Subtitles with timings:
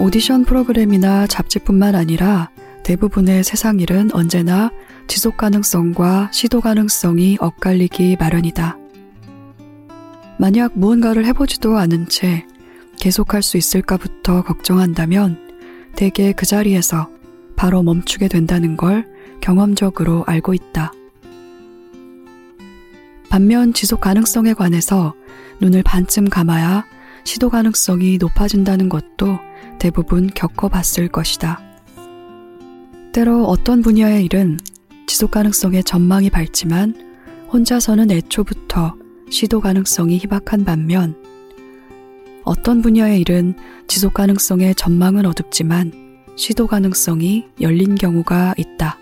[0.00, 2.50] 오디션 프로그램이나 잡지뿐만 아니라
[2.84, 4.70] 대부분의 세상 일은 언제나
[5.08, 8.78] 지속 가능성과 시도 가능성이 엇갈리기 마련이다.
[10.38, 12.46] 만약 무언가를 해보지도 않은 채
[13.00, 15.36] 계속할 수 있을까부터 걱정한다면
[15.96, 17.10] 대개 그 자리에서
[17.56, 19.04] 바로 멈추게 된다는 걸
[19.40, 20.92] 경험적으로 알고 있다.
[23.28, 25.14] 반면 지속 가능성에 관해서
[25.60, 26.84] 눈을 반쯤 감아야
[27.24, 29.47] 시도 가능성이 높아진다는 것도
[29.78, 31.60] 대부분 겪어봤을 것이다.
[33.12, 34.58] 때로 어떤 분야의 일은
[35.06, 36.94] 지속 가능성의 전망이 밝지만
[37.52, 38.94] 혼자서는 애초부터
[39.30, 41.16] 시도 가능성이 희박한 반면
[42.44, 43.54] 어떤 분야의 일은
[43.88, 45.92] 지속 가능성의 전망은 어둡지만
[46.36, 48.98] 시도 가능성이 열린 경우가 있다.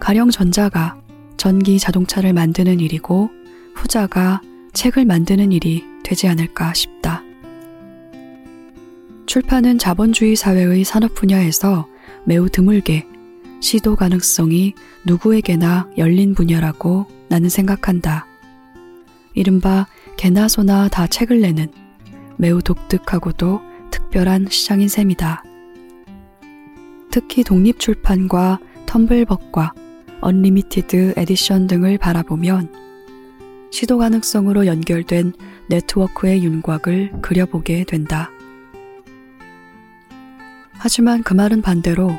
[0.00, 1.00] 가령 전자가
[1.36, 3.30] 전기 자동차를 만드는 일이고
[3.74, 4.40] 후자가
[4.72, 7.22] 책을 만드는 일이 되지 않을까 싶다.
[9.32, 11.88] 출판은 자본주의 사회의 산업 분야에서
[12.26, 13.06] 매우 드물게
[13.62, 14.74] 시도 가능성이
[15.06, 18.26] 누구에게나 열린 분야라고 나는 생각한다.
[19.32, 19.86] 이른바
[20.18, 21.68] 개나 소나 다 책을 내는
[22.36, 25.42] 매우 독특하고도 특별한 시장인 셈이다.
[27.10, 29.72] 특히 독립출판과 텀블벅과
[30.20, 32.70] 언리미티드 에디션 등을 바라보면
[33.70, 35.32] 시도 가능성으로 연결된
[35.70, 38.30] 네트워크의 윤곽을 그려보게 된다.
[40.82, 42.10] 하지만 그 말은 반대로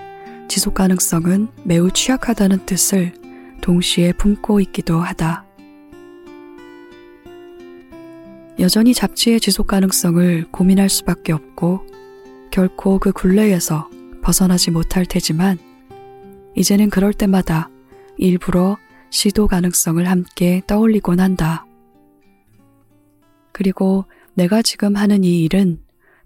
[0.47, 3.11] 지속 가능성은 매우 취약하다는 뜻을
[3.59, 5.45] 동시에 품고 있기도 하다.
[8.59, 11.86] 여전히 잡지의 지속 가능성을 고민할 수밖에 없고
[12.52, 13.89] 결코 그 굴레에서
[14.22, 15.58] 벗어나지 못할 테지만
[16.56, 17.69] 이제는 그럴 때마다
[18.17, 18.78] 일부러
[19.09, 21.66] 시도 가능성을 함께 떠올리곤 한다.
[23.52, 25.83] 그리고 내가 지금 하는 이 일은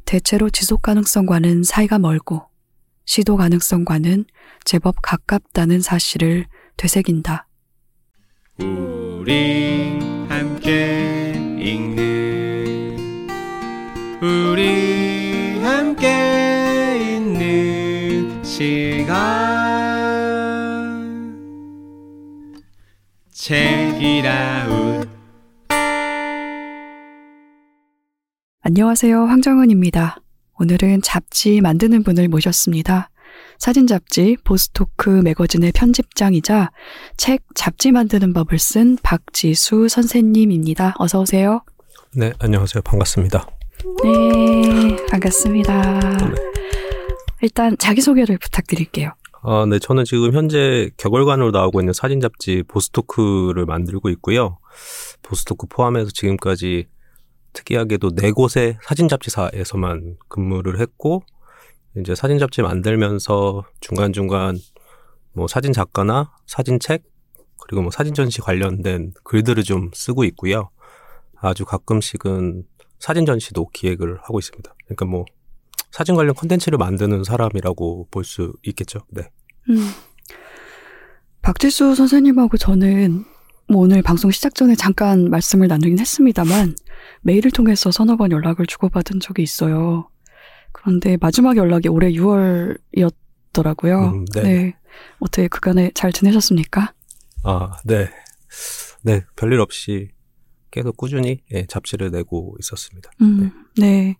[0.08, 2.48] 대체로 지속 가능성과는 사이가 멀고
[3.06, 4.24] 시도 가능성과는
[4.64, 6.46] 제법 가깝다는 사실을
[6.78, 7.46] 되새긴다.
[8.58, 10.00] 우리
[10.30, 13.28] 함께 읽는
[14.22, 19.18] 우리 함께 있는 시간
[23.34, 24.87] 책이라
[28.70, 29.28] 안녕하세요.
[29.28, 30.18] 황정은입니다.
[30.60, 33.10] 오늘은 잡지 만드는 분을 모셨습니다.
[33.58, 36.72] 사진 잡지 보스토크 매거진의 편집장이자
[37.16, 40.96] 책 잡지 만드는 법을 쓴 박지수 선생님입니다.
[40.98, 41.64] 어서 오세요.
[42.14, 42.82] 네, 안녕하세요.
[42.82, 43.48] 반갑습니다.
[44.04, 46.00] 네, 반갑습니다.
[46.18, 46.36] 네.
[47.44, 49.14] 일단 자기소개를 부탁드릴게요.
[49.44, 54.60] 아, 네, 저는 지금 현재 격월간으로 나오고 있는 사진 잡지 보스토크를 만들고 있고요.
[55.22, 56.88] 보스토크 포함해서 지금까지
[57.58, 61.24] 특이하게도 네 곳의 사진 잡지사에서만 근무를 했고
[61.98, 64.58] 이제 사진 잡지 만들면서 중간 중간
[65.34, 67.04] 뭐 사진 작가나 사진책
[67.60, 70.70] 그리고 뭐 사진 전시 관련된 글들을 좀 쓰고 있고요.
[71.36, 72.64] 아주 가끔씩은
[73.00, 74.74] 사진 전시도 기획을 하고 있습니다.
[74.86, 75.26] 그러니까 뭐
[75.92, 79.00] 사진 관련 콘텐츠를 만드는 사람이라고 볼 수 있겠죠.
[79.10, 79.30] 네.
[79.70, 79.90] 음.
[81.42, 83.26] 박지수 선생님하고 저는
[83.70, 86.76] 뭐 오늘 방송 시작 전에 잠깐 말씀을 나누긴 했습니다만
[87.22, 90.10] 메일을 통해서 서너 번 연락을 주고받은 적이 있어요.
[90.72, 94.14] 그런데 마지막 연락이 올해 6월이었더라고요.
[94.14, 94.42] 음, 네.
[94.42, 94.76] 네.
[95.20, 96.94] 어떻게 그간에 잘 지내셨습니까?
[97.44, 98.10] 아, 네.
[99.04, 100.10] 네, 별일 없이
[100.72, 103.10] 계속 꾸준히 예, 잡지를 내고 있었습니다.
[103.22, 103.88] 음, 네.
[103.88, 104.18] 네.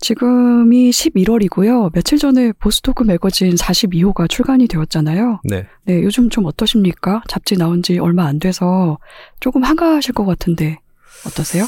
[0.00, 1.92] 지금이 11월이고요.
[1.94, 5.40] 며칠 전에 보스토크 매거진 42호가 출간이 되었잖아요.
[5.44, 5.66] 네.
[5.84, 7.22] 네, 요즘 좀 어떠십니까?
[7.28, 8.98] 잡지 나온 지 얼마 안 돼서
[9.38, 10.78] 조금 한가하실 것 같은데
[11.24, 11.64] 어떠세요?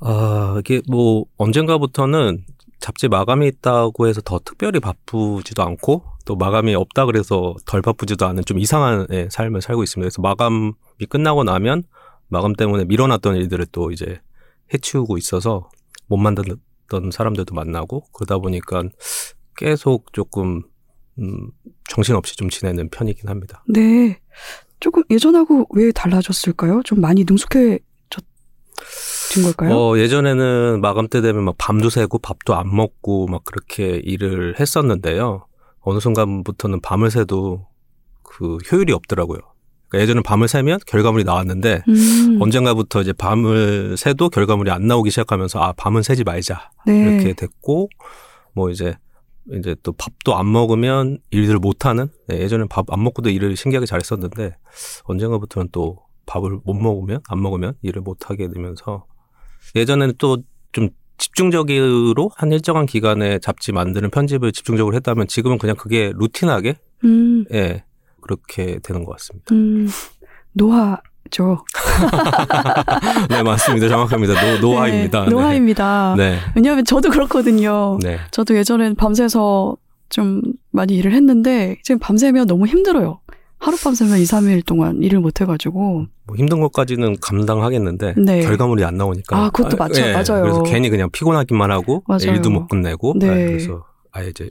[0.00, 2.44] 아, 이게 뭐 언젠가부터는
[2.80, 8.44] 잡지 마감이 있다고 해서 더 특별히 바쁘지도 않고 또 마감이 없다 그래서 덜 바쁘지도 않은
[8.44, 10.04] 좀 이상한 예, 삶을 살고 있습니다.
[10.04, 10.72] 그래서 마감이
[11.08, 11.82] 끝나고 나면
[12.28, 14.20] 마감 때문에 밀어놨던 일들을 또 이제
[14.72, 15.68] 해치우고 있어서
[16.06, 16.18] 못
[16.88, 18.84] 어떤 사람들도 만나고 그러다 보니까
[19.56, 20.62] 계속 조금
[21.18, 21.50] 음,
[21.88, 23.64] 정신없이 좀 지내는 편이긴 합니다.
[23.68, 24.20] 네.
[24.80, 26.82] 조금 예전하고 왜 달라졌을까요?
[26.84, 27.80] 좀 많이 능숙해
[29.34, 29.76] 졌던 걸까요?
[29.76, 35.46] 어, 예전에는 마감 때 되면 막 밤도 새고 밥도 안 먹고 막 그렇게 일을 했었는데요.
[35.80, 37.66] 어느 순간부터는 밤을 새도
[38.22, 39.38] 그 효율이 없더라고요.
[39.88, 42.38] 그러니까 예전에 밤을 새면 결과물이 나왔는데 음.
[42.42, 46.98] 언젠가부터 이제 밤을 새도 결과물이 안 나오기 시작하면서 아 밤은 새지 말자 네.
[46.98, 47.88] 이렇게 됐고
[48.52, 48.96] 뭐 이제
[49.54, 53.86] 이제 또 밥도 안 먹으면 일들을 못 하는 네, 예전엔 밥 안 먹고도 일을 신기하게
[53.86, 54.56] 잘했었는데
[55.04, 55.96] 언젠가부터는 또
[56.28, 59.06] 밥을 못 먹으면 안 먹으면 일을 못 하게 되면서
[59.74, 60.38] 예전에는 또
[60.72, 67.44] 좀 집중적으로 한 일정한 기간에 잡지 만드는 편집을 집중적으로 했다면 지금은 그냥 그게 루틴하게 음,
[67.52, 67.84] 예
[68.20, 69.54] 그렇게 되는 것 같습니다.
[69.54, 69.88] 음,
[70.52, 71.64] 노화죠.
[73.30, 73.88] 네 맞습니다.
[73.88, 74.34] 정확합니다.
[74.34, 75.24] 노, 노화입니다.
[75.24, 76.14] 네, 노화입니다.
[76.16, 76.38] 네.
[76.54, 77.98] 왜냐하면 저도 그렇거든요.
[78.02, 78.18] 네.
[78.30, 79.76] 저도 예전엔 밤새서
[80.10, 80.40] 좀
[80.70, 83.20] 많이 일을 했는데 지금 밤새면 너무 힘들어요.
[83.58, 86.06] 하룻밤 새면 2, 3일 동안 일을 못 해가지고.
[86.24, 88.42] 뭐 힘든 것까지는 감당하겠는데 네.
[88.42, 90.00] 결과물이 안 나오니까 아, 그것도 맞죠.
[90.02, 90.42] 맞아요.
[90.42, 92.32] 그래서 괜히 그냥 피곤하기만 하고 맞아요.
[92.32, 93.26] 일도 못 끝내고 네.
[93.26, 94.50] 네, 그래서 아예 이제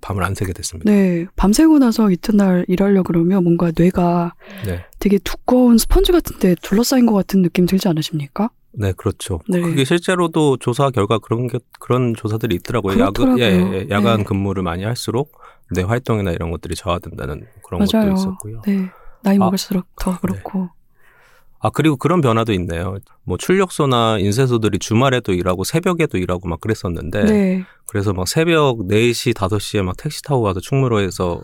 [0.00, 0.90] 밤을 안 새게 됐습니다.
[0.90, 1.26] 네.
[1.36, 4.34] 밤새고 나서 이튿날 일하려 그러면 뭔가 뇌가
[4.66, 4.84] 네.
[4.98, 8.50] 되게 두꺼운 스펀지 같은데 둘러싸인 것 같은 느낌 들지 않으십니까?
[8.72, 9.40] 네, 그렇죠.
[9.48, 9.60] 네.
[9.60, 12.98] 그게 실제로도 조사 결과 그런 게 그런 조사들이 있더라고요.
[12.98, 13.44] 야간, 그렇더라고요.
[13.44, 14.24] 예, 예, 야간 네.
[14.24, 15.32] 근무를 많이 할수록
[15.72, 18.10] 뇌 활동이나 이런 것들이 저하된다는 그런 맞아요.
[18.14, 18.62] 것도 있었고요.
[18.66, 18.90] 네.
[19.22, 20.68] 나이 아, 먹을수록 더 그렇고.
[21.58, 22.98] 아 그리고 그런 변화도 있네요.
[23.22, 27.64] 뭐 출력소나 인쇄소들이 주말에도 일하고 새벽에도 일하고 막 그랬었는데 네.
[27.86, 31.42] 그래서 막 새벽 4시, 5시에 막 택시 타고 가서 충무로에서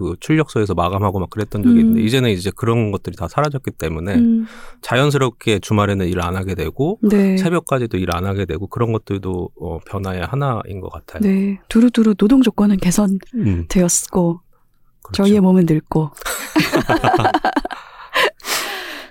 [0.00, 1.80] 그 출력소에서 마감하고 막 그랬던 적이 음.
[1.80, 4.46] 있는데 이제는 이제 그런 것들이 다 사라졌기 때문에 음,
[4.80, 7.36] 자연스럽게 주말에는 일 안 하게 되고 네.
[7.36, 11.20] 새벽까지도 일 안 하게 되고 그런 것들도 어, 변화의 하나인 것 같아요.
[11.22, 11.60] 네.
[11.68, 15.22] 두루두루 노동 조건은 개선되었고 음, 그렇죠.
[15.22, 16.10] 저희의 몸은 늙고.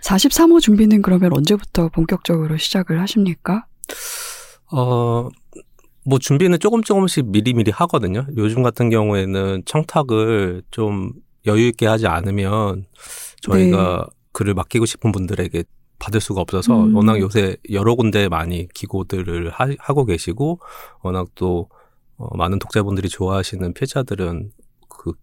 [0.03, 3.65] 43호 준비는 그러면 언제부터 본격적으로 시작을 하십니까?
[4.71, 5.29] 어,
[6.05, 8.25] 뭐 준비는 조금 조금씩 미리미리 하거든요.
[8.37, 11.13] 요즘 같은 경우에는 청탁을 좀
[11.45, 12.85] 여유 있게 하지 않으면
[13.41, 15.63] 저희가 글을 맡기고 싶은 분들에게
[15.99, 16.95] 받을 수가 없어서 음.
[16.95, 20.59] 워낙 요새 여러 군데 많이 기고들을 하, 하고 계시고
[21.01, 21.69] 워낙 또
[22.17, 24.51] 어, 많은 독자분들이 좋아하시는 필자들은
[24.87, 25.13] 그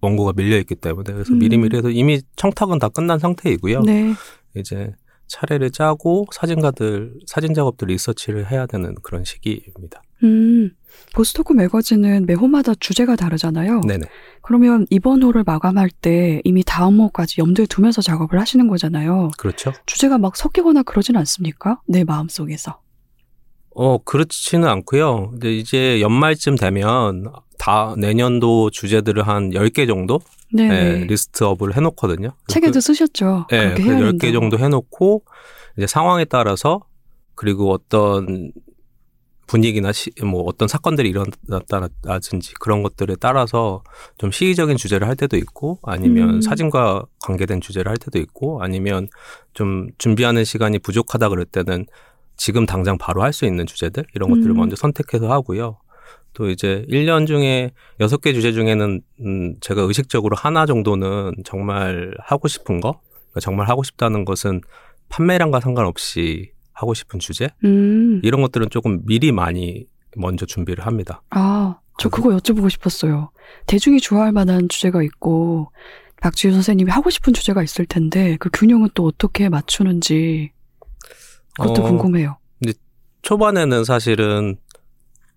[0.00, 1.38] 원고가 밀려 있기 때문에 그래서 음.
[1.38, 3.82] 미리미리 해서 이미 청탁은 다 끝난 상태이고요.
[3.82, 4.14] 네.
[4.56, 4.92] 이제
[5.30, 10.02] 차례를 짜고 사진가들 사진 작업들 리서치를 해야 되는 그런 시기입니다.
[10.22, 10.72] 음,
[11.14, 13.80] 보스토크 매거진은 매 호마다 주제가 다르잖아요.
[13.82, 14.04] 네네.
[14.42, 19.30] 그러면 이번 호를 마감할 때 이미 다음 호까지 염두에 두면서 작업을 하시는 거잖아요.
[19.38, 19.72] 그렇죠.
[19.86, 21.80] 주제가 막 섞이거나 그러진 않습니까?
[21.86, 22.80] 내 마음 속에서.
[23.74, 25.30] 어 그렇지는 않고요.
[25.30, 30.18] 근데 이제 연말쯤 되면 다 내년도 주제들을 한 10개 정도
[30.50, 30.64] 네.
[30.70, 32.30] 예, 리스트업을 해놓거든요.
[32.48, 33.46] 책에도 쓰셨죠.
[33.50, 34.32] 그, 예, 그렇게 그 해야 10개 된다고.
[34.32, 35.24] 정도 해놓고
[35.76, 36.80] 이제 상황에 따라서
[37.34, 38.50] 그리고 어떤
[39.46, 43.82] 분위기나 시, 뭐 어떤 사건들이 일어났다든지 그런 것들에 따라서
[44.16, 46.40] 좀 시의적인 주제를 할 때도 있고 아니면 음.
[46.40, 49.08] 사진과 관계된 주제를 할 때도 있고 아니면
[49.52, 51.84] 좀 준비하는 시간이 부족하다 그럴 때는
[52.38, 54.56] 지금 당장 바로 할 수 있는 주제들 이런 것들을 음.
[54.56, 55.76] 먼저 선택해서 하고요.
[56.34, 62.80] 또 이제 1년 중에 6개 주제 중에는 음 제가 의식적으로 하나 정도는 정말 하고 싶은
[62.80, 63.00] 거,
[63.30, 64.60] 그러니까 정말 하고 싶다는 것은
[65.08, 68.20] 판매량과 상관없이 하고 싶은 주제 음.
[68.24, 69.86] 이런 것들은 조금 미리 많이
[70.16, 71.22] 먼저 준비를 합니다.
[71.30, 73.30] 아, 저 그거 여쭤보고 싶었어요.
[73.66, 75.70] 대중이 좋아할 만한 주제가 있고,
[76.20, 80.52] 박지수 선생님이 하고 싶은 주제가 있을 텐데, 그 균형은 또 어떻게 맞추는지,
[81.58, 82.38] 그것도 어, 궁금해요.
[83.22, 84.56] 초반에는 사실은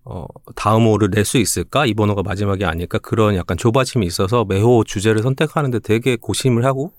[0.04, 1.86] 어, 다음 호를 낼 수 있을까?
[1.86, 2.98] 이 번 호가 마지막이 아닐까?
[2.98, 6.92] 그런 약간 조바심이 있어서 매호 주제를 선택하는데 되게 고심을 하고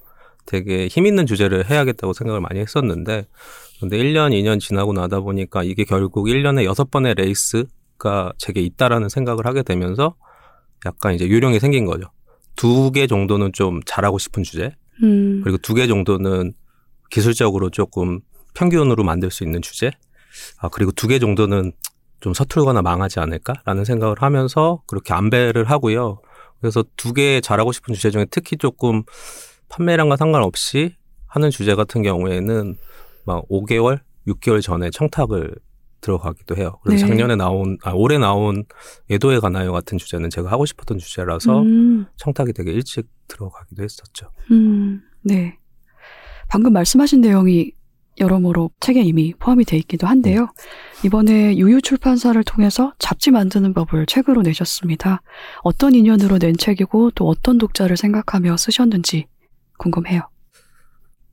[0.47, 3.27] 되게 힘 있는 주제를 해야겠다고 생각을 많이 했었는데
[3.79, 9.63] 근데 1년, 2년 지나고 나다 보니까 이게 결국 1년에 6번의 레이스가 제게 있다라는 생각을 하게
[9.63, 10.15] 되면서
[10.85, 12.09] 약간 이제 요령이 생긴 거죠.
[12.55, 14.71] 두 개 정도는 좀 잘하고 싶은 주제,
[15.03, 16.53] 음, 그리고 두 개 정도는
[17.09, 18.21] 기술적으로 조금
[18.53, 19.91] 평균으로 만들 수 있는 주제,
[20.59, 21.73] 아, 그리고 두 개 정도는
[22.25, 26.17] 좀 서툴거나 망하지 않을까라는 생각을 하면서 그렇게 안배를 하고요.
[26.59, 29.03] 그래서 두 개 잘하고 싶은 주제 중에 특히 조금
[29.69, 30.95] 판매량과 상관없이
[31.27, 32.77] 하는 주제 같은 경우에는
[33.27, 35.53] 막 5개월, 6개월 전에 청탁을
[36.01, 36.79] 들어가기도 해요.
[36.81, 37.09] 그래서 네.
[37.09, 38.63] 작년에 나온, 아, 올해 나온
[39.11, 44.31] 애도에 가나요 같은 주제는 제가 하고 싶었던 주제라서 음, 청탁이 되게 일찍 들어가기도 했었죠.
[44.49, 45.59] 음, 네.
[46.49, 47.71] 방금 말씀하신 내용이
[48.19, 50.47] 여러모로 책에 이미 포함이 돼 있기도 한데요.
[51.03, 55.21] 이번에 유유 출판사를 통해서 잡지 만드는 법을 책으로 내셨습니다.
[55.63, 59.27] 어떤 인연으로 낸 책이고 또 어떤 독자를 생각하며 쓰셨는지
[59.77, 60.21] 궁금해요.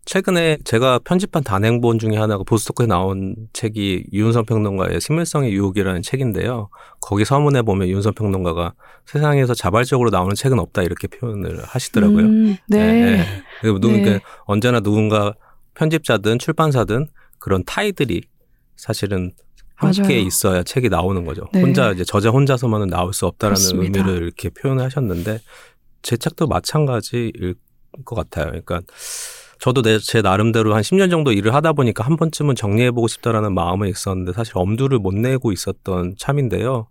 [0.05, 6.71] 최근에 제가 편집한 단행본 중에 하나가 보스토크에 나온 책이 유은선 평론가의 식물성의 유혹이라는 책인데요.
[7.01, 8.75] 거기 서문에 보면 유은선 평론가가
[9.07, 12.25] 세상에서 자발적으로 나오는 책은 없다 이렇게 표현을 하시더라고요.
[12.27, 13.25] 음, 네.
[13.61, 14.03] 그리고 누- 네.
[14.03, 15.35] 그러니까 언제나 누군가
[15.75, 18.23] 편집자든 출판사든 그런 타이들이
[18.77, 19.33] 사실은
[19.75, 20.19] 함께 맞아요.
[20.19, 21.49] 있어야 책이 나오는 거죠.
[21.53, 21.61] 네.
[21.61, 24.01] 혼자 이제 저자 혼자서만은 나올 수 없다라는 그렇습니다.
[24.01, 25.41] 의미를 이렇게 표현을 하셨는데
[26.03, 27.55] 제 책도 마찬가지일
[28.05, 28.47] 것 같아요.
[28.47, 28.83] 그러니까
[29.59, 33.89] 저도 내, 제 나름대로 한 10년 정도 일을 하다 보니까 한 번쯤은 정리해보고 싶다라는 마음은
[33.89, 36.89] 있었는데 사실 엄두를 못 내고 있었던 참인데요.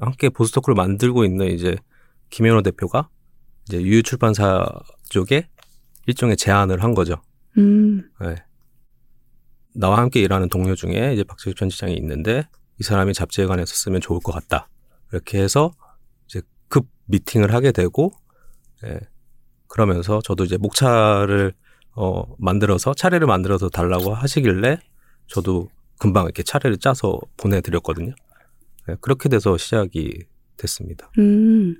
[0.00, 1.76] 함께 보스토크를 만들고 있는 이제
[2.30, 3.08] 김현호 대표가
[3.66, 4.66] 이제 유유출판사
[5.08, 5.48] 쪽에
[6.06, 7.16] 일종의 제안을 한 거죠.
[7.58, 8.36] 음, 네.
[9.74, 12.48] 나와 함께 일하는 동료 중에 이제 박재규 편집장이 있는데
[12.78, 14.68] 이 사람이 잡지에 관해서 쓰면 좋을 것 같다.
[15.12, 15.72] 이렇게 해서
[16.26, 18.10] 이제 급 미팅을 하게 되고,
[18.84, 18.98] 예.
[19.68, 21.52] 그러면서 저도 이제 목차를
[21.94, 24.78] 어 만들어서 차례를 만들어서 달라고 하시길래
[25.26, 28.14] 저도 금방 이렇게 차례를 짜서 보내드렸거든요.
[28.88, 30.24] 예, 그렇게 돼서 시작이
[30.56, 31.10] 됐습니다.
[31.18, 31.76] 음.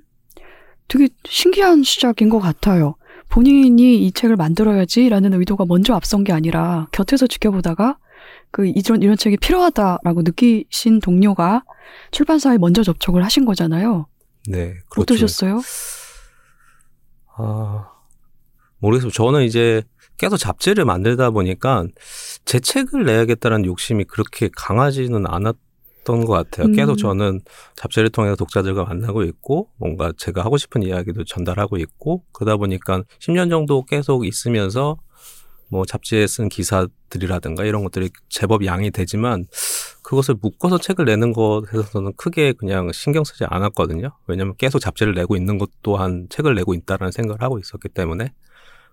[0.87, 2.95] 되게 신기한 시작인 것 같아요.
[3.29, 7.97] 본인이 이 책을 만들어야지라는 의도가 먼저 앞선 게 아니라 곁에서 지켜보다가
[8.51, 11.63] 그 이런 이런 책이 필요하다라고 느끼신 동료가
[12.11, 14.07] 출판사에 먼저 접촉을 하신 거잖아요.
[14.47, 15.13] 네, 그렇죠.
[15.13, 15.61] 어떠셨어요?
[17.37, 17.89] 아,
[18.79, 19.11] 모르겠어요.
[19.11, 19.83] 저는 이제
[20.17, 21.85] 계속 잡지를 만들다 보니까
[22.45, 25.55] 제 책을 내야겠다는 욕심이 그렇게 강하지는 않았
[26.07, 26.67] 던 것 같아요.
[26.67, 26.71] 음.
[26.73, 27.41] 계속 저는
[27.75, 33.49] 잡지를 통해서 독자들과 만나고 있고 뭔가 제가 하고 싶은 이야기도 전달하고 있고 그러다 보니까 10년
[33.49, 34.97] 정도 계속 있으면서
[35.69, 39.47] 뭐 잡지에 쓴 기사들이라든가 이런 것들이 제법 양이 되지만
[40.01, 44.11] 그것을 묶어서 책을 내는 것에서는 크게 그냥 신경 쓰지 않았거든요.
[44.27, 48.31] 왜냐하면 계속 잡지를 내고 있는 것 또한 책을 내고 있다라는 생각을 하고 있었기 때문에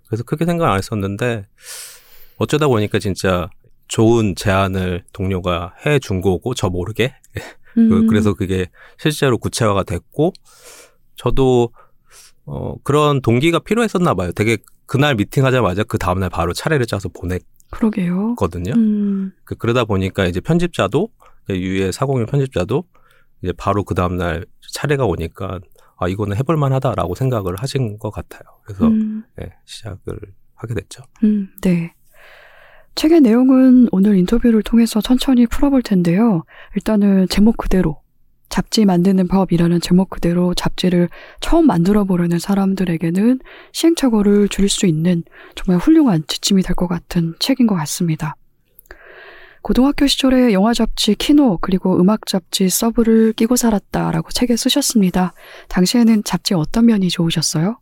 [0.09, 1.47] 그래서 크게 생각 안 했었는데
[2.39, 3.49] 어쩌다 보니까 진짜
[3.89, 7.15] 좋은 제안을 동료가 해 준 거고 저 모르게
[7.75, 8.07] 그- 음.
[8.07, 8.67] 그래서 그게
[8.99, 10.33] 실제로 구체화가 됐고
[11.17, 11.71] 저도
[12.47, 14.33] 어 그런 동기가 필요했었나 봐요.
[14.33, 17.09] 되게 그날 미팅하자마자 그 다음날 바로 차례를 짜서.
[17.09, 18.73] 보냈거든요.
[18.75, 19.33] 음.
[19.45, 21.09] 그 그러다 보니까 이제 편집자도
[21.49, 22.85] 이제 유의 사공의 편집자도
[23.43, 25.59] 이제 바로 그 다음날 차례가 오니까
[25.99, 28.43] 아 이거는 해볼 만하다라고 생각을 하신 것 같아요.
[28.65, 29.25] 그래서 음.
[29.37, 30.19] 네, 시작을
[30.55, 31.03] 하게 됐죠.
[31.25, 31.95] 음, 네.
[32.95, 36.45] 책의 내용은 오늘 인터뷰를 통해서 천천히 풀어볼 텐데요.
[36.77, 38.01] 일단은 제목 그대로
[38.49, 41.09] 잡지 만드는 법이라는 제목 그대로 잡지를
[41.41, 43.41] 처음 만들어 보려는 사람들에게는
[43.73, 45.25] 시행착오를 줄일 수 있는
[45.57, 48.37] 정말 훌륭한 지침이 될 것 같은 책인 것 같습니다.
[49.63, 55.33] 고등학교 시절에 영화 잡지 키노 그리고 음악 잡지 서브를 끼고 살았다라고 책에 쓰셨습니다.
[55.69, 57.79] 당시에는 잡지 어떤 면이 좋으셨어요?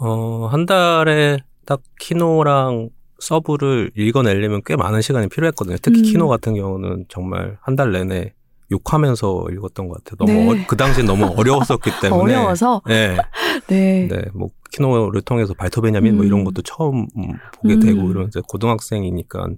[0.00, 2.88] 어, 한 달에 딱 키노랑
[3.20, 5.76] 서브를 읽어내려면 꽤 많은 시간이 필요했거든요.
[5.82, 6.02] 특히 음.
[6.04, 8.32] 키노 같은 경우는 정말 한 달 내내
[8.72, 10.16] 욕하면서 읽었던 것 같아요.
[10.26, 10.62] 너무 네.
[10.62, 12.34] 어- 그 당시 너무 어려웠었기 때문에.
[12.36, 13.16] 어려워서 네,
[13.68, 14.06] 네.
[14.08, 16.26] 네, 뭐 키노를 통해서 발터 벤야민 뭐 음.
[16.26, 17.80] 이런 것도 처음 음, 보게 음.
[17.80, 19.48] 되고 이러면서 고등학생이니까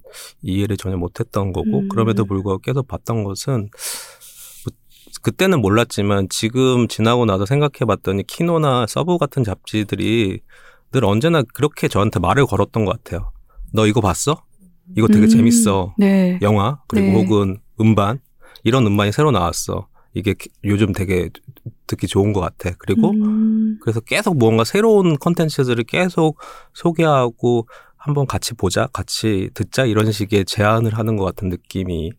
[0.40, 1.88] 이해를 전혀 못 했던 거고 음.
[1.88, 3.68] 그럼에도 불구하고 계속 봤던 것은
[4.64, 4.72] 뭐
[5.22, 10.40] 그때는 몰랐지만 지금 지나고 나서 생각해 봤더니 키노나 서브 같은 잡지들이
[10.90, 13.30] 늘 언제나 그렇게 저한테 말을 걸었던 것 같아요.
[13.72, 14.42] 너 이거 봤어?
[14.96, 15.28] 이거 되게 음.
[15.28, 15.94] 재밌어.
[15.98, 16.38] 네.
[16.42, 17.14] 영화 그리고 네.
[17.14, 18.18] 혹은 음반
[18.64, 19.88] 이런 음반이 새로 나왔어.
[20.14, 21.30] 이게 기- 요즘 되게
[21.86, 22.74] 듣기 좋은 것 같아.
[22.78, 23.78] 그리고 음.
[23.80, 26.38] 그래서 계속 뭔가 새로운 컨텐츠들을 계속
[26.74, 32.10] 소개하고 한번 같이 보자, 같이 듣자 이런 식의 제안을 하는 것 같은 느낌이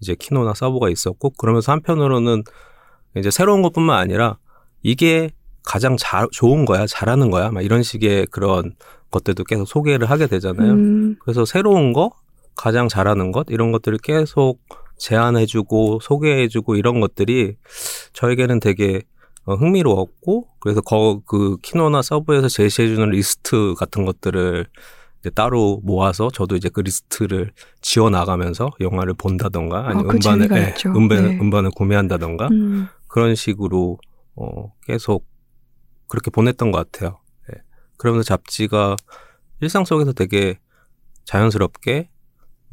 [0.00, 2.44] 이제 키노나 서브가 있었고 그러면서 한편으로는
[3.16, 4.38] 이제 새로운 것뿐만 아니라
[4.82, 5.30] 이게
[5.64, 8.74] 가장 잘 좋은 거야, 잘하는 거야, 막 이런 식의 그런
[9.10, 10.72] 것들도 계속 소개를 하게 되잖아요.
[10.72, 11.16] 음.
[11.20, 12.12] 그래서 새로운 거,
[12.56, 14.60] 가장 잘하는 것 이런 것들을 계속
[14.98, 17.56] 제안해주고 소개해주고 이런 것들이
[18.12, 19.02] 저에게는 되게
[19.44, 24.66] 어, 흥미로웠고 그래서 거, 그 키노나 서브에서 제시해주는 리스트 같은 것들을
[25.34, 30.90] 따로 모아서 저도 이제 그 리스트를 지워 나가면서 영화를 본다던가 아니면 그 음반을 있죠.
[30.90, 31.38] 음반, 네.
[31.38, 32.88] 음반을 구매한다던가 음.
[33.06, 33.98] 그런 식으로
[34.36, 35.26] 어, 계속
[36.08, 37.19] 그렇게 보냈던 것 같아요.
[38.00, 38.02] 예.
[38.02, 38.96] 그러면서 잡지가
[39.60, 40.58] 일상 속에서 되게
[41.24, 42.08] 자연스럽게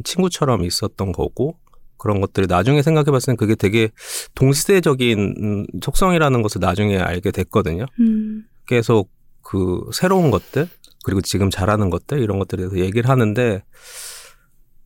[0.03, 1.57] 친구처럼 있었던 거고
[1.97, 3.89] 그런 것들이 나중에 생각해 봤을 땐 그게 되게
[4.35, 7.85] 동시대적인 음, 속성이라는 것을 나중에 알게 됐거든요.
[7.99, 8.45] 음.
[8.67, 10.69] 계속 그 새로운 것들
[11.03, 13.63] 그리고 지금 잘하는 것들 이런 것들에 대해서 얘기를 하는데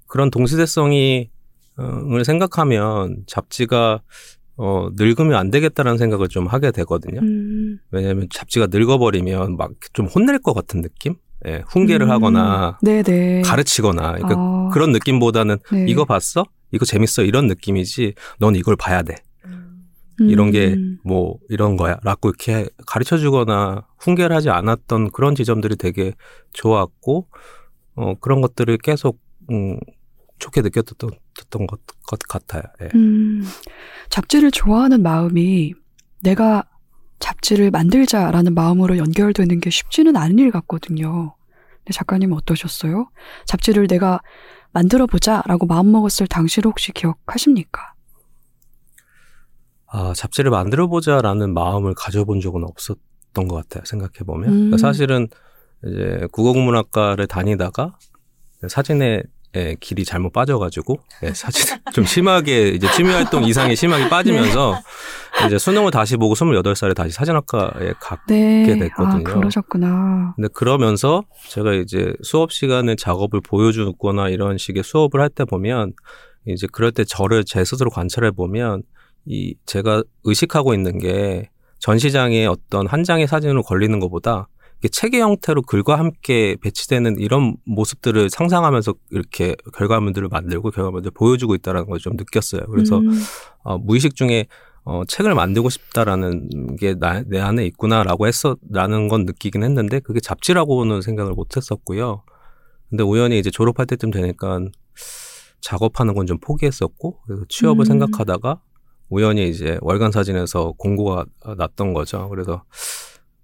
[0.07, 1.29] 그런 동시대성이
[1.79, 4.01] 을 생각하면 잡지가
[4.57, 7.19] 어 늙으면 안 되겠다라는 생각을 좀 하게 되거든요.
[7.21, 7.79] 음.
[7.91, 11.15] 왜냐하면 잡지가 늙어버리면 막 좀 혼낼 것 같은 느낌?
[11.47, 12.11] 예, 훈계를 음.
[12.11, 13.41] 하거나 네네.
[13.43, 15.85] 가르치거나 그러니까 아, 그런 느낌보다는 네.
[15.87, 16.45] 이거 봤어?
[16.71, 17.23] 이거 재밌어?
[17.23, 18.13] 이런 느낌이지.
[18.39, 19.15] 넌 이걸 봐야 돼.
[19.45, 20.29] 음.
[20.29, 21.97] 이런 게 뭐 이런 거야.
[22.03, 26.13] 라고 이렇게 가르쳐 주거나 훈계를 하지 않았던 그런 지점들이 되게
[26.53, 27.27] 좋았고
[27.95, 29.77] 어 그런 것들을 계속 음
[30.41, 31.09] 좋게 느꼈던
[31.49, 32.63] 던 것, 것 같아요.
[32.81, 32.89] 예.
[32.95, 33.45] 음.
[34.09, 35.73] 잡지를 좋아하는 마음이
[36.21, 36.63] 내가
[37.19, 41.35] 잡지를 만들자라는 마음으로 연결되는 게 쉽지는 않은 일 같거든요.
[41.91, 43.09] 작가님 어떠셨어요?
[43.45, 44.19] 잡지를 내가
[44.71, 47.93] 만들어 보자라고 마음먹었을 당시를 혹시 기억하십니까?
[49.87, 53.83] 아, 잡지를 만들어 보자라는 마음을 가져본 적은 없었던 것 같아요.
[53.85, 54.53] 생각해 보면 음.
[54.53, 55.27] 그러니까 사실은
[55.85, 57.97] 이제 국어국문학과를 다니다가
[58.67, 59.23] 사진에
[59.55, 64.79] 예, 길이 잘못 빠져가지고 예, 사진 좀 심하게 이제 취미 활동 이상이 심하게 빠지면서
[65.45, 68.17] 이제 수능을 다시 보고 28살에 다시 사진학과에 가.
[68.27, 68.77] 네.
[68.77, 69.29] 됐거든요.
[69.29, 70.33] 아, 그러셨구나.
[70.35, 75.93] 근데 그러면서 제가 이제 수업 시간에 작업을 보여주거나 이런 식의 수업을 할 때 보면
[76.45, 78.83] 이제 그럴 때 저를 제 스스로 관찰해 보면
[79.25, 84.47] 이 제가 의식하고 있는 게 전시장에 어떤 한 장의 사진으로 걸리는 것보다
[84.81, 91.85] 이게 책의 형태로 글과 함께 배치되는 이런 모습들을 상상하면서 이렇게 결과물들을 만들고 결과물들을 보여주고 있다는
[91.85, 92.61] 걸좀 느꼈어요.
[92.71, 93.11] 그래서 음,
[93.63, 94.47] 어, 무의식 중에
[94.83, 96.95] 어, 책을 만들고 싶다라는 게
[97.27, 102.23] 내 안에 있구나라고 했어라는 건 느끼긴 했는데 그게 잡지라고는 생각을 못 했었고요.
[102.89, 104.61] 근데 우연히 이제 졸업할 때쯤 되니까
[105.61, 107.85] 작업하는 건 좀 포기했었고 그래서 취업을 음.
[107.85, 108.61] 생각하다가
[109.09, 111.25] 우연히 이제 월간 사진에서 공고가
[111.57, 112.27] 났던 거죠.
[112.29, 112.63] 그래서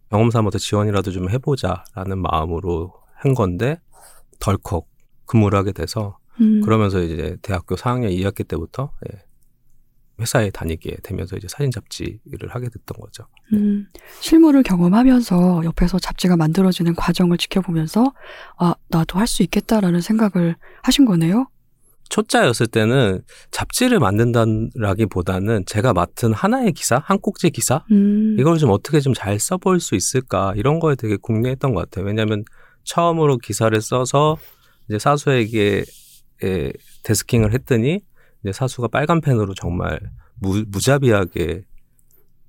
[0.09, 3.79] 경험 삼아서 지원이라도 좀 해보자라는 마음으로 한 건데
[4.39, 4.85] 덜컥
[5.25, 6.61] 근무를 하게 돼서 음.
[6.61, 9.23] 그러면서 이제 대학교 4학년 2학기 때부터 예,
[10.19, 13.25] 회사에 다니게 되면서 이제 사진 잡지를 하게 됐던 거죠.
[13.53, 13.87] 음,
[14.19, 18.13] 실무를 경험하면서 옆에서 잡지가 만들어지는 과정을 지켜보면서
[18.57, 21.47] 아 나도 할 수 있겠다라는 생각을 하신 거네요.
[22.09, 23.21] 초짜였을 때는
[23.51, 29.39] 잡지를 만든다라기보다는 제가 맡은 하나의 기사, 한 꼭지 기사 음, 이걸 좀 어떻게 좀 잘
[29.39, 32.05] 써볼 수 있을까 이런 거에 되게 궁리했던 것 같아요.
[32.05, 32.43] 왜냐하면
[32.83, 34.37] 처음으로 기사를 써서
[34.87, 35.83] 이제 사수에게
[36.43, 36.71] 에,
[37.03, 38.01] 데스킹을 했더니
[38.43, 39.99] 이제 사수가 빨간 펜으로 정말
[40.39, 41.63] 무, 무자비하게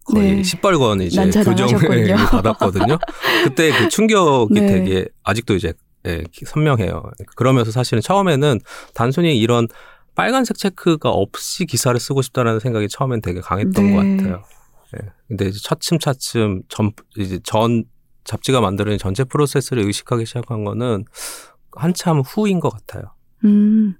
[0.04, 0.42] 거의 네.
[0.42, 1.20] 시뻘건 이제.
[1.42, 2.98] 교정을 받았거든요.
[3.44, 4.66] 그때 그 충격이 네.
[4.66, 5.72] 되게 아직도 이제
[6.06, 7.02] 예, 기- 선명해요.
[7.36, 8.60] 그러면서 사실은 처음에는
[8.94, 9.66] 단순히 이런
[10.14, 13.92] 빨간색 체크가 없이 기사를 쓰고 싶다라는 생각이 처음엔 되게 강했던 네.
[13.92, 14.42] 것 같아요.
[14.96, 15.08] 예.
[15.28, 17.84] 근데 이제 차츰차츰 전 이제 전
[18.24, 21.04] 잡지가 만드는 전체 프로세스를 의식하기 시작한 거는
[21.72, 23.12] 한참 후인 것 같아요.
[23.44, 23.94] 음,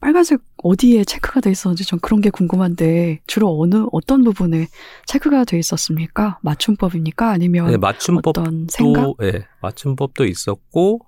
[0.00, 4.68] 빨간색 어디에 체크가 돼 있었는지 전 그런 게 궁금한데 주로 어느 어떤 부분에
[5.06, 6.38] 체크가 돼 있었습니까?
[6.42, 7.30] 맞춤법입니까?
[7.30, 9.14] 아니면 네, 맞춤법도 어떤 생각?
[9.22, 11.00] 예, 맞춤법도 있었고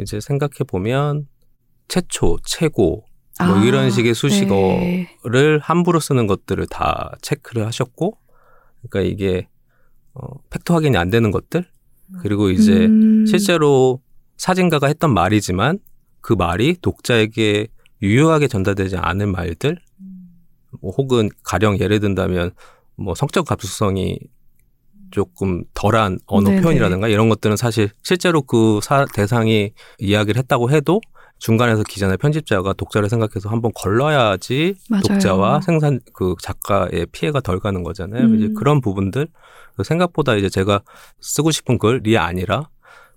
[0.00, 1.26] 이제 생각해 보면
[1.88, 3.04] 최초, 최고
[3.44, 5.58] 뭐 아, 이런 식의 수식어를 네.
[5.60, 8.16] 함부로 쓰는 것들을 다 체크를 하셨고,
[8.88, 9.48] 그러니까 이게
[10.14, 11.64] 어, 팩트 확인이 안 되는 것들?
[12.20, 14.02] 그리고 이제 음, 실제로
[14.36, 15.78] 사진가가 했던 말이지만
[16.20, 17.68] 그 말이 독자에게
[18.02, 19.78] 유효하게 전달되지 않은 말들,
[20.80, 22.52] 뭐 혹은 가령 예를 든다면
[22.96, 24.18] 뭐 성적 감수성이
[25.12, 26.62] 조금 덜한 언어 네네.
[26.62, 31.00] 표현이라든가 이런 것들은 사실 실제로 그 사- 대상이 이야기를 했다고 해도
[31.38, 35.02] 중간에서 기자나 편집자가 독자를 생각해서 한번 걸러야지 맞아요.
[35.02, 38.24] 독자와 생산 그 작가의 피해가 덜 가는 거잖아요.
[38.24, 38.36] 음.
[38.36, 39.26] 이제 그런 부분들
[39.84, 40.82] 생각보다 이제 제가
[41.20, 42.68] 쓰고 싶은 글이 아니라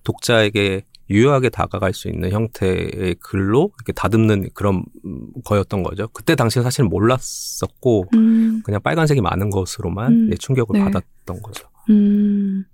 [0.04, 6.08] 독자에게 유효하게 다가갈 수 있는 형태의 글로 이렇게 다듬는 그런 음, 거였던 거죠.
[6.08, 10.30] 그때 당시에 사실 몰랐었고 음, 그냥 빨간색이 많은 것으로만 음.
[10.32, 10.84] 예, 충격을 네.
[10.86, 11.68] 받았던 거죠.
[11.90, 12.66] 음,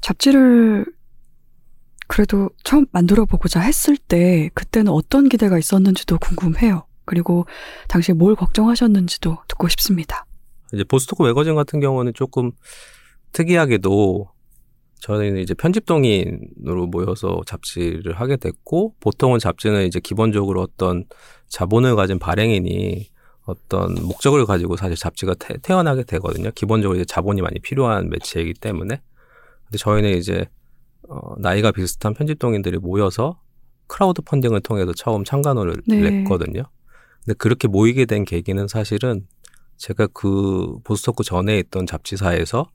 [0.00, 0.86] 잡지를
[2.06, 6.86] 그래도 처음 만들어 보고자 했을 때 그때는 어떤 기대가 있었는지도 궁금해요.
[7.04, 7.46] 그리고
[7.88, 10.24] 당시 뭘 걱정하셨는지도 듣고 싶습니다.
[10.72, 12.52] 이제 보스토크 매거진 같은 경우는 조금
[13.32, 14.30] 특이하게도
[15.00, 21.04] 저희는 이제 편집동인으로 모여서 잡지를 하게 됐고 보통은 잡지는 이제 기본적으로 어떤
[21.48, 23.08] 자본을 가진 발행인이
[23.48, 26.50] 어떤 목적을 가지고 사실 잡지가 태, 태어나게 되거든요.
[26.54, 29.00] 기본적으로 이제 자본이 많이 필요한 매체이기 때문에.
[29.64, 30.46] 근데 저희는 이제
[31.08, 33.40] 어, 나이가 비슷한 편집동인들이 모여서
[33.86, 36.10] 크라우드 펀딩을 통해서 처음 창간호를 네.
[36.10, 36.64] 냈거든요.
[37.24, 39.26] 근데 그렇게 모이게 된 계기는 사실은
[39.78, 42.70] 제가 그 보스토크 전에 있던 잡지사에서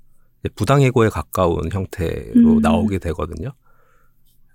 [0.55, 2.61] 부당해고에 가까운 형태로 음.
[2.61, 3.51] 나오게 되거든요.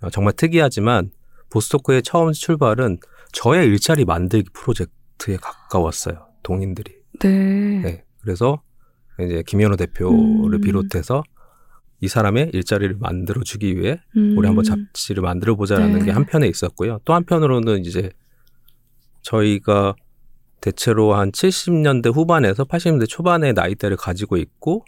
[0.00, 1.12] 어, 정말 특이하지만
[1.50, 2.98] 보스토크의 처음 출발은
[3.32, 4.97] 저의 일자리 만들기 프로젝트
[5.28, 6.26] 에 가까웠어요.
[6.42, 6.94] 동인들이.
[7.20, 7.80] 네.
[7.82, 8.04] 네.
[8.20, 8.62] 그래서
[9.20, 10.60] 이제 김현우 대표를 음.
[10.60, 11.22] 비롯해서
[12.00, 16.04] 이 사람의 일자리를 만들어 주기 위해 음, 우리 한번 잡지를 만들어 보자라는 네.
[16.06, 17.00] 게 한편에 있었고요.
[17.04, 18.10] 또 한편으로는 이제
[19.22, 19.96] 저희가
[20.60, 24.84] 대체로 한 70년대 후반에서 80년대 초반의 나이대를 가지고 있고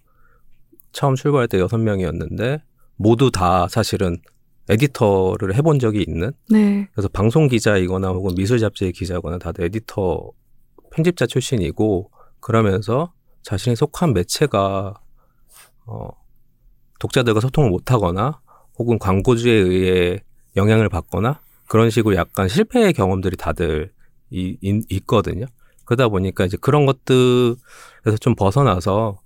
[0.93, 2.61] 처음 출발할 때 6명이었는데
[2.97, 4.19] 모두 다 사실은
[4.69, 6.89] 에디터를 해본 적이 있는 네.
[6.93, 10.31] 그래서 방송 기자이거나 혹은 미술 잡지의 기자거나 다들 에디터
[10.93, 14.95] 편집자 출신이고 그러면서 자신이 속한 매체가
[15.87, 16.09] 어
[17.01, 18.41] 독자들과 소통을 못하거나
[18.79, 20.19] 혹은 광고주에 의해
[20.57, 23.93] 영향을 받거나 그런 식으로 약간 실패의 경험들이 다들
[24.31, 25.47] 이, 이- 있거든요.
[25.85, 29.21] 그러다 보니까 이제 그런 것들에서 좀 벗어나서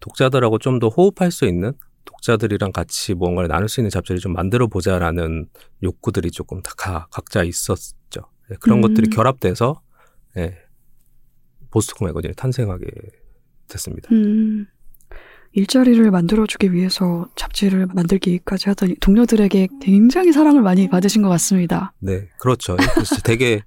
[0.00, 1.72] 독자들하고 좀 더 호흡할 수 있는
[2.04, 5.46] 독자들이랑 같이 뭔가를 나눌 수 있는 잡지를 좀 만들어 보자라는
[5.82, 8.22] 욕구들이 조금 다 가- 각자 있었죠.
[8.50, 8.82] 예, 그런 음.
[8.82, 9.80] 것들이 결합돼서
[10.36, 10.56] 예,
[11.70, 12.86] 보스토크 매거진이 탄생하게
[13.68, 14.08] 됐습니다.
[14.12, 14.66] 음,
[15.52, 21.92] 일자리를 만들어주기 위해서 잡지를 만들기까지 하더니 동료들에게 굉장히 사랑을 많이 받으신 것 같습니다.
[21.98, 22.76] 네, 그렇죠.
[22.76, 23.62] 그래서 되게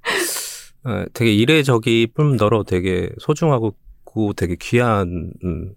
[0.83, 5.73] 어, 되게 이례적이 뿐더러 되게 소중하고 고 되게 귀한 음,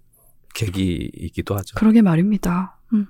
[0.58, 1.74] 계기이기도 하죠.
[1.76, 2.78] 그러게 말입니다.
[2.92, 3.06] 음.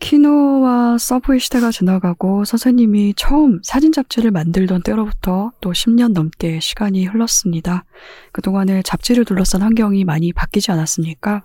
[0.00, 7.84] 키노와 서브웨이 시대가 지나가고 선생님이 처음 사진 잡지를 만들던 때로부터 또 10년 넘게 시간이 흘렀습니다.
[8.32, 11.44] 그동안에 잡지를 둘러싼 환경이 많이 바뀌지 않았습니까?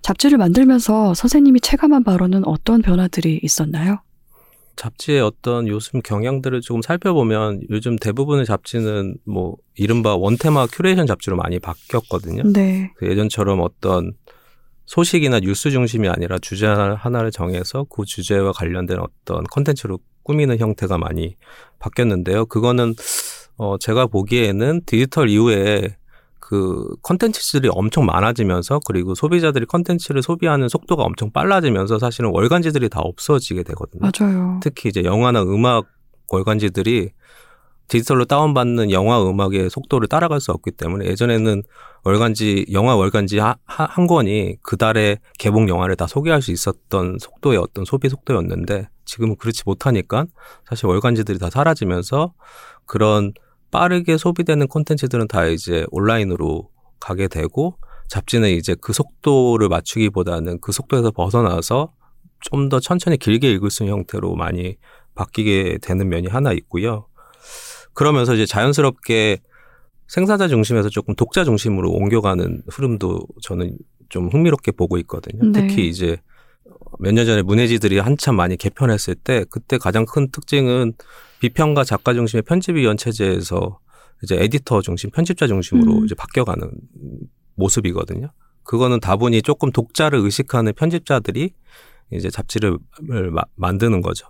[0.00, 4.00] 잡지를 만들면서 선생님이 체감한 바로는 어떤 변화들이 있었나요?
[4.78, 11.58] 잡지의 어떤 요즘 경향들을 조금 살펴보면 요즘 대부분의 잡지는 뭐 이른바 원테마 큐레이션 잡지로 많이
[11.58, 12.44] 바뀌었거든요.
[12.52, 12.92] 네.
[12.96, 14.12] 그 예전처럼 어떤
[14.86, 21.36] 소식이나 뉴스 중심이 아니라 주제 하나를 정해서 그 주제와 관련된 어떤 컨텐츠로 꾸미는 형태가 많이
[21.80, 22.46] 바뀌었는데요.
[22.46, 22.94] 그거는
[23.56, 25.96] 어 제가 보기에는 디지털 이후에
[26.48, 33.64] 그 컨텐츠들이 엄청 많아지면서 그리고 소비자들이 컨텐츠를 소비하는 속도가 엄청 빨라지면서 사실은 월간지들이 다 없어지게
[33.64, 34.00] 되거든요.
[34.18, 34.58] 맞아요.
[34.62, 35.84] 특히 이제 영화나 음악
[36.32, 37.10] 월간지들이
[37.88, 41.62] 디지털로 다운받는 영화 음악의 속도를 따라갈 수 없기 때문에 예전에는
[42.04, 47.18] 월간지 영화 월간지 하- 하- 한 권이 그 달에 개봉 영화를 다 소개할 수 있었던
[47.20, 50.24] 속도의 어떤 소비 속도였는데 지금은 그렇지 못하니까
[50.66, 52.32] 사실 월간지들이 다 사라지면서
[52.86, 53.34] 그런
[53.70, 57.76] 빠르게 소비되는 콘텐츠들은 다 이제 온라인으로 가게 되고
[58.08, 61.92] 잡지는 이제 그 속도를 맞추기보다는 그 속도에서 벗어나서
[62.40, 64.76] 좀 더 천천히 길게 읽을 수 있는 형태로 많이
[65.14, 67.06] 바뀌게 되는 면이 하나 있고요.
[67.94, 69.38] 그러면서 이제 자연스럽게
[70.06, 73.76] 생산자 중심에서 조금 독자 중심으로 옮겨가는 흐름도 저는
[74.08, 75.50] 좀 흥미롭게 보고 있거든요.
[75.52, 75.66] 네.
[75.66, 76.18] 특히 이제
[77.00, 80.92] 몇 년 전에 문해지들이 한참 많이 개편했을 때 그때 가장 큰 특징은
[81.40, 83.78] 비평가 작가 중심의 편집위원 체제에서
[84.22, 86.04] 이제 에디터 중심, 편집자 중심으로 음.
[86.04, 86.70] 이제 바뀌어가는
[87.54, 88.30] 모습이거든요.
[88.64, 91.52] 그거는 다분히 조금 독자를 의식하는 편집자들이
[92.12, 92.78] 이제 잡지를
[93.30, 94.26] 마- 만드는 거죠.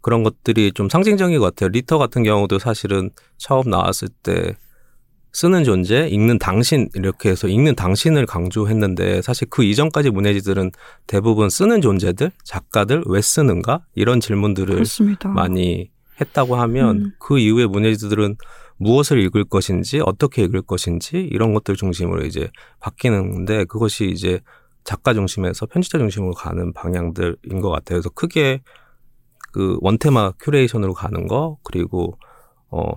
[0.00, 1.68] 그런 것들이 좀 상징적인 것 같아요.
[1.68, 4.56] 리터 같은 경우도 사실은 처음 나왔을 때
[5.32, 10.72] 쓰는 존재, 읽는 당신 이렇게 해서 읽는 당신을 강조했는데 사실 그 이전까지 문해지들은
[11.06, 15.28] 대부분 쓰는 존재들, 작가들 왜 쓰는가 이런 질문들을 그렇습니다.
[15.28, 17.12] 많이 했다고 하면 음.
[17.18, 18.36] 그 이후에 문예지들은
[18.76, 24.40] 무엇을 읽을 것인지 어떻게 읽을 것인지 이런 것들 중심으로 이제 바뀌는데 그것이 이제
[24.84, 27.96] 작가 중심에서 편집자 중심으로 가는 방향들인 것 같아요.
[27.96, 28.62] 그래서 크게
[29.52, 32.18] 그 원테마 큐레이션으로 가는 거 그리고
[32.70, 32.92] 어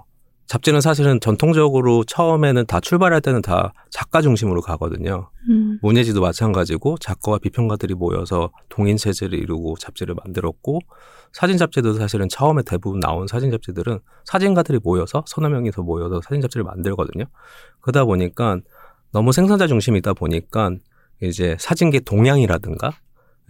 [0.54, 5.32] 잡지는 사실은 전통적으로 처음에는 다 출발할 때는 다 작가 중심으로 가거든요.
[5.50, 10.78] 음, 문예지도 마찬가지고 작가와 비평가들이 모여서 동인 체제를 이루고 잡지를 만들었고
[11.32, 16.64] 사진 잡지도 사실은 처음에 대부분 나온 사진 잡지들은 사진가들이 모여서 서너 명이서 모여서 사진 잡지를
[16.66, 17.26] 만들거든요.
[17.82, 18.60] 그러다 보니까
[19.12, 20.76] 너무 생산자 중심이다 보니까
[21.20, 22.92] 이제 사진계 동향이라든가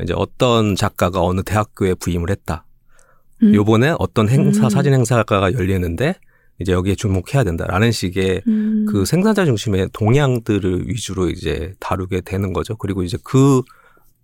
[0.02, 2.66] 이제 어떤 작가가 어느 대학교에 부임을 했다.
[3.42, 4.70] 음, 요번에 어떤 행사 음.
[4.70, 6.16] 사진 행사가 열리는데
[6.64, 12.76] 이제 여기에 주목해야 된다라는 식의 음, 그 생산자 중심의 동향들을 위주로 이제 다루게 되는 거죠.
[12.76, 13.62] 그리고 이제 그,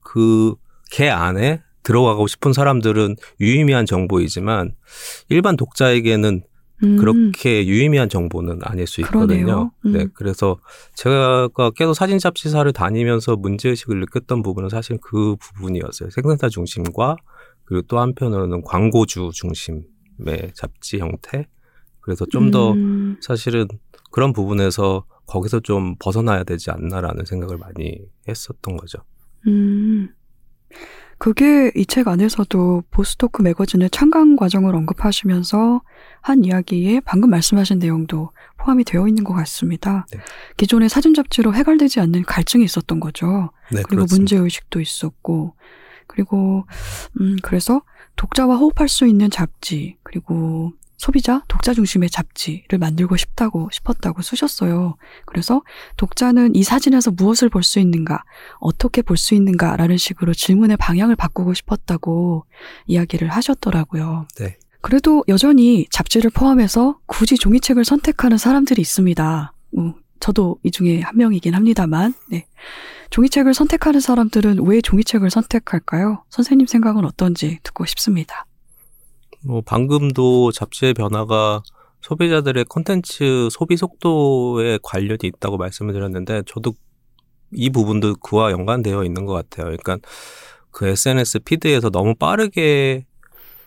[0.01, 0.55] 그,
[0.91, 4.73] 개 안에 들어가고 싶은 사람들은 유의미한 정보이지만
[5.29, 6.43] 일반 독자에게는
[6.83, 9.71] 음, 그렇게 유의미한 정보는 아닐 수 있거든요.
[9.85, 9.91] 음.
[9.91, 10.07] 네.
[10.13, 10.57] 그래서
[10.95, 16.09] 제가 계속 사진 잡지사를 다니면서 문제의식을 느꼈던 부분은 사실 그 부분이었어요.
[16.09, 17.17] 생산자 중심과
[17.65, 21.47] 그리고 또 한편으로는 광고주 중심의 잡지 형태.
[22.09, 23.67] 그래서 좀더 음, 사실은
[24.09, 28.97] 그런 부분에서 거기서 좀 벗어나야 되지 않나라는 생각을 많이 했었던 거죠.
[29.45, 30.09] 음.
[31.19, 35.81] 그게 이 책 안에서도 보스토크 매거진의 창간 과정을 언급하시면서
[36.21, 40.07] 한 이야기에 방금 말씀하신 내용도 포함이 되어 있는 것 같습니다.
[40.11, 40.19] 네.
[40.57, 43.51] 기존의 사진 잡지로 해결되지 않는 갈증이 있었던 거죠.
[43.71, 45.55] 네, 그리고 문제 의식도 있었고
[46.07, 46.65] 그리고
[47.19, 47.83] 음 그래서
[48.15, 54.97] 독자와 호흡할 수 있는 잡지 그리고 소비자 독자 중심의 잡지를 만들고 싶다고 싶었다고 쓰셨어요.
[55.25, 55.63] 그래서
[55.97, 58.23] 독자는 이 사진에서 무엇을 볼 수 있는가,
[58.59, 62.45] 어떻게 볼 수 있는가라는 식으로 질문의 방향을 바꾸고 싶었다고
[62.85, 64.27] 이야기를 하셨더라고요.
[64.39, 64.57] 네.
[64.81, 69.53] 그래도 여전히 잡지를 포함해서 굳이 종이책을 선택하는 사람들이 있습니다.
[69.77, 72.45] 어, 저도 이 중에 한 명이긴 합니다만, 네.
[73.09, 76.23] 종이책을 선택하는 사람들은 왜 종이책을 선택할까요?
[76.29, 78.45] 선생님 생각은 어떤지 듣고 싶습니다.
[79.45, 81.61] 뭐 방금도 잡지의 변화가
[82.01, 86.73] 소비자들의 콘텐츠 소비 속도에 관련이 있다고 말씀을 드렸는데 저도
[87.51, 89.65] 이 부분도 그와 연관되어 있는 것 같아요.
[89.65, 89.97] 그러니까
[90.71, 93.05] 그 SNS 피드에서 너무 빠르게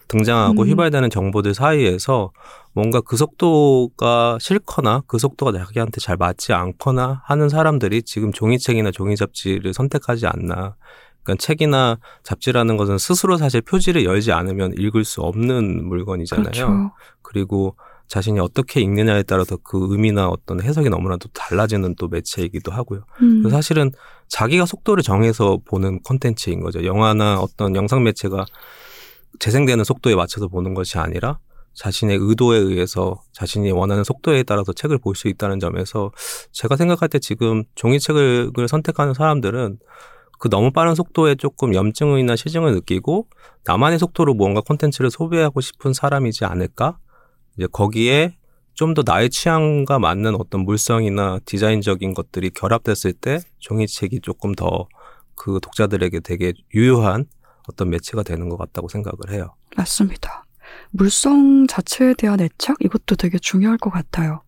[0.08, 0.68] 등장하고 음.
[0.68, 2.32] 휘발되는 정보들 사이에서
[2.74, 9.16] 뭔가 그 속도가 싫거나 그 속도가 자기한테 잘 맞지 않거나 하는 사람들이 지금 종이책이나 종이
[9.16, 10.76] 잡지를 선택하지 않나.
[11.22, 16.50] 그러니까 책이나 잡지라는 것은 스스로 사실 표지를 열지 않으면 읽을 수 없는 물건이잖아요.
[16.50, 16.92] 그렇죠.
[17.22, 17.76] 그리고
[18.08, 23.04] 자신이 어떻게 읽느냐에 따라서 그 의미나 어떤 해석이 너무나도 달라지는 또 매체이기도 하고요.
[23.22, 23.90] 음, 사실은
[24.28, 26.84] 자기가 속도를 정해서 보는 콘텐츠인 거죠.
[26.84, 28.44] 영화나 어떤 영상 매체가
[29.38, 31.38] 재생되는 속도에 맞춰서 보는 것이 아니라
[31.74, 36.10] 자신의 의도에 의해서 자신이 원하는 속도에 따라서 책을 볼 수 있다는 점에서
[36.52, 39.78] 제가 생각할 때 지금 종이책을 선택하는 사람들은
[40.42, 43.28] 그 너무 빠른 속도에 조금 염증이나 시증을 느끼고
[43.64, 46.98] 나만의 속도로 무언가 콘텐츠를 소비하고 싶은 사람이지 않을까?
[47.56, 48.36] 이제 거기에
[48.74, 54.88] 좀 더 나의 취향과 맞는 어떤 물성이나 디자인적인 것들이 결합됐을 때 종이책이 조금 더
[55.34, 57.26] 그 독자들에게 되게 유효한
[57.68, 59.54] 어떤 매체가 되는 것 같다고 생각을 해요.
[59.76, 60.44] 맞습니다.
[60.90, 62.76] 물성 자체에 대한 애착?
[62.80, 64.42] 이것도 되게 중요할 것 같아요.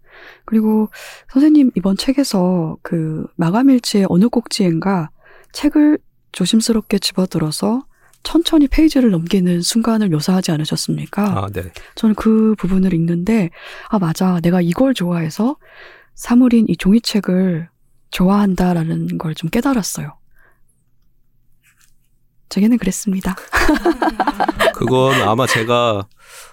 [0.44, 0.88] 그리고
[1.32, 5.10] 선생님 이번 책에서 그 마감일지의 어느 꼭지인가
[5.54, 5.98] 책을
[6.32, 7.84] 조심스럽게 집어들어서
[8.22, 11.22] 천천히 페이지를 넘기는 순간을 묘사하지 않으셨습니까?
[11.44, 11.62] 아, 네.
[11.94, 13.50] 저는 그 부분을 읽는데,
[13.88, 14.40] 아, 맞아.
[14.40, 15.56] 내가 이걸 좋아해서
[16.14, 17.68] 사물인 이 종이책을
[18.10, 20.16] 좋아한다라는 걸 좀 깨달았어요.
[22.48, 23.34] 제게는 그랬습니다.
[24.74, 26.06] 그건 아마 제가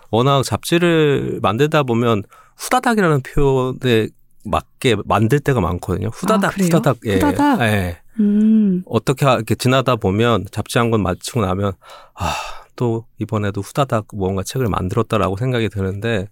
[0.09, 2.23] 워낙 잡지를 만들다 보면
[2.57, 4.07] 후다닥이라는 표현에
[4.43, 6.07] 맞게 만들 때가 많거든요.
[6.09, 6.63] 후다닥, 아?
[6.63, 6.97] 후다닥.
[7.05, 7.13] 예.
[7.15, 7.61] 후다닥?
[7.61, 8.00] 예.
[8.19, 11.73] 음, 어떻게 하- 이렇게 지나다 보면 잡지 한 권 마치고 나면
[12.15, 12.33] 아,
[12.75, 16.27] 또 이번에도 후다닥 뭔가 책을 만들었다라고 생각이 드는데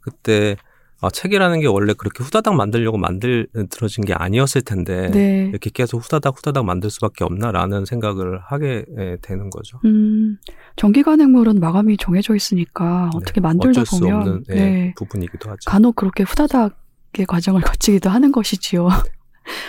[0.00, 0.56] 그때
[1.00, 5.46] 아, 책이라는 게 원래 그렇게 후다닥 만들려고 만들어진 게 아니었을 텐데 네.
[5.48, 9.80] 이렇게 계속 후다닥 후다닥 만들 수밖에 없나라는 생각을 하게 예, 되는 거죠.
[9.84, 10.38] 음,
[10.76, 13.80] 전기간행물은 마감이 정해져 있으니까 어떻게 만들다 네.
[13.80, 14.94] 어쩔 수 보면, 없는 예, 네.
[14.96, 15.58] 부분이기도 하죠.
[15.68, 18.88] 간혹 그렇게 후다닥의 과정을 거치기도 하는 것이지요.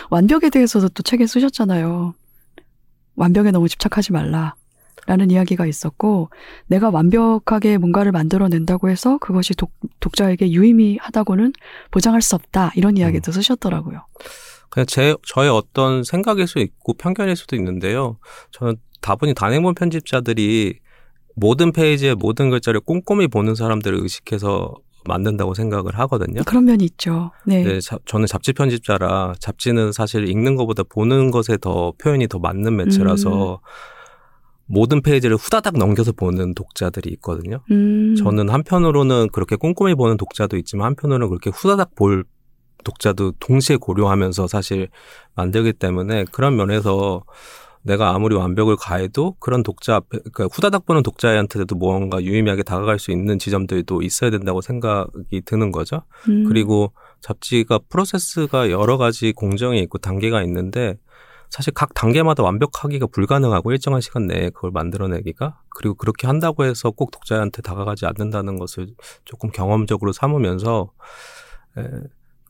[0.10, 2.14] 완벽에 대해서도 또 책에 쓰셨잖아요.
[3.16, 4.56] 완벽에 너무 집착하지 말라.
[5.06, 6.30] 라는 이야기가 있었고,
[6.68, 11.52] 내가 완벽하게 뭔가를 만들어낸다고 해서 그것이 독, 독자에게 유의미하다고는
[11.92, 12.72] 보장할 수 없다.
[12.76, 13.34] 이런 이야기도 음.
[13.34, 14.06] 쓰셨더라고요.
[14.70, 18.18] 그냥 제 저의 어떤 생각일 수 있고 편견일 수도 있는데요.
[18.52, 20.80] 저는 다분히 단행본 편집자들이
[21.36, 24.74] 모든 페이지의 모든 글자를 꼼꼼히 보는 사람들을 의식해서
[25.06, 26.42] 만든다고 생각을 하거든요.
[26.46, 27.32] 그런 면이 있죠.
[27.46, 27.64] 네.
[27.64, 32.76] 네, 자- 저는 잡지 편집자라 잡지는 사실 읽는 것보다 보는 것에 더 표현이 더 맞는
[32.78, 33.60] 매체라서
[34.66, 37.60] 모든 페이지를 후다닥 넘겨서 보는 독자들이 있거든요.
[37.72, 42.24] 음, 저는 한편으로는 그렇게 꼼꼼히 보는 독자도 있지만 한편으로는 그렇게 후다닥 볼
[42.84, 44.90] 독자도 동시에 고려하면서 사실
[45.36, 47.24] 만들기 때문에 그런 면에서
[47.84, 53.12] 내가 아무리 완벽을 가해도 그런 독자 앞에 그러니까 후다닥 보는 독자한테도 무언가 유의미하게 다가갈 수
[53.12, 56.04] 있는 지점들도 있어야 된다고 생각이 드는 거죠.
[56.30, 60.98] 음, 그리고 잡지가 프로세스가 여러 가지 공정이 있고 단계가 있는데
[61.50, 67.12] 사실 각 단계마다 완벽하기가 불가능하고 일정한 시간 내에 그걸 만들어내기가 그리고 그렇게 한다고 해서 꼭
[67.12, 68.88] 독자한테 다가가지 않는다는 것을
[69.26, 70.92] 조금 경험적으로 삼으면서
[71.78, 71.84] 에,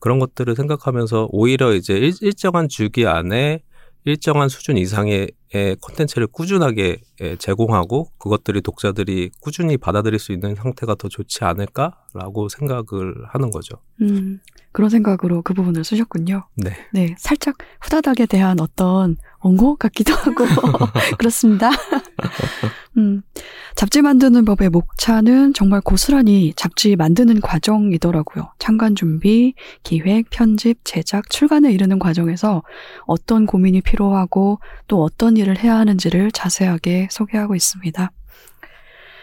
[0.00, 3.62] 그런 것들을 생각하면서 오히려 이제 일, 일정한 주기 안에
[4.04, 10.96] 일정한 수준 이상의 의 콘텐츠를 꾸준하게 에, 제공하고 그것들이 독자들이 꾸준히 받아들일 수 있는 상태가
[10.96, 13.76] 더 좋지 않을까라고 생각을 하는 거죠.
[14.02, 14.40] 음,
[14.72, 16.48] 그런 생각으로 그 부분을 쓰셨군요.
[16.56, 16.72] 네.
[16.92, 20.44] 네, 살짝 후다닥에 대한 어떤 옹호 같기도 하고
[21.18, 21.70] 그렇습니다.
[22.96, 23.22] 음,
[23.74, 28.52] 잡지 만드는 법의 목차는 정말 고스란히 잡지 만드는 과정이더라고요.
[28.58, 32.62] 창간 준비, 기획, 편집, 제작, 출간에 이르는 과정에서
[33.06, 38.12] 어떤 고민이 필요하고 또 어떤 일을 해야 하는지를 자세하게 소개하고 있습니다.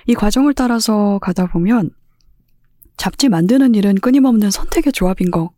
[0.08, 1.92] 이 과정을 따라서 가다 보면
[2.98, 5.52] 잡지 만드는 일은 끊임없는 선택의 조합인 것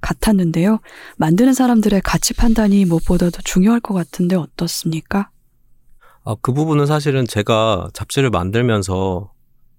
[0.00, 0.80] 같았는데요.
[1.18, 5.30] 만드는 사람들의 가치 판단이 무엇보다도 중요할 것 같은데 어떻습니까?
[6.30, 9.32] 아, 그 부분은 사실은 제가 잡지를 만들면서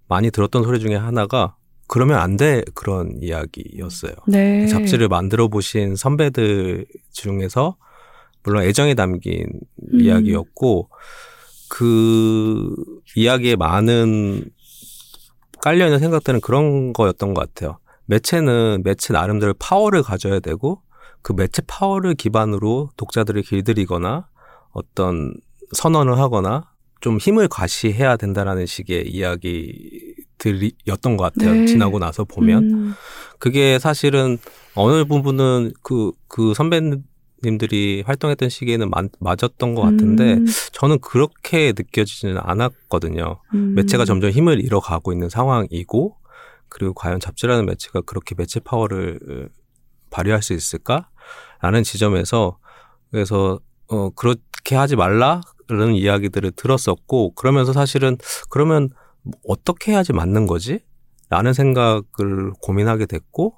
[0.09, 1.55] 많이 들었던 소리 중에 하나가
[1.87, 4.11] 그러면 안 돼 그런 이야기였어요.
[4.27, 4.67] 네.
[4.67, 7.77] 잡지를 만들어 보신 선배들 중에서
[8.43, 9.45] 물론 애정이 담긴
[9.93, 10.01] 음.
[10.01, 10.89] 이야기였고
[11.69, 12.75] 그
[13.15, 14.43] 이야기에 많은
[15.61, 17.79] 깔려 있는 생각들은 그런 거였던 것 같아요.
[18.07, 20.81] 매체는 매체 나름대로 파워를 가져야 되고
[21.21, 24.27] 그 매체 파워를 기반으로 독자들을 길들이거나
[24.71, 25.33] 어떤
[25.73, 29.57] 선언을 하거나 좀 힘을 과시해야 된다라는 식의 이야기들이었던
[31.17, 31.53] 것 같아요.
[31.53, 31.65] 네.
[31.65, 32.63] 지나고 나서 보면.
[32.63, 32.93] 음,
[33.39, 34.37] 그게 사실은
[34.75, 42.37] 어느 부분은 그, 그 선배님들이 활동했던 시기에는 맞, 맞았던 것 같은데 음, 저는 그렇게 느껴지지는
[42.37, 43.41] 않았거든요.
[43.55, 43.73] 음.
[43.73, 46.17] 매체가 점점 힘을 잃어가고 있는 상황이고
[46.69, 49.49] 그리고 과연 잡지라는 매체가 그렇게 매체 파워를
[50.11, 52.59] 발휘할 수 있을까라는 지점에서
[53.09, 58.17] 그래서 어 그렇게 하지 말라 라는 이야기들을 들었었고 그러면서 사실은
[58.49, 58.89] 그러면
[59.47, 60.79] 어떻게 해야지 맞는 거지?
[61.29, 63.55] 라는 생각을 고민하게 됐고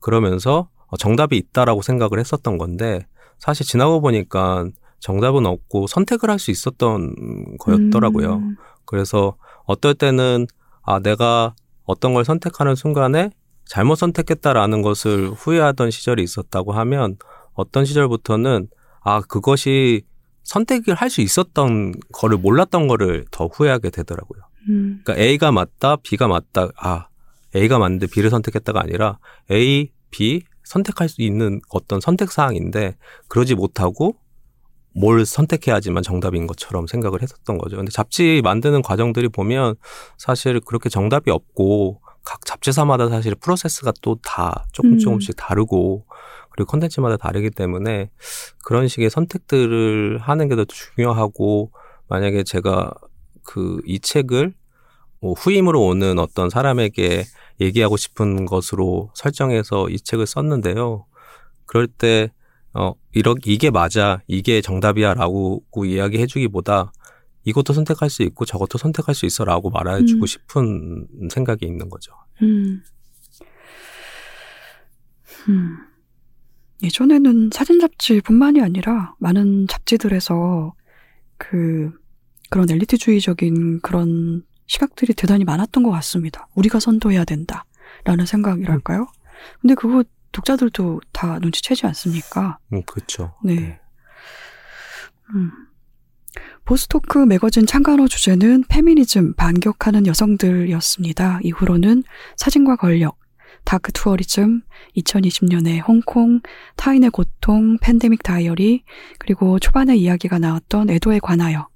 [0.00, 3.06] 그러면서 어, 정답이 있다라고 생각을 했었던 건데
[3.38, 4.66] 사실 지나고 보니까
[5.00, 7.14] 정답은 없고 선택을 할 수 있었던
[7.58, 8.34] 거였더라고요.
[8.36, 10.46] 음, 그래서 어떨 때는
[10.82, 13.30] 아 내가 어떤 걸 선택하는 순간에
[13.66, 17.16] 잘못 선택했다라는 것을 후회하던 시절이 있었다고 하면
[17.54, 18.68] 어떤 시절부터는
[19.02, 20.02] 아 그것이
[20.44, 24.42] 선택을 할 수 있었던 거를 몰랐던 거를 더 후회하게 되더라고요.
[24.68, 26.68] 음, 그러니까 A가 맞다, B가 맞다.
[26.76, 27.08] 아
[27.54, 29.18] A가 맞는데 B를 선택했다가 아니라
[29.50, 32.96] A, B 선택할 수 있는 어떤 선택 사항인데
[33.28, 34.16] 그러지 못하고
[34.96, 37.76] 뭘 선택해야지만 정답인 것처럼 생각을 했었던 거죠.
[37.76, 39.74] 근데 잡지 만드는 과정들이 보면
[40.18, 44.98] 사실 그렇게 정답이 없고 각 잡지사마다 사실 프로세스가 또 다 조금 음.
[44.98, 46.06] 조금씩 다르고
[46.54, 48.10] 그리고 컨텐츠마다 다르기 때문에
[48.64, 51.72] 그런 식의 선택들을 하는 게 더 중요하고
[52.08, 52.92] 만약에 제가
[53.44, 54.54] 그 이 책을
[55.20, 57.24] 뭐 후임으로 오는 어떤 사람에게
[57.60, 61.06] 얘기하고 싶은 것으로 설정해서 이 책을 썼는데요.
[61.66, 62.30] 그럴 때,
[62.74, 66.92] 어, 이러, 이게 맞아, 이게 정답이야 라고 이야기 해 주기보다
[67.44, 70.26] 이것도 선택할 수 있고 저것도 선택할 수 있어 라고 말해주고 음.
[70.26, 72.12] 싶은 생각이 있는 거죠.
[72.42, 72.82] 음.
[75.48, 75.76] 음.
[76.82, 80.74] 예전에는 사진 잡지뿐만이 아니라 많은 잡지들에서
[81.38, 81.92] 그
[82.50, 86.48] 그런 엘리트주의적인 그런 시각들이 대단히 많았던 것 같습니다.
[86.54, 89.06] 우리가 선도해야 된다라는 생각이랄까요?
[89.60, 92.58] 근데 그거 독자들도 다 눈치채지 않습니까?
[92.72, 93.34] 음, 그렇죠.
[93.44, 93.80] 네.
[95.34, 95.50] 음.
[96.64, 101.40] 보스토크 매거진 창간호 주제는 페미니즘, 반격하는 여성들이었습니다.
[101.42, 102.02] 이후로는
[102.36, 103.18] 사진과 권력,
[103.64, 104.62] 다크 투어리즘,
[104.96, 106.40] 2020년에 홍콩,
[106.76, 108.84] 타인의 고통, 팬데믹 다이어리,
[109.18, 111.68] 그리고 초반에 이야기가 나왔던 애도에 관하여,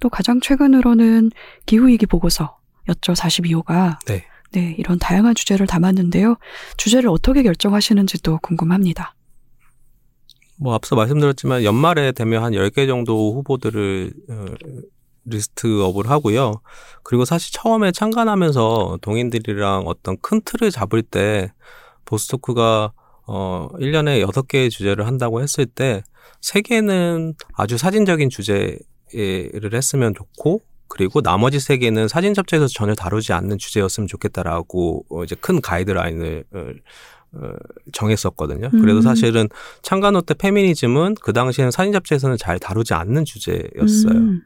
[0.00, 1.30] 또 가장 최근으로는
[1.66, 3.98] 기후위기 보고서였죠, 42호가.
[4.06, 4.24] 네.
[4.52, 6.36] 네, 이런 다양한 주제를 담았는데요.
[6.76, 9.14] 주제를 어떻게 결정하시는지도 궁금합니다.
[10.58, 14.44] 뭐 앞서 말씀드렸지만 연말이 되면 한 10개 정도 후보들을 어,
[15.24, 16.60] 리스트업을 하고요.
[17.02, 21.52] 그리고 사실 처음에 창간하면서 동인들이랑 어떤 큰 틀을 잡을 때
[22.04, 22.92] 보스토크가
[23.26, 26.02] 어 1년에 6개의 주제를 한다고 했을 때
[26.40, 28.80] 3개는 아주 사진적인 주제를
[29.72, 35.62] 했으면 좋고 그리고 나머지 3개는 사진 잡지에서 전혀 다루지 않는 주제였으면 좋겠다라고 어, 이제 큰
[35.62, 37.52] 가이드라인을 어,
[37.92, 38.70] 정했었거든요.
[38.70, 39.02] 그래서 음.
[39.02, 39.48] 사실은
[39.80, 44.12] 창간호 때 페미니즘은 그 당시에는 사진 잡지에서는 잘 다루지 않는 주제였어요.
[44.12, 44.42] 음,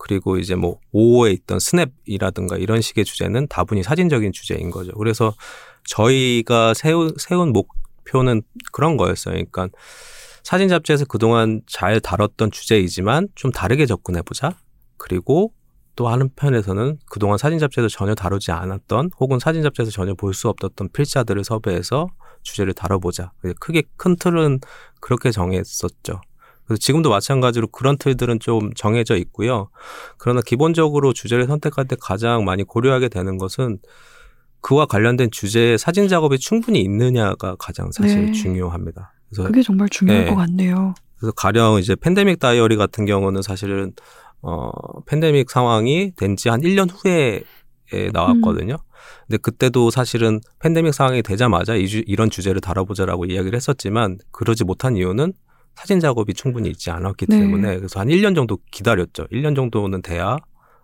[0.00, 4.92] 그리고 이제 뭐 5호에 있던 스냅이라든가 이런 식의 주제는 다분히 사진적인 주제인 거죠.
[4.92, 5.34] 그래서
[5.84, 9.34] 저희가 세운, 세운 목표는 그런 거였어요.
[9.34, 9.68] 그러니까
[10.42, 14.56] 사진 잡지에서 그동안 잘 다뤘던 주제이지만 좀 다르게 접근해 보자.
[14.96, 15.52] 그리고
[15.96, 20.88] 또 한편에서는 그동안 사진 잡지에서 전혀 다루지 않았던 혹은 사진 잡지에서 전혀 볼 수 없었던
[20.92, 22.08] 필자들을 섭외해서
[22.42, 23.32] 주제를 다뤄보자.
[23.60, 24.60] 크게 큰 틀은
[25.00, 26.22] 그렇게 정했었죠.
[26.70, 29.70] 그래서 지금도 마찬가지로 그런 틀들은 좀 정해져 있고요.
[30.18, 33.80] 그러나 기본적으로 주제를 선택할 때 가장 많이 고려하게 되는 것은
[34.60, 38.32] 그와 관련된 주제의 사진 작업이 충분히 있느냐가 가장 사실 네.
[38.32, 39.12] 중요합니다.
[39.28, 40.30] 그래서 그게 정말 중요할 네.
[40.30, 40.94] 것 같네요.
[41.18, 43.92] 그래서 가령 이제 팬데믹 다이어리 같은 경우는 사실은
[44.40, 44.70] 어
[45.06, 47.42] 팬데믹 상황이 된 지 한 1년 후에
[47.92, 48.76] 에 나왔거든요.
[49.26, 54.96] 근데 그때도 사실은 팬데믹 상황이 되자마자 이 주, 이런 주제를 다뤄보자라고 이야기를 했었지만 그러지 못한
[54.96, 55.32] 이유는
[55.74, 57.40] 사진 작업이 충분히 있지 않았기 네.
[57.40, 59.26] 때문에 그래서 한 1년 정도 기다렸죠.
[59.28, 60.36] 1년 정도는 돼야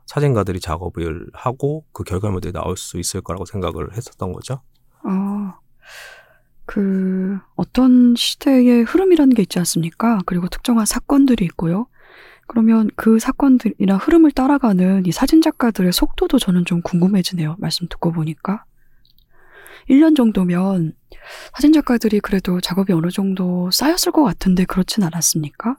[0.07, 4.61] 사진가들이 작업을 하고 그 결과물들이 나올 수 있을 거라고 생각을 했었던 거죠.
[5.03, 5.59] 아,
[6.65, 10.19] 그, 어떤 시대의 흐름이라는 게 있지 않습니까?
[10.27, 11.87] 그리고 특정한 사건들이 있고요.
[12.49, 17.57] 그러면 그 사건들이나 흐름을 따라가는 이 사진 작가들의 속도도 저는 좀 궁금해지네요.
[17.59, 18.65] 말씀 듣고 보니까.
[19.89, 20.93] 1년 정도면
[21.53, 25.77] 사진 작가들이 그래도 작업이 어느 정도 쌓였을 것 같은데 그렇진 않았습니까?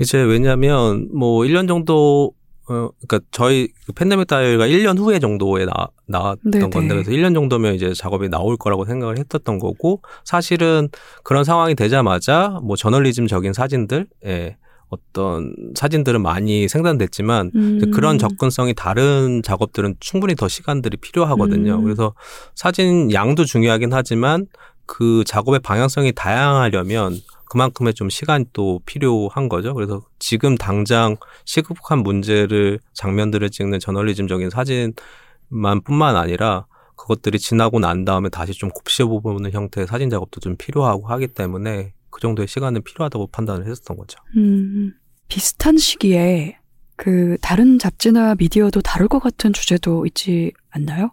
[0.00, 2.32] 이제 왜냐면 뭐 1년 정도
[2.68, 6.70] 어, 그러니까 저희 그 팬데믹 다이어리가 1년 후에 정도에 나, 나왔던 네네.
[6.70, 10.88] 건데 그래서 1년 정도면 이제 작업이 나올 거라고 생각을 했었던 거고 사실은
[11.24, 14.56] 그런 상황이 되자마자 뭐 저널리즘적인 사진들, 예,
[14.92, 17.90] 어떤 사진들은 많이 생산됐지만 음.
[17.92, 21.76] 그런 접근성이 다른 작업들은 충분히 더 시간들이 필요하거든요.
[21.76, 21.84] 음.
[21.84, 22.14] 그래서
[22.54, 24.46] 사진 양도 중요하긴 하지만
[24.84, 27.16] 그 작업의 방향성이 다양하려면
[27.48, 29.72] 그만큼의 좀 시간이 또 필요한 거죠.
[29.72, 31.16] 그래서 지금 당장
[31.46, 36.66] 시급한 문제를 장면들을 찍는 저널리즘적인 사진만 뿐만 아니라
[36.96, 42.20] 그것들이 지나고 난 다음에 다시 좀 곱씹어보는 형태의 사진 작업도 좀 필요하고 하기 때문에 그
[42.20, 44.20] 정도의 시간은 필요하다고 판단을 했었던 거죠.
[44.36, 44.94] 음,
[45.28, 46.58] 비슷한 시기에
[46.96, 51.10] 그 다른 잡지나 미디어도 다룰 것 같은 주제도 있지 않나요?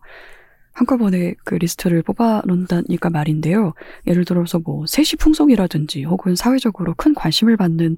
[0.73, 3.73] 한꺼번에 그 리스트를 뽑아 놓는다니까 말인데요.
[4.07, 7.97] 예를 들어서 뭐 세시 풍속이라든지 혹은 사회적으로 큰 관심을 받는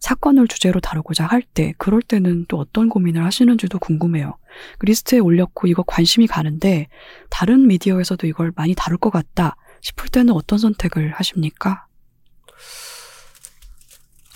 [0.00, 4.38] 사건을 주제로 다루고자 할 때 그럴 때는 또 어떤 고민을 하시는지도 궁금해요.
[4.78, 6.88] 그 리스트에 올렸고 이거 관심이 가는데
[7.30, 11.85] 다른 미디어에서도 이걸 많이 다룰 것 같다 싶을 때는 어떤 선택을 하십니까?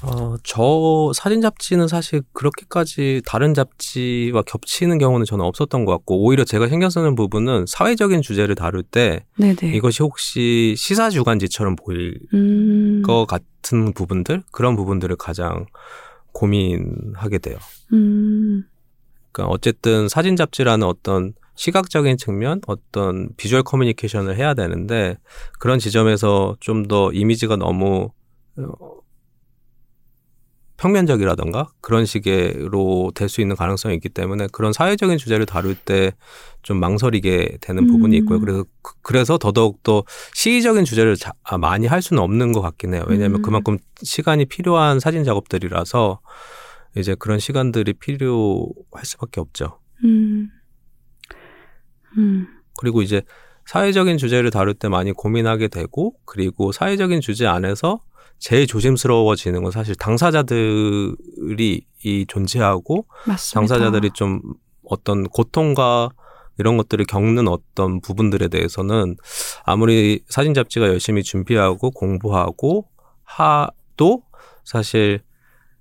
[0.03, 6.45] 어, 저 사진 잡지는 사실 그렇게까지 다른 잡지와 겹치는 경우는 저는 없었던 것 같고 오히려
[6.45, 9.77] 제가 신경 쓰는 부분은 사회적인 주제를 다룰 때 네네.
[9.77, 15.67] 이것이 혹시 시사 주간지처럼 보일 음, 것 같은 부분들 그런 부분들을 가장
[16.33, 17.59] 고민하게 돼요.
[17.93, 18.65] 음,
[19.33, 25.19] 그러니까 어쨌든 사진 잡지라는 어떤 시각적인 측면, 어떤 비주얼 커뮤니케이션을 해야 되는데
[25.59, 28.11] 그런 지점에서 좀 더 이미지가 너무
[28.57, 29.00] 어,
[30.81, 36.13] 평면적이라던가 그런 식으로 될 수 있는 가능성이 있기 때문에 그런 사회적인 주제를 다룰 때
[36.63, 38.39] 좀 망설이게 되는 부분이 있고요.
[38.39, 38.41] 음.
[38.45, 40.05] 그래서 그- 그래서 더더욱 더
[40.35, 43.05] 시의적인 주제를 자- 아, 많이 할 수는 없는 것 같긴 해요.
[43.09, 43.43] 왜냐하면 음.
[43.43, 46.21] 그만큼 시간이 필요한 사진 작업들이라서
[46.97, 49.79] 이제 그런 시간들이 필요할 수밖에 없죠.
[50.05, 50.51] 음,
[52.19, 52.47] 음,
[52.79, 53.23] 그리고 이제
[53.67, 58.03] 사회적인 주제를 다룰 때 많이 고민하게 되고 그리고 사회적인 주제 안에서
[58.41, 63.75] 제일 조심스러워지는 건 사실 당사자들이 이 존재하고 맞습니다.
[63.75, 64.41] 당사자들이 좀
[64.85, 66.09] 어떤 고통과
[66.59, 69.17] 이런 것들을 겪는 어떤 부분들에 대해서는
[69.65, 72.89] 아무리 사진 잡지가 열심히 준비하고 공부하고
[73.23, 74.23] 하도
[74.65, 75.21] 사실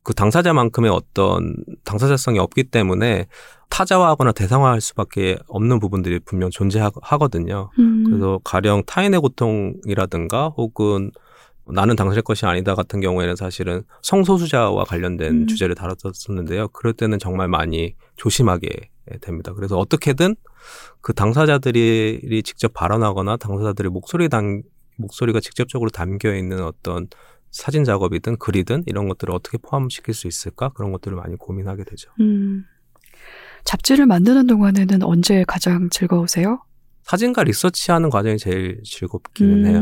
[0.04, 1.56] 그 당사자만큼의 어떤
[1.86, 3.28] 당사자성이 없기 때문에
[3.70, 7.70] 타자화하거나 대상화할 수밖에 없는 부분들이 분명 존재하거든요.
[7.80, 11.12] 음, 그래서 가령 타인의 고통이라든가 혹은
[11.74, 15.48] 나는 당신의 것이 아니다 같은 경우에는 사실은 성소수자와 관련된 음.
[15.48, 16.70] 주제를 다뤘었는데요.
[16.70, 18.70] 그럴 때는 정말 많이 조심하게
[19.22, 19.54] 됩니다.
[19.54, 20.36] 그래서 어떻게든
[21.02, 24.62] 그 당사자들이 직접 발언하거나 당사자들의 목소리 당
[24.98, 27.08] 목소리가 직접적으로 담겨 있는 어떤
[27.52, 32.12] 사진 작업이든 글이든 이런 것들을 어떻게 포함시킬 수 있을까 그런 것들을 많이 고민하게 되죠.
[32.20, 32.66] 음.
[33.64, 36.62] 잡지를 만드는 동안에는 언제 가장 즐거우세요?
[37.04, 39.82] 사진과 리서치하는 과정이 제일 즐겁기는 음, 해요.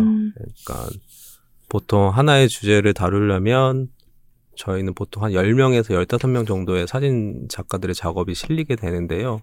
[0.66, 0.90] 그러니까
[1.70, 3.90] 보통 하나의 주제를 다루려면
[4.56, 9.42] 저희는 보통 한 10명에서 15명 정도의 사진 작가들의 작업이 실리게 되는데요.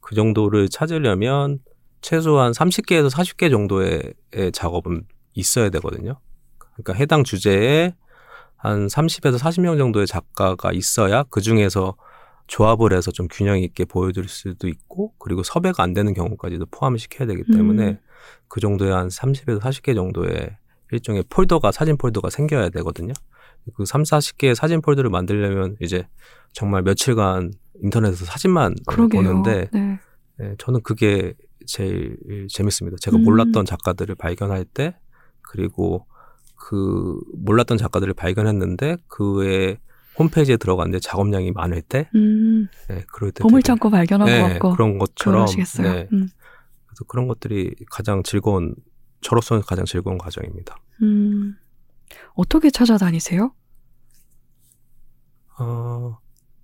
[0.00, 1.58] 그 정도를 찾으려면
[2.00, 4.14] 최소한 30개에서 40개 정도의
[4.52, 5.04] 작업은
[5.34, 6.18] 있어야 되거든요.
[6.74, 7.94] 그러니까 해당 주제에
[8.56, 11.96] 한 30에서 40명 정도의 작가가 있어야 그 중에서
[12.46, 17.26] 조합을 해서 좀 균형 있게 보여줄 수도 있고 그리고 섭외가 안 되는 경우까지도 포함을 시켜야
[17.26, 17.98] 되기 때문에 음.
[18.48, 20.56] 그 정도의 한 30에서 40개 정도의
[20.92, 23.12] 일종의 폴더가 사진 폴더가 생겨야 되거든요.
[23.76, 26.06] 그 3, 40개의 사진 폴더를 만들려면 이제
[26.52, 29.22] 정말 며칠간 인터넷에서 사진만 그러게요.
[29.22, 29.98] 보는데 네.
[30.42, 31.34] 예, 저는 그게
[31.66, 32.16] 제일
[32.50, 32.96] 재밌습니다.
[33.00, 33.24] 제가 음.
[33.24, 34.96] 몰랐던 작가들을 발견할 때
[35.42, 36.06] 그리고
[36.56, 39.78] 그 몰랐던 작가들을 발견했는데 그의
[40.18, 44.48] 홈페이지에 들어갔는데 작업량이 많을 때 음, 예, 그럴 때 보물 되게- 창고 발견한 예, 것
[44.50, 45.92] 같고 그런 것처럼 그러시겠어요.
[45.92, 46.28] 네, 음.
[46.86, 48.74] 그래서 그런 것들이 가장 즐거운
[49.24, 50.76] 저로서는 가장 즐거운 과정입니다.
[51.02, 51.56] 음.
[52.34, 53.52] 어떻게 찾아다니세요?
[55.58, 56.18] 어,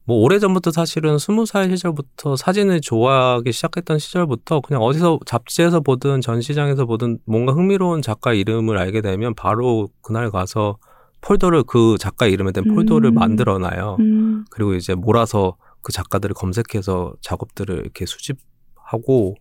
[0.05, 6.85] 뭐 오래전부터 사실은 스무 살 시절부터 사진을 좋아하기 시작했던 시절부터 그냥 어디서 잡지에서 보든 전시장에서
[6.85, 10.79] 보든 뭔가 흥미로운 작가 이름을 알게 되면 바로 그날 가서
[11.23, 13.15] 폴더를 그 작가 이름에 된 폴더를 음.
[13.15, 13.97] 만들어 놔요.
[14.01, 19.37] 음, 그리고 이제 몰아서 그 작가들을 검색해서 작업들을 이렇게 수집하고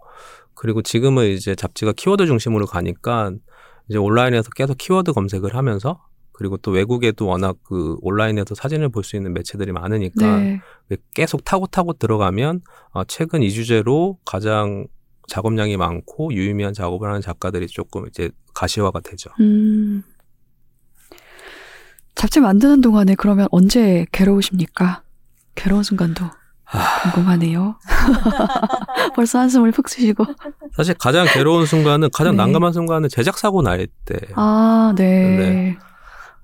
[0.59, 3.31] 그리고 지금은 이제 잡지가 키워드 중심으로 가니까
[3.87, 6.03] 이제 온라인에서 계속 키워드 검색을 하면서
[6.33, 10.59] 그리고 또 외국에도 워낙 그 온라인에서 사진을 볼 수 있는 매체들이 많으니까 네.
[11.15, 12.59] 계속 타고 타고 들어가면
[12.91, 14.85] 어, 최근 이 주제로 가장
[15.29, 19.29] 작업량이 많고 유의미한 작업을 하는 작가들이 조금 이제 가시화가 되죠.
[19.39, 20.03] 음.
[22.15, 25.03] 잡지 만드는 동안에 그러면 언제 괴로우십니까?
[25.55, 26.38] 괴로운 순간도.
[27.03, 27.75] 궁금하네요.
[29.15, 30.25] 벌써 한숨을 푹 쉬시고.
[30.75, 32.37] 사실 가장 괴로운 순간은 가장 네.
[32.37, 34.19] 난감한 순간은 제작 사고 날 때.
[34.35, 35.37] 아, 네.
[35.37, 35.77] 네.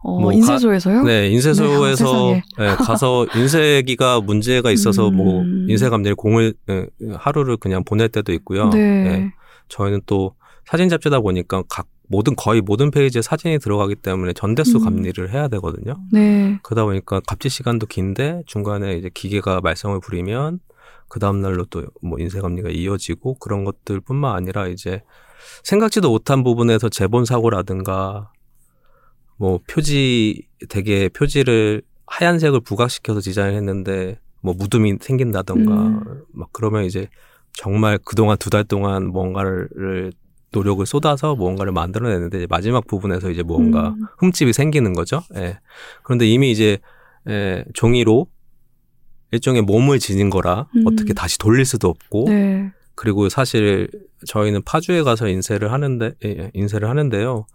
[0.05, 1.01] 어, 뭐 인쇄소에서요?
[1.03, 5.65] 네, 인쇄소에서 네, 네, 가서 인쇄기가 문제가 있어서 뭐 음.
[5.67, 8.69] 인쇄감들이 공을 예, 하루를 그냥 보낼 때도 있고요.
[8.69, 8.79] 네.
[8.79, 9.31] 예,
[9.67, 14.83] 저희는 또 사진 잡지다 보니까 각 모든 거의 모든 페이지에 사진이 들어가기 때문에 전대수 음.
[14.83, 15.95] 감리를 해야 되거든요.
[16.11, 16.59] 네.
[16.63, 20.59] 그러다 보니까 갑질 시간도 긴데 중간에 이제 기계가 말썽을 부리면
[21.07, 25.01] 그 다음 날로 또 뭐 인쇄 감리가 이어지고 그런 것들뿐만 아니라 이제
[25.63, 28.31] 생각지도 못한 부분에서 재본 사고라든가
[29.37, 36.21] 뭐 표지 되게 표지를 하얀색을 부각시켜서 디자인을 했는데 뭐 무듬이 생긴다던가 음.
[36.33, 37.07] 막 그러면 이제
[37.53, 40.11] 정말 그동안 두 달 동안 뭔가를
[40.55, 44.05] 노력을 쏟아서 무언가를 만들어내는데 마지막 부분에서 이제 무언가 음.
[44.19, 45.21] 흠집이 생기는 거죠.
[45.35, 45.59] 예.
[46.03, 46.79] 그런데 이미 이제
[47.27, 48.27] 예, 종이로
[49.31, 50.83] 일종의 몸을 지닌 거라 음.
[50.87, 52.71] 어떻게 다시 돌릴 수도 없고 네.
[52.95, 53.89] 그리고 사실
[54.27, 57.45] 저희는 파주에 가서 인쇄를 하는데 예, 인쇄를 하는데요.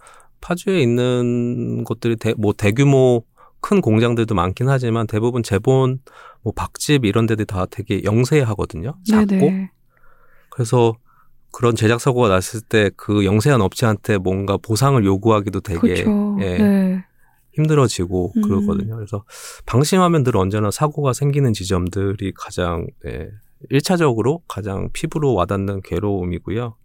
[0.40, 3.24] 파주에 있는 곳들이 대, 뭐 대규모
[3.60, 6.00] 큰 공장들도 많긴 하지만 대부분 재본
[6.42, 8.96] 뭐 박집 이런 데들 다 되게 영세하거든요.
[9.06, 9.70] 작고 네네.
[10.50, 10.94] 그래서
[11.52, 16.36] 그런 제작 사고가 났을 때 그 영세한 업체한테 뭔가 보상을 요구하기도 되게 그렇죠.
[16.40, 17.04] 예, 네.
[17.52, 18.42] 힘들어지고 음.
[18.42, 18.96] 그러거든요.
[18.96, 19.24] 그래서
[19.66, 23.30] 방심하면 늘 언제나 사고가 생기는 지점들이 가장 예,
[23.70, 26.76] 1차적으로 가장 피부로 와닿는 괴로움이고요.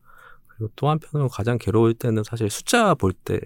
[0.47, 3.41] 그리고 또 한편으로 가장 괴로울 때는 사실 숫자 볼 때예요.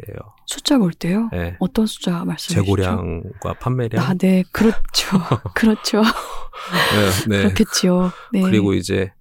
[0.45, 1.29] 숫자 볼 때요?
[1.33, 1.55] 예.
[1.59, 2.61] 어떤 숫자 말씀이시죠?
[2.63, 4.03] 재고량과 판매량.
[4.05, 4.43] 아, 네.
[4.51, 5.17] 그렇죠.
[5.55, 6.01] 그렇죠.
[6.01, 7.43] 네, 네.
[7.43, 8.11] 그렇겠지요.
[8.33, 8.41] 네.
[8.41, 9.11] 그리고 이제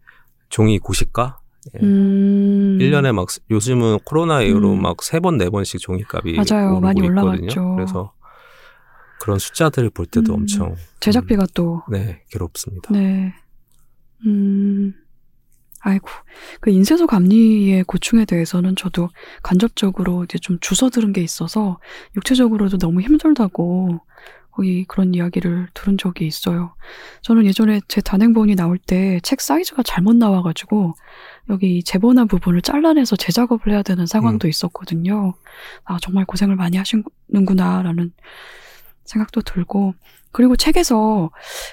[0.50, 1.40] 종이 고시가
[1.74, 1.78] 예.
[1.84, 2.78] 음.
[2.80, 4.82] 1년에 막 요즘은 코로나 이후로 음.
[4.82, 6.66] 막세 번 네 번씩 종이값이 맞아요.
[6.68, 7.22] 오르고 많이 있거든요.
[7.22, 7.74] 올라갔죠.
[7.76, 8.12] 그래서
[9.20, 10.40] 그런 숫자들을 볼 때도 음.
[10.40, 12.92] 엄청 제작비가 또 네 괴롭습니다.
[12.92, 13.32] 네.
[14.26, 14.94] 음.
[15.80, 16.08] 아이고.
[16.60, 19.10] 그 인쇄소 감리의 고충에 대해서는 저도
[19.42, 21.78] 간접적으로 이제 좀 주워 들은 게 있어서
[22.16, 24.00] 육체적으로도 너무 힘들다고
[24.50, 26.74] 거의 그런 이야기를 들은 적이 있어요.
[27.22, 30.94] 저는 예전에 제 단행본이 나올 때 책 사이즈가 잘못 나와가지고
[31.50, 35.34] 여기 재본한 부분을 잘라내서 재작업을 해야 되는 상황도 있었거든요.
[35.84, 38.12] 아, 정말 고생을 많이 하시는구나라는
[39.04, 39.94] 생각도 들고
[40.30, 41.30] 그리고 책에서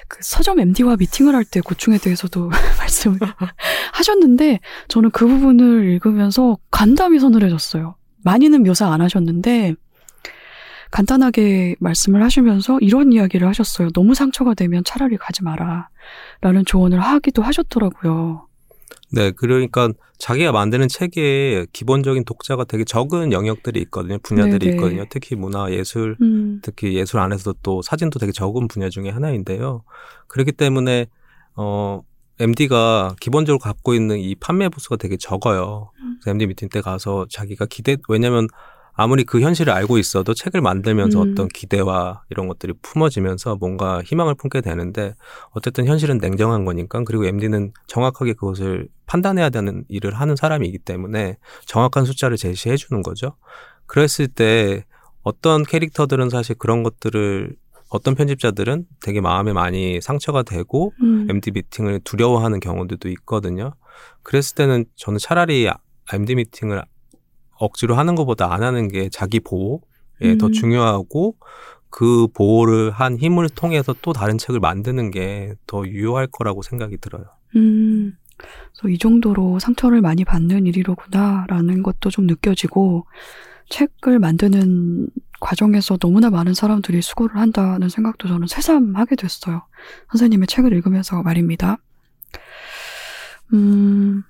[0.08, 2.50] 그 서점 MD와 미팅을 할 때 고충에 대해서도
[2.80, 3.18] 말씀을
[3.92, 7.96] 하셨는데 저는 그 부분을 읽으면서 간담이 서늘해졌어요.
[8.24, 9.74] 많이는 묘사 안 하셨는데
[10.90, 13.90] 간단하게 말씀을 하시면서 이런 이야기를 하셨어요.
[13.90, 15.90] 너무 상처가 되면 차라리 가지 마라.
[16.40, 18.45] 라는 조언을 하기도 하셨더라고요.
[19.12, 24.18] 네, 그러니까 자기가 만드는 책에 기본적인 독자가 되게 적은 영역들이 있거든요.
[24.22, 24.72] 분야들이 네네.
[24.72, 25.04] 있거든요.
[25.08, 29.84] 특히 문화, 예술, 음, 특히 예술 안에서도 또 사진도 되게 적은 분야 중에 하나인데요.
[30.26, 31.06] 그렇기 때문에
[31.54, 32.02] 어
[32.40, 35.90] MD가 기본적으로 갖고 있는 이 판매 부수가 되게 적어요.
[36.20, 38.48] 그래서 MD 미팅 때 가서 자기가 기대 왜냐면
[38.96, 41.32] 아무리 그 현실을 알고 있어도 책을 만들면서 음.
[41.32, 45.14] 어떤 기대와 이런 것들이 품어지면서 뭔가 희망을 품게 되는데
[45.50, 51.36] 어쨌든 현실은 냉정한 거니까 그리고 MD는 정확하게 그것을 판단해야 되는 일을 하는 사람이기 때문에
[51.66, 53.36] 정확한 숫자를 제시해 주는 거죠.
[53.86, 54.84] 그랬을 때
[55.22, 57.54] 어떤 캐릭터들은 사실 그런 것들을
[57.88, 63.74] 어떤 편집자들은 되게 마음에 많이 상처가 되고 음, MD 미팅을 두려워하는 경우들도 있거든요.
[64.22, 65.68] 그랬을 때는 저는 차라리
[66.12, 66.82] MD 미팅을
[67.58, 70.52] 억지로 하는 것보다 안 하는 게 자기 보호에 더 음.
[70.52, 71.36] 중요하고
[71.90, 77.24] 그 보호를 한 힘을 통해서 또 다른 책을 만드는 게 더 유효할 거라고 생각이 들어요.
[77.56, 78.12] 음.
[78.36, 83.06] 그래서 이 정도로 상처를 많이 받는 일이로구나라는 것도 좀 느껴지고
[83.70, 85.08] 책을 만드는
[85.40, 89.62] 과정에서 너무나 많은 사람들이 수고를 한다는 생각도 저는 새삼하게 됐어요.
[90.10, 91.78] 선생님의 책을 읽으면서 말입니다.
[93.54, 94.22] 음,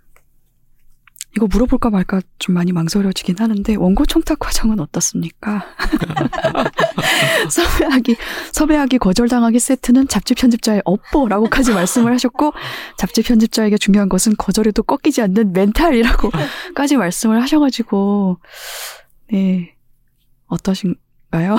[1.37, 5.66] 이거 물어볼까 말까 좀 많이 망설여지긴 하는데 원고 청탁 과정은 어떻습니까?
[7.51, 8.16] 섭외하기
[8.53, 12.53] 섭외하기 거절당하기 세트는 잡지 편집자의 업보라고까지 말씀을 하셨고
[12.97, 18.39] 잡지 편집자에게 중요한 것은 거절에도 꺾이지 않는 멘탈이라고까지 말씀을 하셔가지고
[19.30, 19.76] 네
[20.47, 21.57] 어떠신가요?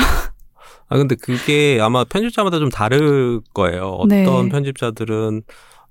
[0.90, 3.90] 아 근데 그게 아마 편집자마다 좀 다를 거예요.
[3.90, 4.50] 어떤 네.
[4.50, 5.44] 편집자들은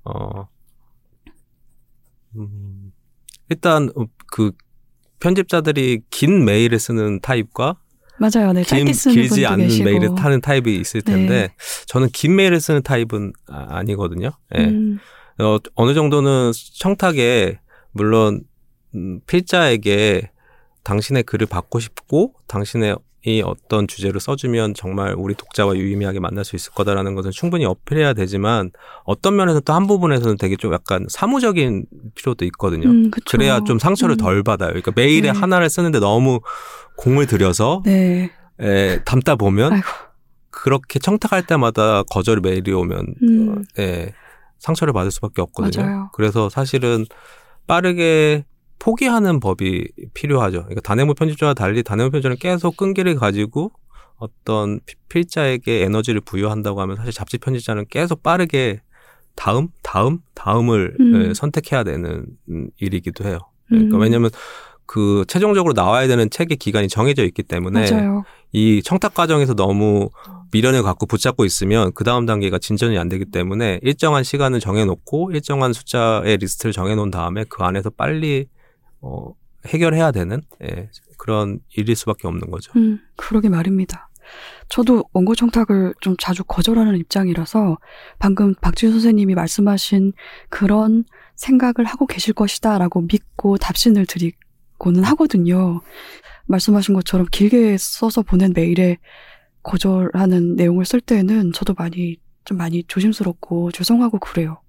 [0.03, 0.47] 어
[2.35, 2.76] 음,
[3.49, 4.51] 일단 어, 그
[5.19, 7.77] 편집자들이 긴 메일을 쓰는 타입과
[8.19, 11.53] 맞아요, 네 긴, 짧게 쓰는 길지 않는 계시고 메일을 타는 타입이 있을 텐데 네.
[11.85, 14.31] 저는 긴 메일을 쓰는 타입은 아- 아니거든요.
[14.55, 14.65] 예.
[14.65, 14.99] 음,
[15.39, 17.59] 어, 어느 정도는 청탁에
[17.91, 18.41] 물론
[18.95, 20.31] 음, 필자에게
[20.83, 22.95] 당신의 글을 받고 싶고 당신의 이
[23.43, 28.71] 어떤 주제를 써주면 정말 우리 독자와 유의미하게 만날 수 있을 거다라는 것은 충분히 어필해야 되지만
[29.05, 32.89] 어떤 면에서 또 한 부분에서는 되게 좀 약간 사무적인 필요도 있거든요.
[32.89, 33.11] 음.
[33.29, 34.17] 그래야 좀 상처를 음.
[34.17, 34.69] 덜 받아요.
[34.69, 35.39] 그러니까 메일에 네.
[35.39, 36.39] 하나를 쓰는데 너무
[36.97, 38.31] 공을 들여서 네.
[38.59, 39.87] 에, 담다 보면 아이고.
[40.49, 43.49] 그렇게 청탁할 때마다 거절 메일이 오면 음.
[43.49, 44.13] 어, 예,
[44.57, 45.85] 상처를 받을 수밖에 없거든요.
[45.85, 46.09] 맞아요.
[46.13, 47.05] 그래서 사실은
[47.67, 48.45] 빠르게
[48.79, 50.59] 포기하는 법이 필요하죠.
[50.59, 53.71] 그러니까 단행본 편집자와 달리 단행본 편집자는 계속 끈기를 가지고
[54.17, 58.81] 어떤 피- 필자에게 에너지를 부여한다고 하면 사실 잡지 편집자는 계속 빠르게
[59.35, 61.25] 다음, 다음, 다음을 음.
[61.29, 63.37] 예, 선택해야 되는 음, 일이기도 해요.
[63.67, 64.01] 그러니까 음.
[64.01, 64.29] 왜냐하면
[64.87, 68.23] 그 최종적으로 나와야 되는 책의 기간이 정해져 있기 때문에 맞아요.
[68.53, 70.09] 이 청탁 과정에서 너무
[70.51, 75.73] 미련을 갖고 붙잡고 있으면 그 다음 단계가 진전이 안 되기 때문에 일정한 시간을 정해놓고 일정한
[75.73, 78.47] 숫자의 리스트를 정해놓은 다음에 그 안에서 빨리
[79.01, 79.33] 어,
[79.67, 82.71] 해결해야 되는 예, 그런 일일 수밖에 없는 거죠.
[82.75, 84.09] 음, 그러게 말입니다.
[84.69, 87.77] 저도 원고 청탁을 좀 자주 거절하는 입장이라서
[88.19, 90.13] 방금 박지훈 선생님이 말씀하신
[90.49, 95.81] 그런 생각을 하고 계실 것이다라고 믿고 답신을 드리고는 하거든요.
[96.47, 98.97] 말씀하신 것처럼 길게 써서 보낸 메일에
[99.63, 104.61] 거절하는 내용을 쓸 때는 저도 많이 좀 많이 조심스럽고 죄송하고 그래요.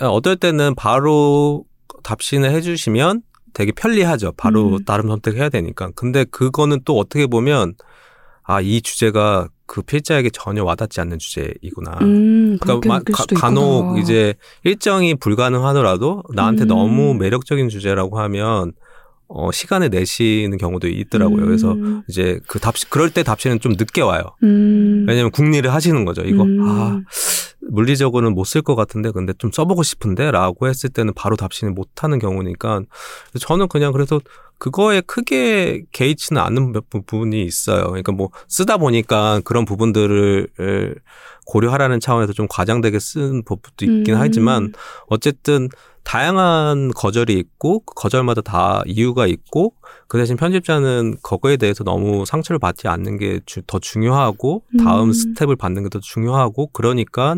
[0.00, 1.64] 어, 어떨 때는 바로
[2.02, 3.22] 답신을 해주시면
[3.52, 4.32] 되게 편리하죠.
[4.36, 4.84] 바로 음.
[4.84, 5.90] 다른 선택해야 되니까.
[5.94, 7.74] 근데 그거는 또 어떻게 보면
[8.42, 11.98] 아, 이 주제가 그 필자에게 전혀 와닿지 않는 주제이구나.
[12.02, 13.40] 음, 그러니까 마- 가- 수도 있구나.
[13.40, 14.34] 간혹 이제
[14.64, 16.68] 일정이 불가능하더라도 나한테 음.
[16.68, 18.72] 너무 매력적인 주제라고 하면
[19.28, 21.44] 어 시간을 내시는 경우도 있더라고요.
[21.46, 24.22] 그래서 음, 이제 그 답시 그럴 때 답시는 좀 늦게 와요.
[24.42, 26.22] 음, 왜냐면 국리를 하시는 거죠.
[26.22, 26.58] 이거 음.
[26.66, 27.00] 아
[27.68, 32.18] 물리적으로는 못 쓸 것 같은데 근데 좀 써보고 싶은데라고 했을 때는 바로 답신을 못 하는
[32.18, 32.82] 경우니까
[33.38, 34.20] 저는 그냥 그래서
[34.58, 37.84] 그거에 크게 개의치는 않는 부- 부분이 있어요.
[37.86, 40.48] 그러니까 뭐 쓰다 보니까 그런 부분들을
[41.46, 44.20] 고려하라는 차원에서 좀 과장되게 쓴 법도 있긴 음.
[44.20, 44.72] 하지만
[45.08, 45.68] 어쨌든
[46.04, 49.74] 다양한 거절이 있고 그 거절마다 다 이유가 있고
[50.08, 55.12] 그 대신 편집자는 그거에 대해서 너무 상처를 받지 않는 게 더 중요하고 다음 음.
[55.12, 57.36] 스텝을 받는 게 더 중요하고 그러니까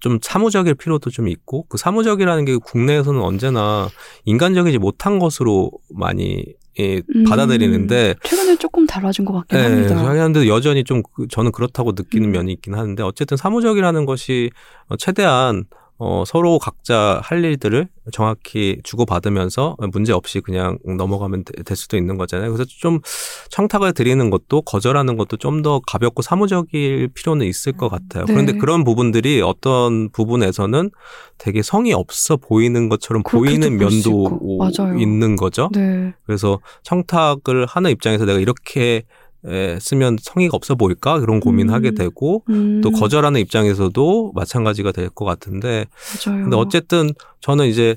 [0.00, 3.88] 좀 사무적일 필요도 좀 있고 그 사무적이라는 게 국내에서는 언제나
[4.24, 6.44] 인간적이지 못한 것으로 많이
[6.78, 7.24] 예, 음.
[7.24, 9.98] 받아들이는데 최근에 조금 달라진 것 같긴 예, 합니다.
[9.98, 12.32] 저희한테 여전히 좀 그- 저는 그렇다고 느끼는 음.
[12.32, 14.50] 면이 있긴 하는데 어쨌든 사무적이라는 것이
[14.88, 15.64] 어, 최대한
[16.00, 22.16] 어, 서로 각자 할 일들을 정확히 주고받으면서 문제 없이 그냥 넘어가면 되- 될 수도 있는
[22.16, 22.52] 거잖아요.
[22.52, 23.00] 그래서 좀
[23.50, 28.24] 청탁을 드리는 것도 거절하는 것도 좀 더 가볍고 사무적일 필요는 있을 것 같아요.
[28.26, 28.32] 네.
[28.32, 30.90] 그런데 그런 부분들이 어떤 부분에서는
[31.36, 34.38] 되게 성의 없어 보이는 것처럼 보이는 면도.
[35.00, 35.68] 있는 거죠.
[35.74, 36.14] 네.
[36.26, 39.02] 그래서 청탁을 하는 입장에서 내가 이렇게
[39.46, 41.94] 에, 쓰면 성의가 없어 보일까 그런 고민하게 음.
[41.94, 45.86] 되고 음, 또 거절하는 입장에서도 마찬가지가 될 것 같은데
[46.26, 46.42] 맞아요.
[46.42, 47.10] 근데 어쨌든
[47.40, 47.96] 저는 이제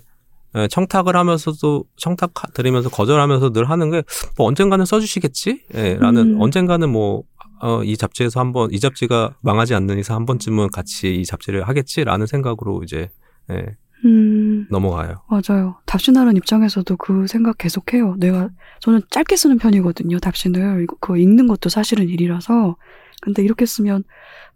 [0.56, 4.04] 에, 청탁을 하면서도 청탁 드리면서 거절하면서 늘 하는 게
[4.38, 5.64] 뭐 언젠가는 써주시겠지?
[5.76, 6.42] 예, 라는 음.
[6.42, 7.24] 언젠가는 뭐
[7.62, 12.26] 어, 이 잡지에서 한번 이 잡지가 망하지 않는 이상 한 번쯤은 같이 이 잡지를 하겠지라는
[12.28, 13.10] 생각으로 이제
[13.52, 13.66] 예,
[14.06, 15.22] 음, 넘어가요.
[15.30, 15.76] 맞아요.
[15.86, 18.16] 답신하는 입장에서도 그 생각 계속해요.
[18.18, 18.50] 내가
[18.80, 20.20] 저는 짧게 쓰는 편이거든요.
[20.20, 22.76] 답신을 이거- 그거 읽는 것도 사실은 일이라서.
[23.22, 24.04] 근데 이렇게 쓰면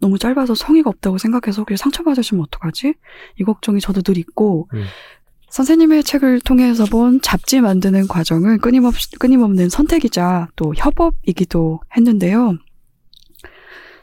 [0.00, 2.94] 너무 짧아서 성의가 없다고 생각해서 혹시 상처받으시면 어떡하지?
[3.38, 4.84] 이 걱정이 저도 늘 있고 음.
[5.50, 12.58] 선생님의 책을 통해서 본 잡지 만드는 과정은 끊임없, 끊임없는 선택이자 또 협업이기도 했는데요.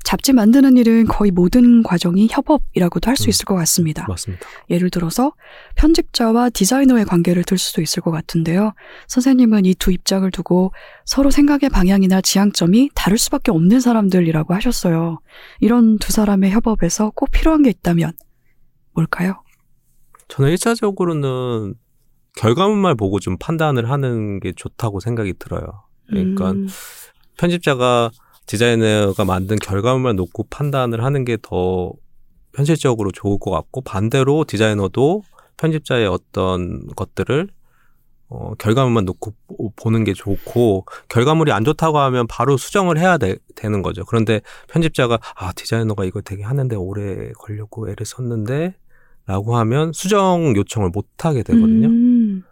[0.04, 3.30] 잡지 만드는 일은 거의 모든 과정이 협업이라고도 할수 음.
[3.30, 4.06] 있을 것 같습니다.
[4.08, 4.46] 맞습니다.
[4.70, 5.34] 예를 들어서
[5.76, 8.74] 편집자와 디자이너의 관계를 들 수도 있을 것 같은데요.
[9.08, 10.72] 선생님은 이 두 입장을 두고
[11.06, 15.20] 서로 생각의 방향이나 지향점이 다를 수밖에 없는 사람들이라고 하셨어요.
[15.60, 18.14] 이런 두 사람의 협업에서 꼭 필요한 게 있다면
[18.94, 19.44] 뭘까요?
[20.28, 21.76] 저는 일차적으로는
[22.38, 25.66] 결과물만 보고 좀 판단을 하는 게 좋다고 생각이 들어요.
[26.08, 26.68] 그러니까 음,
[27.38, 28.12] 편집자가
[28.46, 31.94] 디자이너가 만든 결과물만 놓고 판단을 하는 게 더
[32.56, 35.24] 현실적으로 좋을 것 같고 반대로 디자이너도
[35.58, 37.48] 편집자의 어떤 것들을
[38.30, 43.36] 어, 결과물만 놓고 보- 보는 게 좋고 결과물이 안 좋다고 하면 바로 수정을 해야 되,
[43.64, 44.04] 는 거죠.
[44.06, 48.76] 그런데 편집자가 아 디자이너가 이거 되게 하는데 오래 걸려고 애를 썼는데
[49.26, 51.88] 라고 하면 수정 요청을 못 하게 되거든요.
[51.88, 52.44] 음,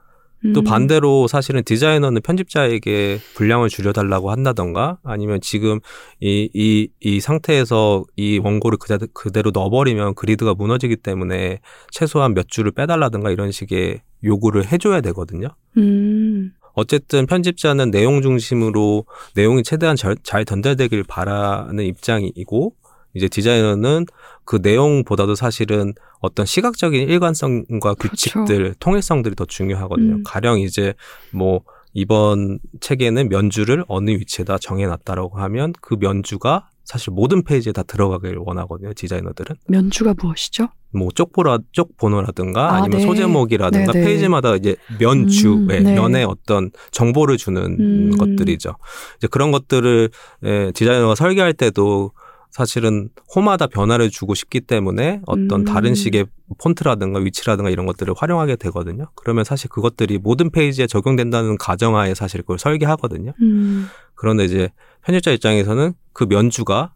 [0.53, 5.79] 또 음, 반대로 사실은 디자이너는 편집자에게 분량을 줄여달라고 한다던가 아니면 지금
[6.19, 11.59] 이, 이, 이 상태에서 이 원고를 그대로, 그대로 넣어버리면 그리드가 무너지기 때문에
[11.91, 15.49] 최소한 몇 줄을 빼달라든가 이런 식의 요구를 해줘야 되거든요.
[15.77, 22.73] 음, 어쨌든 편집자는 내용 중심으로 내용이 최대한 잘, 잘 전달되길 바라는 입장이고
[23.13, 24.05] 이제 디자이너는
[24.45, 28.09] 그 내용보다도 사실은 어떤 시각적인 일관성과 그렇죠.
[28.09, 30.15] 규칙들, 통일성들이 더 중요하거든요.
[30.15, 30.23] 음.
[30.25, 30.93] 가령 이제
[31.31, 31.61] 뭐
[31.93, 38.93] 이번 책에는 면주를 어느 위치에다 정해놨다라고 하면 그 면주가 사실 모든 페이지에 다 들어가길 원하거든요.
[38.93, 40.69] 디자이너들은 면주가 무엇이죠?
[40.93, 43.05] 뭐 쪽보라 쪽 번호라든가 아, 아니면 네.
[43.05, 44.05] 소제목이라든가 네, 네.
[44.05, 45.93] 페이지마다 이제 면주, 음, 예, 네.
[45.93, 48.17] 면의 어떤 정보를 주는 음.
[48.17, 48.75] 것들이죠.
[49.17, 50.09] 이제 그런 것들을
[50.43, 52.11] 예, 디자이너가 설계할 때도
[52.51, 55.65] 사실은 홈마다 변화를 주고 싶기 때문에 어떤 음.
[55.65, 56.25] 다른 식의
[56.59, 59.09] 폰트라든가 위치라든가 이런 것들을 활용하게 되거든요.
[59.15, 63.33] 그러면 사실 그것들이 모든 페이지에 적용된다는 가정하에 사실 그걸 설계하거든요.
[63.41, 64.69] 음, 그런데 이제
[65.03, 66.93] 편집자 입장에서는 그 면주가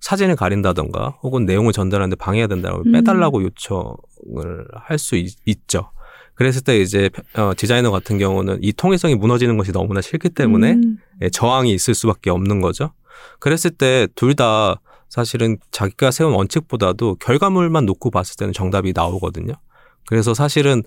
[0.00, 2.92] 사진을 가린다던가 혹은 내용을 전달하는데 방해가 된다고 음.
[2.92, 5.90] 빼달라고 요청을 할 수 있죠.
[6.38, 10.98] 그랬을 때 이제 어, 디자이너 같은 경우는 이 통일성이 무너지는 것이 너무나 싫기 때문에 음,
[11.20, 12.92] 예, 저항이 있을 수밖에 없는 거죠.
[13.40, 19.54] 그랬을 때 둘 다 사실은 자기가 세운 원칙보다도 결과물만 놓고 봤을 때는 정답이 나오거든요.
[20.06, 20.82] 그래서 사실은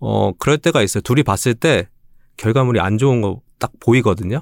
[0.00, 1.00] 어 그럴 때가 있어요.
[1.02, 1.88] 둘이 봤을 때
[2.36, 4.40] 결과물이 안 좋은 거 딱 보이거든요.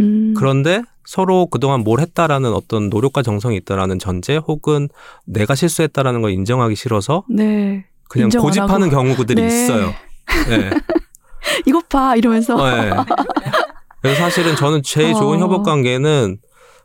[0.00, 4.88] 음, 그런데 서로 그동안 뭘 했다라는 어떤 노력과 정성이 있다라는 전제 혹은
[5.26, 7.86] 내가 실수했다라는 걸 인정하기 싫어서 네.
[8.08, 8.90] 그냥 고집하는.
[8.90, 9.46] 경우들이 네.
[9.46, 9.92] 있어요.
[10.48, 10.70] 네.
[11.66, 12.90] 이것 봐 이러면서 네.
[14.02, 15.40] 그래서 사실은 저는 제일 좋은 어.
[15.40, 16.38] 협업 관계는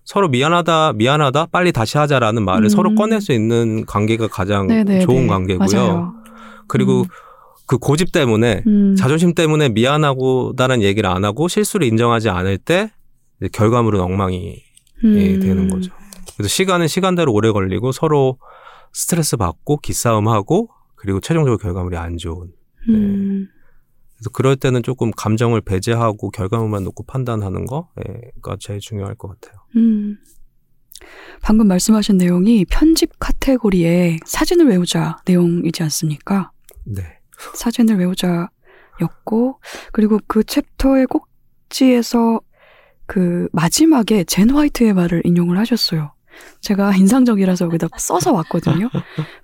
[0.04, 2.70] 서로 미안하다, 미안하다, 빨리 다시 하자라는 말을 음.
[2.70, 5.02] 서로 꺼낼 수 있는 관계가 가장 네네네.
[5.02, 5.68] 좋은 관계고요.
[5.72, 6.14] 맞아요.
[6.68, 7.06] 그리고 음.
[7.68, 12.92] 그 고집 때문에 음, 자존심 때문에 미안하고다는 얘기를 안 하고 실수를 인정하지 않을 때
[13.54, 14.62] 결과물은 엉망이
[15.04, 15.92] 음, 되는 거죠.
[16.36, 18.38] 그래서 시간은 시간대로 오래 걸리고 서로
[18.92, 20.70] 스트레스 받고 기싸움하고
[21.02, 22.52] 그리고 최종적으로 결과물이 안 좋은.
[22.88, 22.94] 네.
[22.94, 23.48] 음,
[24.16, 29.60] 그래서 그럴 때는 조금 감정을 배제하고 결과물만 놓고 판단하는 거가 제일 중요할 것 같아요.
[29.78, 30.20] 음.
[31.42, 36.52] 방금 말씀하신 내용이 편집 카테고리에 사진을 외우자 내용이지 않습니까?
[36.86, 37.02] 네.
[37.56, 39.60] 사진을 외우자였고
[39.92, 42.42] 그리고 그 챕터의 꼭지에서
[43.08, 46.14] 그 마지막에 젠 화이트의 말을 인용을 하셨어요.
[46.62, 48.90] 제가 인상적이라서 여기다 써서 왔거든요.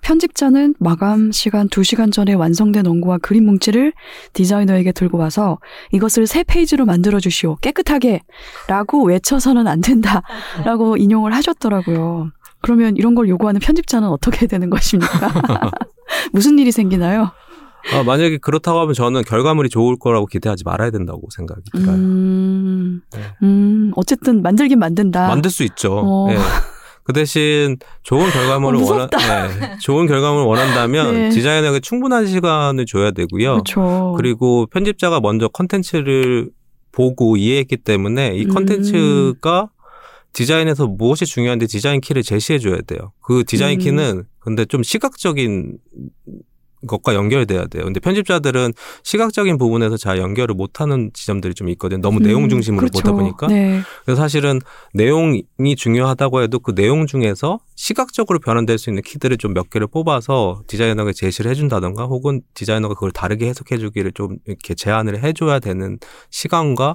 [0.02, 3.92] 편집자는 마감 시간 2시간 전에 완성된 원고와 그림 뭉치를
[4.32, 5.58] 디자이너에게 들고 와서
[5.92, 7.56] 이것을 세 페이지로 만들어 주시오.
[7.56, 8.22] 깨끗하게.
[8.68, 10.22] 라고 외쳐서는 안 된다.
[10.64, 12.30] 라고 인용을 하셨더라고요.
[12.60, 15.32] 그러면 이런 걸 요구하는 편집자는 어떻게 되는 것입니까?
[16.32, 17.30] 무슨 일이 생기나요?
[17.94, 21.94] 아, 만약에 그렇다고 하면 저는 결과물이 좋을 거라고 기대하지 말아야 된다고 생각이 들어요.
[21.96, 23.20] 음, 네.
[23.42, 25.28] 음, 어쨌든 만들긴 만든다.
[25.28, 26.00] 만들 수 있죠.
[26.04, 26.28] 어.
[26.30, 26.36] 예.
[27.08, 29.78] 그 대신 좋은 결과물을 어, 원한, 네.
[29.80, 31.28] 좋은 결과물을 원한다면 네.
[31.30, 33.52] 디자이너에게 충분한 시간을 줘야 되고요.
[33.52, 34.14] 그렇죠.
[34.18, 36.50] 그리고 편집자가 먼저 컨텐츠를
[36.92, 38.52] 보고 이해했기 때문에 이 음.
[38.52, 39.70] 컨텐츠가
[40.34, 43.12] 디자인에서 무엇이 중요한데 디자인 키를 제시해 줘야 돼요.
[43.22, 43.82] 그 디자인 음.
[43.82, 45.78] 키는 근데 좀 시각적인
[46.86, 47.84] 것과 연결돼야 돼요.
[47.84, 48.72] 근데 편집자들은
[49.02, 52.00] 시각적인 부분에서 잘 연결을 못하는 지점들이 좀 있거든요.
[52.00, 53.02] 너무 음, 내용 중심으로 그렇죠.
[53.02, 53.48] 보다 보니까.
[53.48, 53.80] 네.
[54.04, 54.60] 그래서 사실은
[54.94, 55.44] 내용이
[55.76, 61.12] 중요하다고 해도 그 내용 중에서 시각적으로 변환될 수 있는 키들을 좀 몇 개를 뽑아서 디자이너가
[61.12, 65.98] 제시를 해준다던가 혹은 디자이너가 그걸 다르게 해석해 주기를 좀 이렇게 제안을 해줘야 되는
[66.30, 66.94] 시간과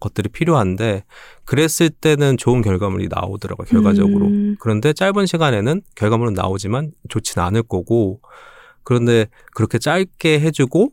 [0.00, 1.04] 것들이 필요한데
[1.44, 4.56] 그랬을 때는 좋은 결과물이 나오더라고요 결과적으로 음.
[4.60, 8.20] 그런데 짧은 시간에는 결과물은 나오지만 좋지는 않을 거고
[8.82, 10.92] 그런데 그렇게 짧게 해주고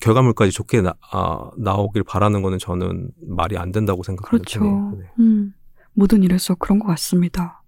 [0.00, 4.60] 결과물까지 좋게 나, 아, 나오길 바라는 거는 저는 말이 안 된다고 생각하는 그렇죠.
[4.60, 4.98] 편이에요.
[4.98, 5.10] 네.
[5.18, 5.54] 음,
[5.92, 7.62] 모든 일에서 그런 것 같습니다.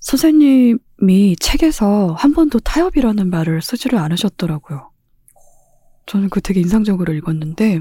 [0.00, 4.90] 선생님이 책에서 한 번도 타협이라는 말을 쓰지를 않으셨더라고요.
[6.04, 7.80] 저는 그 되게 인상적으로 읽었는데,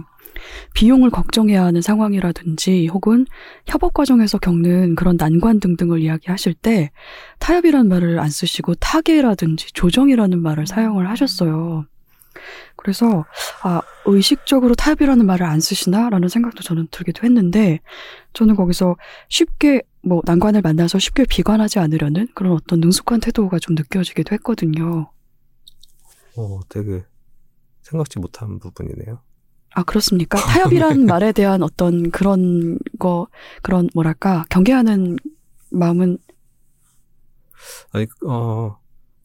[0.74, 3.26] 비용을 걱정해야 하는 상황이라든지 혹은
[3.68, 6.91] 협업 과정에서 겪는 그런 난관 등등을 이야기하실 때
[7.39, 11.86] 타협이라는 말을 안 쓰시고 타계라든지 조정이라는 말을 사용을 하셨어요.
[12.76, 13.26] 그래서
[13.64, 17.80] 아 의식적으로 타협이라는 말을 안 쓰시나라는 생각도 저는 들기도 했는데
[18.34, 18.96] 저는 거기서
[19.30, 25.12] 쉽게 뭐 난관을 만나서 쉽게 비관하지 않으려는 그런 어떤 능숙한 태도가 좀 느껴지기도 했거든요.
[26.36, 27.04] 어, 되게
[27.84, 29.22] 생각지 못한 부분이네요.
[29.76, 30.38] 아, 그렇습니까?
[30.38, 33.28] 타협이란 말에 대한 어떤 그런 거,
[33.61, 35.17] 그런 뭐랄까, 경계하는
[35.71, 36.17] 마음은,
[37.91, 38.78] 아니, 어,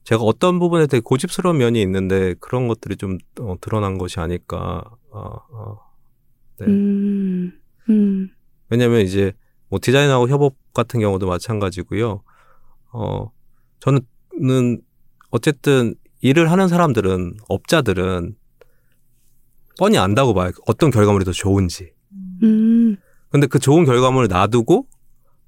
[0.08, 4.82] 제가 어떤 부분에 되게 고집스러운 면이 있는데 그런 것들이 좀 어, 드러난 것이 아닐까.
[5.10, 5.78] 어, 어.
[6.58, 6.66] 네.
[6.66, 7.52] 음,
[7.90, 8.30] 음,
[8.70, 9.34] 왜냐면 이제
[9.68, 12.22] 뭐 디자인하고 협업 같은 경우도 마찬가지고요.
[12.92, 13.32] 어,
[13.80, 14.80] 저는
[15.30, 18.34] 어쨌든 일을 하는 사람들은 업자들은
[19.78, 20.50] 뻔히 안다고 봐요.
[20.66, 21.92] 어떤 결과물이 더 좋은지.
[22.42, 22.96] 음,
[23.30, 24.86] 근데 그 좋은 결과물을 놔두고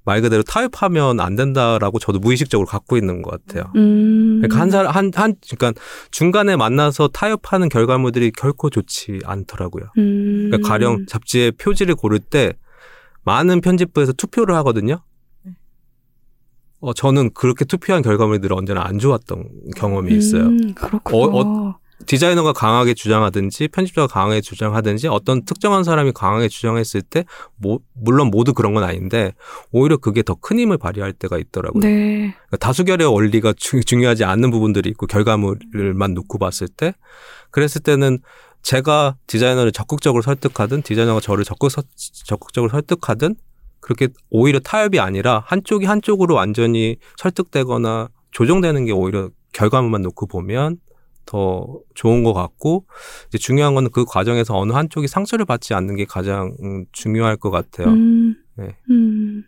[0.05, 3.71] 말 그대로 타협하면 안 된다라고 저도 무의식적으로 갖고 있는 것 같아요.
[3.77, 4.41] 음.
[4.41, 9.85] 그러니까 한 사람 한, 한 그러니까 중간에 만나서 타협하는 결과물들이 결코 좋지 않더라고요.
[9.99, 10.49] 음.
[10.49, 12.55] 그러니까 가령 잡지의 표지를 고를 때
[13.25, 15.03] 많은 편집부에서 투표를 하거든요.
[16.81, 20.45] 어, 저는 그렇게 투표한 결과물들이 언제나 안 좋았던 경험이 있어요.
[20.45, 21.39] 음, 그렇군요.
[21.39, 27.25] 어, 디자이너가 강하게 주장하든지 편집자가 강하게 주장하든지 어떤 특정한 사람이 강하게 주장했을 때
[27.57, 29.33] 뭐, 물론 모두 그런 건 아닌데
[29.71, 31.81] 오히려 그게 더 큰 힘을 발휘할 때가 있더라고요.
[31.83, 32.35] 네.
[32.35, 36.95] 그러니까 다수결의 원리가 주- 중요하지 않는 부분들이 있고 결과물만 놓고 봤을 때
[37.51, 38.19] 그랬을 때는
[38.63, 41.83] 제가 디자이너를 적극적으로 설득하든 디자이너가 저를 적극 서-
[42.25, 43.35] 적극적으로 설득하든
[43.81, 50.79] 그렇게 오히려 타협이 아니라 한쪽이 한쪽으로 완전히 설득되거나 조정되는 게 오히려 결과물만 놓고 보면
[51.27, 52.87] 더 좋은 것 같고
[53.29, 57.51] 이제 중요한 거는 그 과정에서 어느 한쪽이 상처를 받지 않는 게 가장 음, 중요할 것
[57.51, 57.89] 같아요.
[57.89, 58.37] 음.
[58.57, 58.77] 네.
[58.91, 59.45] 음.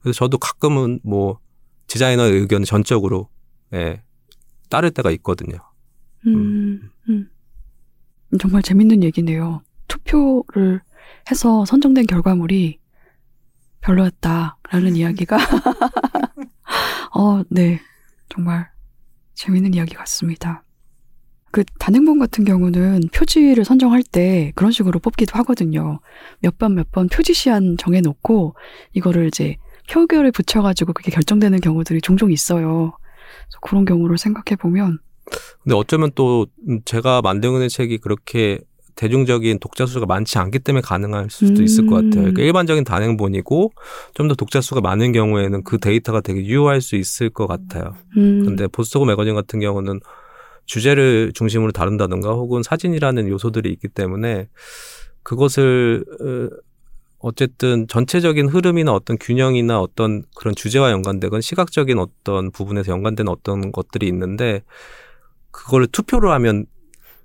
[0.00, 1.38] 그래서 저도 가끔은 뭐
[1.86, 3.28] 디자이너의 의견 전적으로
[3.72, 4.02] 예,
[4.68, 5.56] 따를 때가 있거든요.
[6.26, 6.90] 음.
[7.08, 7.30] 음.
[8.40, 9.62] 정말 재밌는 얘기네요.
[9.88, 10.80] 투표를
[11.30, 12.78] 해서 선정된 결과물이
[13.80, 15.36] 별로였다라는 이야기가
[17.14, 17.80] 어, 네.
[18.28, 18.70] 정말
[19.34, 20.64] 재밌는 이야기 같습니다.
[21.50, 26.00] 그 단행본 같은 경우는 표지를 선정할 때 그런 식으로 뽑기도 하거든요.
[26.40, 28.54] 몇 번 몇 번 표지 시한 정해놓고
[28.92, 29.56] 이거를 이제
[29.90, 32.92] 표결에 붙여가지고 그게 결정되는 경우들이 종종 있어요.
[33.62, 34.98] 그런 경우를 생각해 보면
[35.62, 38.60] 근데 어쩌면 또 음, 제가 있는 책이 그렇게
[38.96, 42.10] 대중적인 독자 수가 많지 않기 때문에 가능할 수도 있을 것 같아요.
[42.22, 43.72] 그러니까 일반적인 단행본이고
[44.14, 47.94] 좀 더 독자 수가 많은 경우에는 그 데이터가 되게 유효할 수 있을 것 같아요.
[48.16, 50.00] 음, 근데 보스토크 매거진 같은 경우는
[50.70, 54.46] 주제를 중심으로 다룬다든가 혹은 사진이라는 요소들이 있기 때문에
[55.24, 56.56] 그것을 어,
[57.18, 64.06] 어쨌든 전체적인 흐름이나 어떤 균형이나 어떤 그런 주제와 연관되건 시각적인 어떤 부분에서 연관되는 어떤 것들이
[64.06, 64.62] 있는데
[65.50, 66.66] 그거를 투표로 하면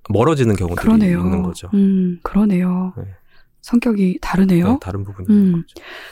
[0.10, 1.20] 멀어지는 경우들이 그러네요.
[1.20, 1.70] 있는 거죠.
[1.76, 2.94] 음, 그러네요.
[2.98, 3.04] 네.
[3.62, 4.68] 성격이 다르네요.
[4.68, 5.64] 네, 다른 부분이 음.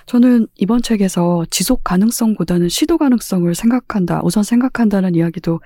[0.06, 5.62] 저는 이번 책에서 지속 가능성보다는 시도 가능성을 생각한다, 우선 생각한다는 이야기도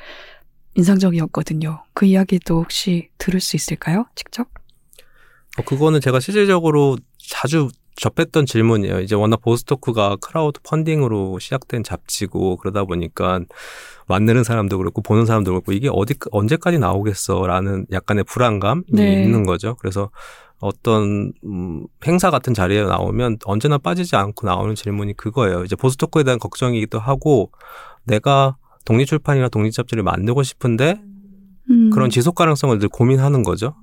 [0.78, 1.84] 인상적이었거든요.
[1.94, 4.06] 그 이야기도 혹시 들을 수 있을까요?
[4.16, 4.48] 직접?
[5.58, 9.00] 어, 그거는 제가 실질적으로 자주 접했던 질문이에요.
[9.02, 13.40] 이제 워낙 보스토크가 크라우드 펀딩으로 시작된 잡지고 그러다 보니까
[14.08, 19.24] 만드는 사람도 그렇고 보는 사람도 그렇고 이게 어디 언제까지 나오겠어라는 약간의 불안감이 네.
[19.24, 19.76] 있는 거죠.
[19.80, 20.12] 그래서
[20.60, 25.64] 어떤 음, 행사 같은 자리에 나오면 언제나 빠지지 않고 나오는 질문이 그거예요.
[25.64, 27.52] 이제 보스토크에 대한 걱정이기도 하고
[28.04, 28.58] 내가
[28.88, 31.02] 독립출판이나 독립잡지를 만들고 싶은데
[31.70, 33.76] 음, 그런 지속 가능성을 늘 고민하는 거죠.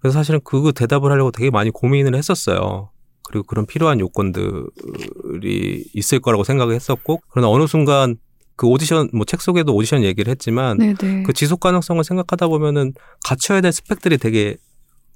[0.00, 2.90] 그래서 사실은 그 대답을 하려고 되게 많이 고민을 했었어요.
[3.22, 8.16] 그리고 그런 필요한 요건들이 있을 거라고 생각을 했었고, 그러나 어느 순간
[8.56, 11.22] 그 오디션, 뭐 책 속에도 오디션 얘기를 했지만, 네네.
[11.24, 12.92] 그 지속 가능성을 생각하다 보면은
[13.24, 14.56] 갖춰야 될 스펙들이 되게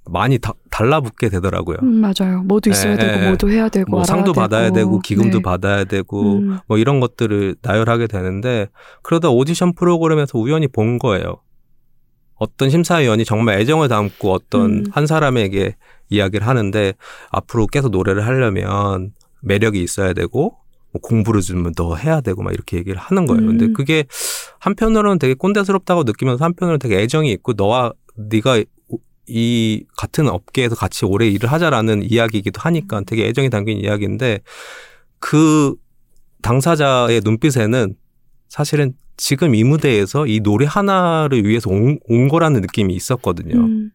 [0.09, 1.79] 많이 다, 달라붙게 되더라고요.
[1.83, 2.43] 음, 맞아요.
[2.45, 3.31] 모두 있어야 예, 되고, 예.
[3.31, 5.43] 모두 해야 되고, 뭐 상도 받아야 되고, 기금도 네.
[5.43, 8.69] 받아야 되고, 음, 뭐 이런 것들을 나열하게 되는데
[9.03, 11.37] 그러다 오디션 프로그램에서 우연히 본 거예요.
[12.41, 14.85] 어떤 심사위원이 정말 애정을 담고 어떤 음.
[14.93, 15.77] 한 사람에게
[16.09, 16.95] 이야기를 하는데
[17.31, 20.57] 앞으로 계속 노래를 하려면 매력이 있어야 되고
[20.93, 23.47] 뭐 공부를 좀더 해야 되고 막 이렇게 얘기를 하는 거예요.
[23.47, 23.73] 근데 음.
[23.75, 24.05] 그게
[24.59, 28.63] 한편으로는 되게 꼰대스럽다고 느끼면서 한편으로는 되게 애정이 있고 너와 네가
[29.31, 34.41] 이 같은 업계에서 같이 오래 일을 하자라는 이야기이기도 하니까 되게 애정이 담긴 이야기인데
[35.19, 35.75] 그
[36.43, 37.95] 당사자의 눈빛에는
[38.49, 43.61] 사실은 지금 이 무대에서 이 노래 하나를 위해서 온, 온 거라는 느낌이 있었거든요.
[43.61, 43.91] 음,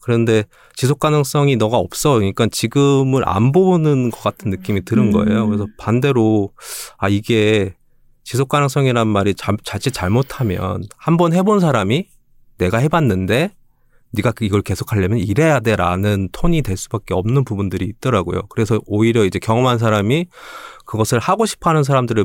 [0.00, 0.44] 그런데
[0.76, 2.14] 지속 가능성이 너가 없어.
[2.14, 5.12] 그러니까 지금을 안 보는 것 같은 느낌이 드는 음.
[5.12, 5.46] 거예요.
[5.46, 6.50] 그래서 반대로
[6.98, 7.74] 아 이게
[8.22, 12.06] 지속 가능성이란 말이 자, 자칫 잘못하면 한 번 해본 사람이
[12.58, 13.50] 내가 해봤는데
[14.14, 18.42] 네가 그 이걸 계속 하려면 이래야 돼라는 톤이 될 수밖에 없는 부분들이 있더라고요.
[18.48, 20.26] 그래서 오히려 이제 경험한 사람이
[20.86, 22.24] 그것을 하고 싶어 하는 사람들을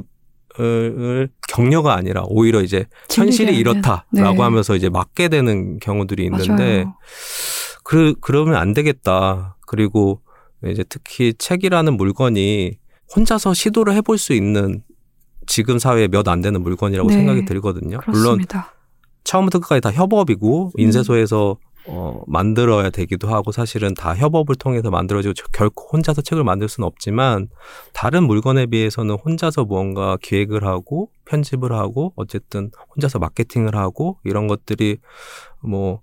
[0.60, 3.60] 을 격려가 아니라 오히려 이제 현실이 하는.
[3.60, 4.42] 이렇다라고 네.
[4.42, 6.96] 하면서 이제 맞게 되는 경우들이 있는데 맞아요.
[7.84, 9.58] 그 그러면 안 되겠다.
[9.68, 10.22] 그리고
[10.66, 12.78] 이제 특히 책이라는 물건이
[13.16, 14.84] 혼자서 시도를 해볼 수 있는
[15.48, 17.16] 지금 사회에 몇 안 되는 물건이라고 네.
[17.16, 18.00] 생각이 들거든요.
[18.08, 18.74] 물론 그렇습니다.
[19.24, 20.80] 처음부터 끝까지 다 협업이고 음.
[20.82, 21.58] 인쇄소에서
[21.88, 26.86] 어, 만들어야 되기도 하고 사실은 다 협업을 통해서 만들어지고 저- 결코 혼자서 책을 만들 수는
[26.86, 27.48] 없지만
[27.94, 34.98] 다른 물건에 비해서는 혼자서 무언가 기획을 하고 편집을 하고 어쨌든 혼자서 마케팅을 하고 이런 것들이
[35.62, 36.02] 뭐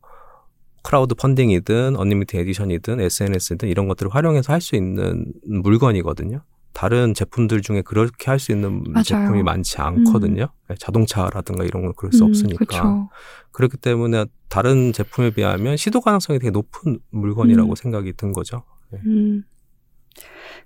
[0.83, 6.43] 크라우드 펀딩이든 언리미티드 에디션이든 SNS든 이런 것들을 활용해서 할 수 있는 물건이거든요.
[6.77, 9.03] 다른 제품들 중에 그렇게 할 수 있는 맞아요.
[9.05, 10.49] 제품이 많지 않거든요.
[10.68, 12.59] 네, 자동차라든가 이런 건 그럴 수 음, 없으니까.
[12.66, 13.09] 그쵸.
[13.53, 17.74] 그렇기 때문에 다른 제품에 비하면 시도 가능성이 되게 높은 물건이라고 음.
[17.74, 18.62] 생각이 든 거죠.
[18.93, 19.45] 음.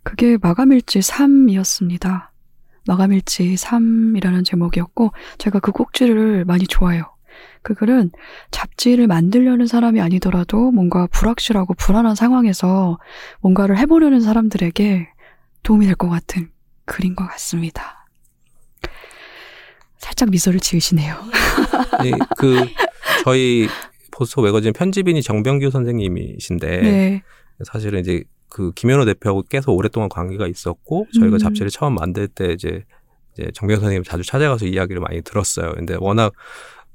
[0.03, 2.31] 그게 마감일지 3이었습니다.
[2.89, 7.05] 마감일지 3이라는 제목이었고, 제가 그 꼭지를 많이 좋아해요.
[7.63, 8.11] 그 글은
[8.51, 12.99] 잡지를 만들려는 사람이 아니더라도 뭔가 불확실하고 불안한 상황에서
[13.43, 15.09] 뭔가를 해보려는 사람들에게
[15.63, 16.51] 도움이 될 것 같은
[16.85, 18.07] 글인 것 같습니다.
[19.99, 21.15] 살짝 미소를 지으시네요.
[22.05, 22.67] 이, 그
[23.25, 23.69] 저희
[24.11, 27.23] 보스 매거진 편집인이 정병규 선생님이신데 네.
[27.65, 31.39] 사실은 이제 그 김현우 대표하고 계속 오랫동안 관계가 있었고 저희가 음.
[31.39, 32.85] 잡지를 처음 만들 때 이제
[33.35, 35.73] 이제 정병규 선생님 자주 찾아가서 이야기를 많이 들었어요.
[35.75, 36.33] 근데 워낙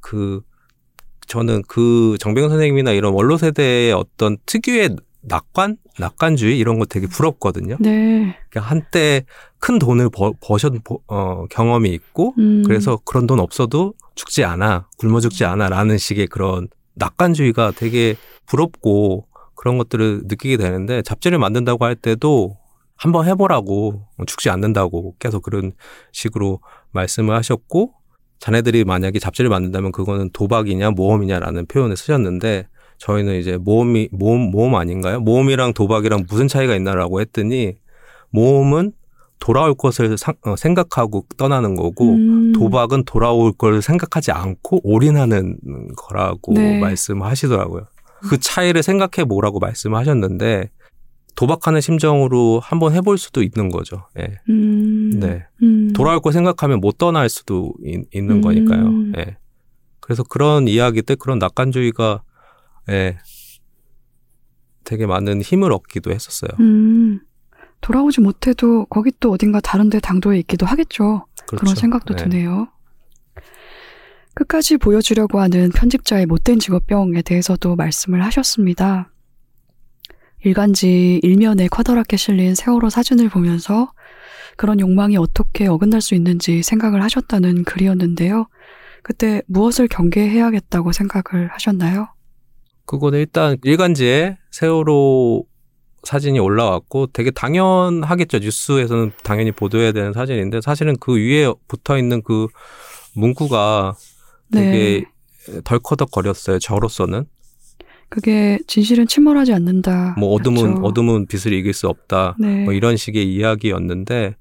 [0.02, 0.42] 그
[1.28, 7.78] 저는 그 정병규 선생님이나 이런 원로 세대의 어떤 특유의 낙관, 낙관주의 이런 거 되게 부럽거든요.
[7.80, 8.38] 네.
[8.50, 9.26] 그러니까 한때
[9.60, 10.74] 큰 돈을 버, 버셨
[11.08, 12.64] 어, 경험이 있고 음.
[12.66, 18.16] 그래서 그런 돈 없어도 죽지 않아, 굶어 죽지 않아라는 식의 그런 낙관주의가 되게
[18.46, 22.58] 부럽고 그런 것들을 느끼게 되는데 잡지를 만든다고 할 때도
[22.96, 25.74] 한번 해보라고 죽지 않는다고 계속 그런
[26.12, 26.60] 식으로
[26.92, 27.94] 말씀을 하셨고
[28.40, 32.68] 자네들이 만약에 잡지를 만든다면 그거는 도박이냐 모험이냐라는 표현을 쓰셨는데
[32.98, 35.20] 저희는 이제 모험이 모험 모험 아닌가요?
[35.20, 37.74] 모험이랑 도박이랑 무슨 차이가 있나라고 했더니
[38.32, 38.94] 모험은
[39.40, 42.54] 돌아올 것을 상- 어, 생각하고 떠나는 거고 음.
[42.54, 45.58] 도박은 돌아올 걸 생각하지 않고 올인하는
[45.98, 46.80] 거라고 네.
[46.80, 47.88] 말씀하시더라고요.
[48.30, 50.70] 그 차이를 생각해 보라고 말씀하셨는데
[51.36, 54.08] 도박하는 심정으로 한번 해볼 수도 있는 거죠.
[54.18, 54.40] 예.
[54.50, 55.12] 음.
[55.20, 55.44] 네.
[55.62, 55.92] 음.
[55.94, 58.42] 돌아올 걸 생각하면 못 떠날 수도 있, 는 음.
[58.42, 58.90] 거니까요.
[59.18, 59.36] 예.
[60.00, 62.24] 그래서 그런 이야기 때 그런 낙관주의가
[62.90, 63.18] 예.
[64.84, 66.52] 되게 많은 힘을 얻기도 했었어요.
[66.60, 67.20] 음.
[67.82, 71.26] 돌아오지 못해도 거기 또 어딘가 다른 데 당도에 있기도 하겠죠.
[71.48, 72.24] 그런 생각도 네.
[72.24, 72.68] 드네요.
[74.34, 79.12] 끝까지 보여주려고 하는 편집자의 못된 직업병에 대해서도 말씀을 하셨습니다.
[80.44, 83.92] 일간지 일면에 커다랗게 실린 세월호 사진을 보면서
[84.58, 88.48] 그런 욕망이 어떻게 어긋날 수 있는지 생각을 하셨다는 글이었는데요.
[89.04, 92.15] 그때 무엇을 경계해야겠다고 생각을 하셨나요?
[92.86, 95.46] 그거는 일단 일간지에 세월호
[96.04, 98.40] 사진이 올라왔고 되게 당연하겠죠.
[98.40, 102.48] 뉴스에서는 당연히 보도해야 되는 사진인데 사실은 그 위에 붙어 있는 그
[103.16, 103.96] 문구가
[104.52, 105.06] 되게
[105.64, 106.60] 덜커덕 거렸어요.
[106.60, 107.26] 저로서는
[108.10, 110.16] 그게 진실은 침몰하지 않는다.
[110.18, 110.82] 뭐 어둠은 였죠.
[110.84, 112.36] 어둠은 빛을 이길 수 없다.
[112.40, 112.64] 네.
[112.64, 114.36] 뭐 이런 식의 이야기였는데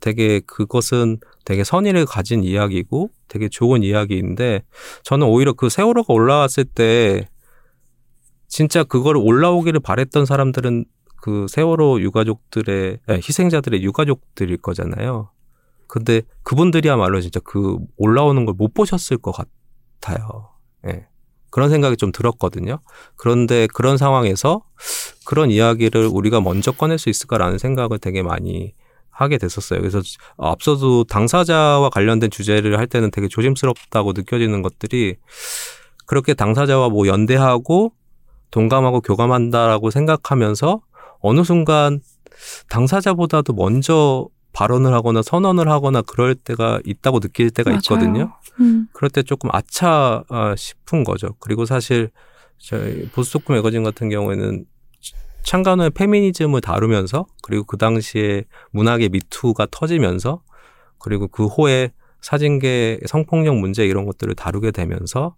[0.00, 4.62] 되게 그것은 되게 선의를 가진 이야기고 되게 좋은 이야기인데
[5.02, 7.28] 저는 오히려 그 세월호가 올라왔을 때
[8.48, 10.86] 진짜 그걸 올라오기를 바랬던 사람들은
[11.20, 15.30] 그 세월호 유가족들의 아니, 희생자들의 유가족들일 거잖아요.
[15.86, 20.50] 근데 그분들이야말로 진짜 그 올라오는 걸 못 보셨을 것 같아요.
[20.86, 21.06] 예.
[21.50, 22.78] 그런 생각이 좀 들었거든요.
[23.16, 24.62] 그런데 그런 상황에서
[25.24, 28.74] 그런 이야기를 우리가 먼저 꺼낼 수 있을까라는 생각을 되게 많이
[29.10, 29.80] 하게 됐었어요.
[29.80, 30.00] 그래서
[30.36, 35.16] 앞서도 당사자와 관련된 주제를 할 때는 되게 조심스럽다고 느껴지는 것들이
[36.06, 37.92] 그렇게 당사자와 뭐 연대하고
[38.50, 40.80] 동감하고 교감한다라고 생각하면서
[41.20, 42.00] 어느 순간
[42.68, 47.78] 당사자보다도 먼저 발언을 하거나 선언을 하거나 그럴 때가 있다고 느낄 때가 맞아요.
[47.78, 48.32] 있거든요.
[48.60, 48.88] 음.
[48.92, 51.34] 그럴 때 조금 아차 아, 싶은 거죠.
[51.38, 52.10] 그리고 사실
[52.58, 54.64] 저희 보스토크 매거진 같은 경우에는
[55.44, 60.42] 창간 후에 페미니즘을 다루면서 그리고 그 당시에 문학의 미투가 터지면서
[60.98, 65.36] 그리고 그 후에 사진계 성폭력 문제 이런 것들을 다루게 되면서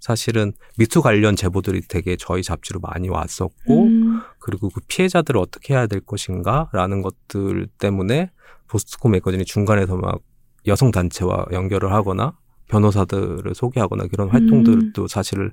[0.00, 4.20] 사실은 미투 관련 제보들이 되게 저희 잡지로 많이 왔었고 음.
[4.38, 8.30] 그리고 그 피해자들을 어떻게 해야 될 것인가라는 것들 때문에
[8.66, 10.20] 보스코 매거진이 중간에서 막
[10.66, 12.36] 여성 단체와 연결을 하거나
[12.68, 15.52] 변호사들을 소개하거나 그런 활동들도 사실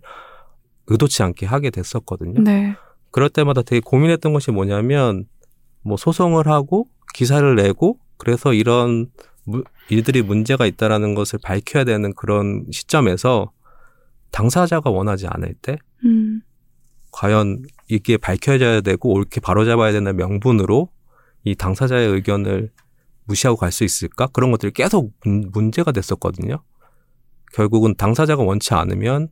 [0.88, 2.42] 의도치 않게 하게 됐었거든요.
[2.42, 2.76] 네.
[3.12, 5.26] 그럴 때마다 되게 고민했던 것이 뭐냐면
[5.82, 9.08] 뭐 소송을 하고 기사를 내고 그래서 이런
[9.46, 13.52] 무- 일들이 문제가 있다라는 것을 밝혀야 되는 그런 시점에서
[14.32, 16.42] 당사자가 원하지 않을 때 음.
[17.12, 20.90] 과연 이게 밝혀져야 되고 옳게 바로잡아야 되는 명분으로
[21.44, 22.72] 이 당사자의 의견을
[23.26, 24.28] 무시하고 갈 수 있을까?
[24.28, 26.62] 그런 것들이 계속 문- 문제가 됐었거든요.
[27.54, 29.30] 결국은 당사자가 원치 않으면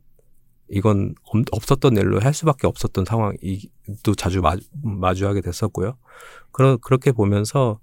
[0.68, 5.96] 이건 없- 없었던 일로 할 수밖에 없었던 상황이도 자주 마, 마주하게 됐었고요.
[6.50, 7.78] 그러, 그렇게 보면서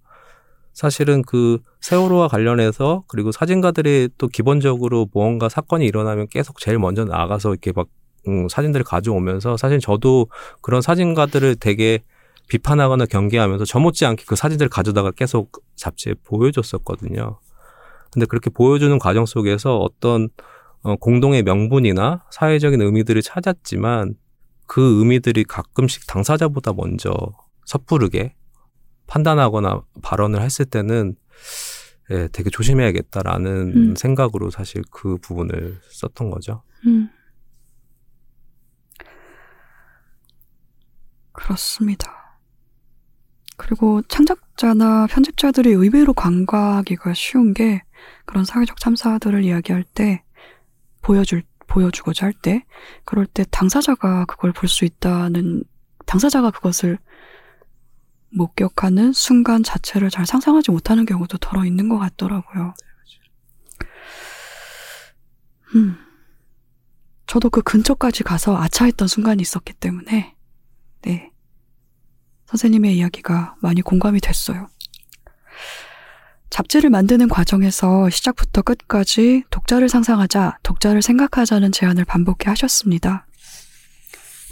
[0.74, 7.52] 사실은 그 세월호와 관련해서 그리고 사진가들이 또 기본적으로 무언가 사건이 일어나면 계속 제일 먼저 나가서
[7.52, 7.88] 이렇게 막
[8.28, 10.28] 음, 사진들을 가져오면서 사실 저도
[10.62, 12.00] 그런 사진가들을 되게
[12.48, 17.40] 비판하거나 경계하면서 저 못지않게 그 사진들을 가져다가 계속 잡지에 보여줬었거든요.
[18.12, 20.30] 근데 그렇게 보여주는 과정 속에서 어떤
[20.82, 24.16] 어, 공동의 명분이나 사회적인 의미들을 찾았지만
[24.68, 27.14] 그 의미들이 가끔씩 당사자보다 먼저
[27.66, 28.36] 섣부르게
[29.14, 31.16] 판단하거나 발언을 했을 때는
[32.09, 33.95] 예, 되게 조심해야겠다라는 음.
[33.95, 36.64] 생각으로 사실 그 부분을 썼던 거죠.
[36.88, 37.09] 음.
[41.32, 42.39] 그렇습니다.
[43.55, 47.84] 그리고 창작자나 편집자들이 의외로 간과하기가 쉬운 게
[48.26, 50.24] 그런 사회적 참사들을 이야기할 때
[51.03, 52.66] 보여줄 보여주고자 할 때
[53.05, 55.64] 그럴 때 당사자가 그걸 볼 수 있다는
[56.05, 56.97] 당사자가 그것을
[58.34, 62.74] 목격하는 순간 자체를 잘 상상하지 못하는 경우도 더러 있는 것 같더라고요.
[65.76, 65.98] 음.
[67.26, 70.36] 저도 그 근처까지 가서 아차했던 순간이 있었기 때문에,
[71.02, 71.32] 네.
[72.46, 74.70] 선생님의 이야기가 많이 공감이 됐어요.
[76.52, 83.26] 잡지를 만드는 과정에서 시작부터 끝까지 독자를 상상하자, 독자를 생각하자는 제안을 반복해 하셨습니다.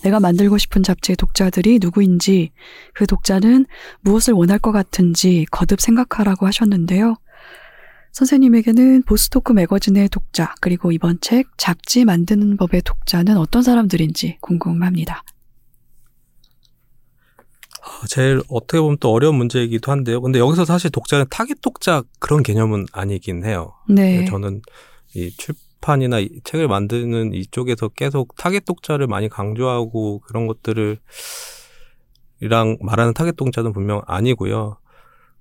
[0.03, 2.51] 내가 만들고 싶은 잡지의 독자들이 누구인지,
[2.93, 3.65] 그 독자는
[4.01, 7.15] 무엇을 원할 것 같은지 거듭 생각하라고 하셨는데요.
[8.13, 15.23] 선생님에게는 보스토크 매거진의 독자, 그리고 이번 책 잡지 만드는 법의 독자는 어떤 사람들인지 궁금합니다.
[17.81, 20.21] 어, 제일 어떻게 보면 또 어려운 문제이기도 한데요.
[20.21, 23.73] 근데 여기서 사실 독자는 타겟 독자 그런 개념은 아니긴 해요.
[23.89, 24.25] 네.
[24.25, 24.61] 저는
[25.15, 30.97] 이 출판이나 이 책을 만드는 이쪽에서 계속 타겟 독자를 많이 강조하고 그런 것들을
[32.39, 34.77] 이랑 말하는 타겟 독자는 분명 아니고요.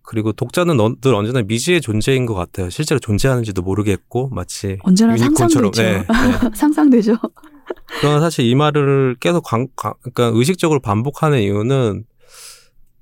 [0.03, 2.69] 그리고 독자는 너- 늘 언제나 미지의 존재인 것 같아요.
[2.71, 5.73] 실제로 존재하는지도 모르겠고 마치 언제나 유니콘처럼.
[5.73, 5.83] 상상되죠.
[5.83, 6.51] 네, 네.
[6.57, 7.17] 상상되죠.
[8.01, 12.05] 그러나 사실 이 말을 계속 관, 관- 그러니까 의식적으로 반복하는 이유는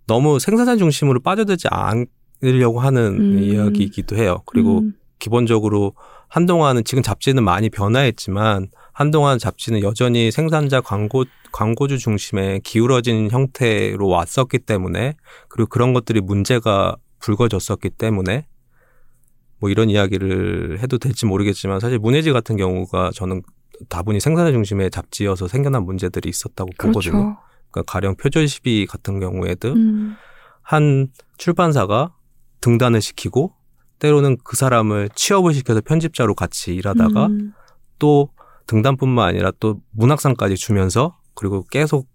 [0.07, 3.39] 너무 생산자 중심으로 빠져들지 않으려고 하는 음.
[3.43, 4.43] 이야기이기도 해요.
[4.47, 5.95] 그리고 음, 기본적으로
[6.29, 14.59] 한동안은 지금 잡지는 많이 변화했지만 한동안 잡지는 여전히 생산자 광고 광고주 중심의 기울어진 형태로 왔었기
[14.59, 15.15] 때문에
[15.49, 18.47] 그리고 그런 것들이 문제가 불거졌었기 때문에
[19.61, 23.43] 뭐 이런 이야기를 해도 될지 모르겠지만 사실 문예지 같은 경우가 저는
[23.89, 27.13] 다분히 생산자 중심의 잡지여서 생겨난 문제들이 있었다고 보거든요.
[27.13, 27.37] 그렇죠.
[27.71, 30.17] 그러니까 가령 표절 시비 같은 경우에도 음,
[30.63, 31.09] 한
[31.39, 32.15] 출판사가
[32.61, 33.55] 등단을 시키고
[33.99, 37.53] 때로는 그 사람을 취업을 시켜서 편집자로 같이 일하다가 음,
[37.99, 38.31] 또
[38.67, 42.09] 등단뿐만 아니라 또 문학상까지 주면서 그리고 계속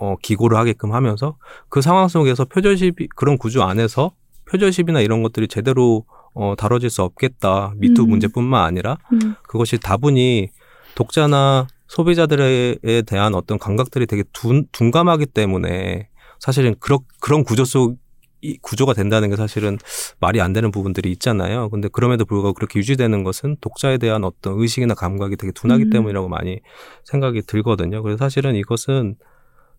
[0.00, 1.36] 어 기고를 하게끔 하면서
[1.68, 4.12] 그 상황 속에서 표절시비 그런 구조 안에서
[4.48, 7.72] 표절시비나 이런 것들이 제대로 어 다뤄질 수 없겠다.
[7.76, 8.10] 미투 음.
[8.10, 10.50] 문제뿐만 아니라 음, 그것이 다분히
[10.94, 16.08] 독자나 소비자들에 대한 어떤 감각들이 되게 둔, 둔감하기 때문에
[16.38, 17.96] 사실은 그런 그런 구조 속
[18.40, 19.78] 이 구조가 된다는 게 사실은
[20.20, 21.68] 말이 안 되는 부분들이 있잖아요.
[21.70, 25.90] 근데 그럼에도 불구하고 그렇게 유지되는 것은 독자에 대한 어떤 의식이나 감각이 되게 둔하기 음.
[25.90, 26.60] 때문이라고 많이
[27.04, 28.02] 생각이 들거든요.
[28.02, 29.16] 그래서 사실은 이것은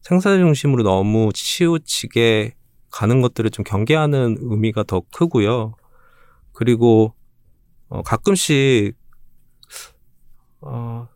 [0.02, 2.56] 생산 중심으로 너무 치우치게
[2.92, 5.76] 가는 것들을 좀 경계하는 의미가 더 크고요.
[6.54, 7.14] 그리고
[7.88, 8.96] 어, 가끔씩
[10.62, 11.08] 어,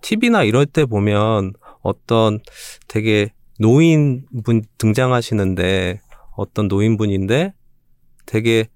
[0.00, 1.52] TV나 이럴 때 보면
[1.82, 2.40] 어떤
[2.88, 6.00] 되게 노인분 등장하시는데
[6.36, 7.54] 어떤 노인분인데
[8.26, 8.68] 되게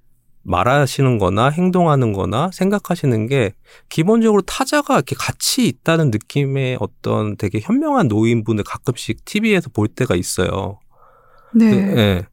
[0.42, 3.52] 말하시는 거나 행동하는 거나 생각하시는 게
[3.88, 10.78] 기본적으로 타자가 이렇게 같이 있다는 느낌의 어떤 되게 현명한 노인분을 가끔씩 TV에서 볼 때가 있어요.
[11.52, 11.70] 네.
[11.70, 12.26] 그, 예.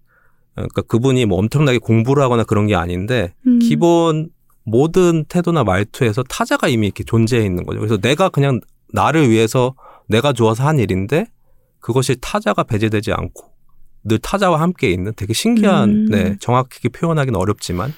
[0.54, 4.30] 그러니까 그분이 뭐 엄청나게 공부를 하거나 그런 게 아닌데 음, 기본
[4.64, 7.80] 모든 태도나 말투에서 타자가 이미 이렇게 존재해 있는 거죠.
[7.80, 8.62] 그래서 내가 그냥
[8.94, 9.74] 나를 위해서
[10.08, 11.26] 내가 좋아서 한 일인데
[11.80, 13.53] 그것이 타자가 배제되지 않고
[14.04, 16.06] 늘 타자와 함께 있는 되게 신기한 음.
[16.10, 17.94] 네 정확하게 표현하기는 어렵지만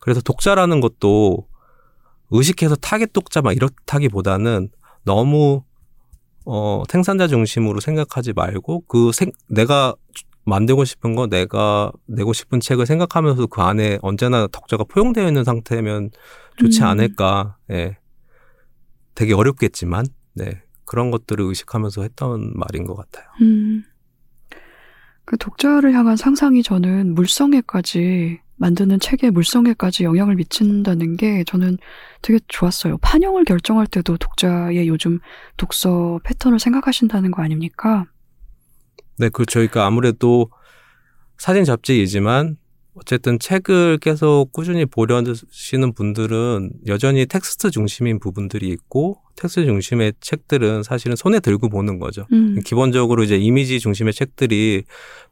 [0.00, 1.46] 그래서 독자라는 것도
[2.30, 4.70] 의식해서 타겟 독자 막 이렇다기보다는
[5.04, 5.62] 너무
[6.44, 9.94] 어 생산자 중심으로 생각하지 말고 그 생, 내가
[10.44, 16.10] 만들고 싶은 거 내가 내고 싶은 책을 생각하면서 그 안에 언제나 독자가 포용되어 있는 상태면
[16.58, 16.86] 좋지 음.
[16.86, 17.56] 않을까.
[17.70, 17.98] 예.
[19.14, 20.62] 되게 어렵겠지만 네.
[20.84, 23.28] 그런 것들을 의식하면서 했던 말인 것 같아요.
[23.40, 23.82] 음.
[25.26, 31.76] 그 독자를 향한 상상이 저는 물성에까지 만드는 책의 물성에까지 영향을 미친다는 게 저는
[32.22, 32.96] 되게 좋았어요.
[32.98, 35.18] 판형을 결정할 때도 독자의 요즘
[35.58, 38.06] 독서 패턴을 생각하신다는 거 아닙니까?
[39.18, 39.58] 네, 그렇죠.
[39.58, 40.50] 그러니까 아무래도
[41.38, 42.56] 사진 잡지이지만
[42.98, 51.14] 어쨌든 책을 계속 꾸준히 보려시는 분들은 여전히 텍스트 중심인 부분들이 있고 텍스트 중심의 책들은 사실은
[51.14, 52.26] 손에 들고 보는 거죠.
[52.32, 52.58] 음.
[52.64, 54.84] 기본적으로 이제 이미지 중심의 책들이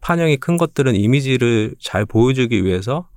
[0.03, 3.09] 판형이 큰 것들은 이미지를 잘 보여주기 위해서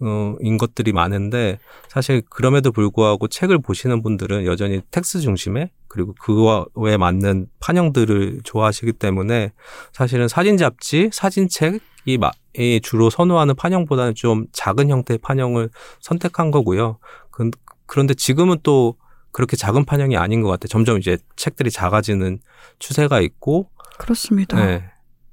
[0.00, 1.58] 어, 인 것들이 많은데
[1.88, 9.50] 사실 그럼에도 불구하고 책을 보시는 분들은 여전히 텍스트 중심의 그리고 그와에 맞는 판형들을 좋아하시기 때문에
[9.92, 12.47] 사실은 사진 잡지, 사진책이 마- 이
[12.82, 15.70] 주로 선호하는 판형보다는 좀 작은 형태의 판형을
[16.00, 16.98] 선택한 거고요.
[17.30, 17.50] 그,
[17.86, 18.96] 그런데 지금은 또
[19.32, 20.68] 그렇게 작은 판형이 아닌 것 같아요.
[20.68, 22.38] 점점 이제 책들이 작아지는
[22.78, 24.56] 추세가 있고 그렇습니다.
[24.64, 24.84] 네.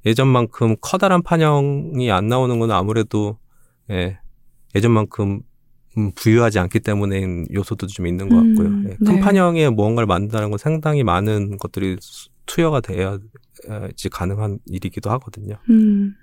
[0.06, 3.40] 예전만큼 커다란 판형이 안 나오는 건 아무래도
[3.90, 4.20] 예,
[4.76, 5.42] 예전만큼
[5.98, 8.68] 음, 부유하지 않기 때문에 요소도 좀 있는 것 같고요.
[8.68, 9.20] 음, 예, 큰 네.
[9.22, 15.56] 판형에 무언가를 만든다는 건 상당히 많은 것들이 수- 투여가 돼야지 가능한 일이기도 하거든요.
[15.70, 16.14] 음.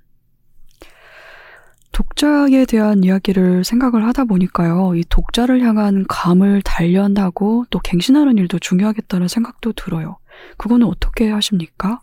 [1.93, 9.29] 독자에 대한 이야기를 생각을 하다 보니까요, 이 독자를 향한 감을 단련하고 또 갱신하는 일도 중요하겠다는
[9.29, 10.19] 생각도 들어요.
[10.57, 12.01] 그거는 어떻게 하십니까?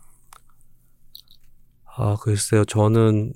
[1.96, 2.64] 아, 글쎄요.
[2.64, 3.32] 저는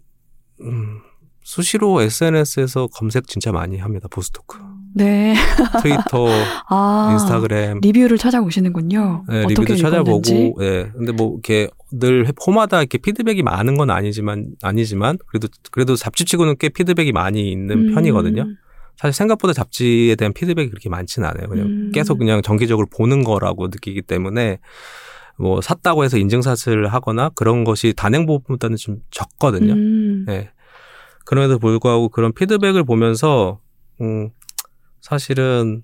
[0.60, 1.00] 음,
[1.42, 4.08] 수시로 SNS에서 검색 진짜 많이 합니다.
[4.08, 4.58] 보스토크.
[4.94, 5.34] 네.
[5.82, 6.28] 트위터,
[6.68, 7.10] 아.
[7.12, 9.24] 인스타그램, 리뷰를 찾아보시는군요.
[9.28, 10.56] 네, 어떻게 리뷰도 찾아보고.
[10.62, 10.90] 예.
[10.96, 16.68] 근데 뭐, 이렇게 늘 호마다 이렇게 피드백이 많은 건 아니지만, 아니지만, 그래도, 그래도 잡지치고는 꽤
[16.68, 17.94] 피드백이 많이 있는 음.
[17.94, 18.46] 편이거든요.
[18.96, 21.48] 사실 생각보다 잡지에 대한 피드백이 그렇게 많지는 않아요.
[21.48, 21.92] 그냥 음.
[21.92, 24.58] 계속 그냥 정기적으로 보는 거라고 느끼기 때문에,
[25.36, 29.72] 뭐, 샀다고 해서 인증샷을 하거나 그런 것이 단행본보다는 좀 적거든요.
[29.72, 30.26] 음.
[30.28, 30.50] 예.
[31.24, 33.58] 그럼에도 불구하고 그런 피드백을 보면서,
[34.00, 34.30] 음,
[35.04, 35.82] 사실은,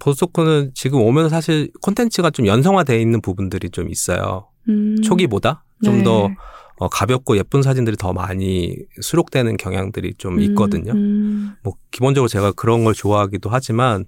[0.00, 4.48] 보스토크는 지금 오면서 사실 콘텐츠가 좀 연성화되어 있는 부분들이 좀 있어요.
[4.70, 4.96] 음.
[5.02, 6.04] 초기보다 좀 네.
[6.04, 6.30] 더
[6.78, 10.92] 어, 가볍고 예쁜 사진들이 더 많이 수록되는 경향들이 좀 있거든요.
[10.92, 11.56] 음.
[11.62, 14.06] 뭐 기본적으로 제가 그런 걸 좋아하기도 하지만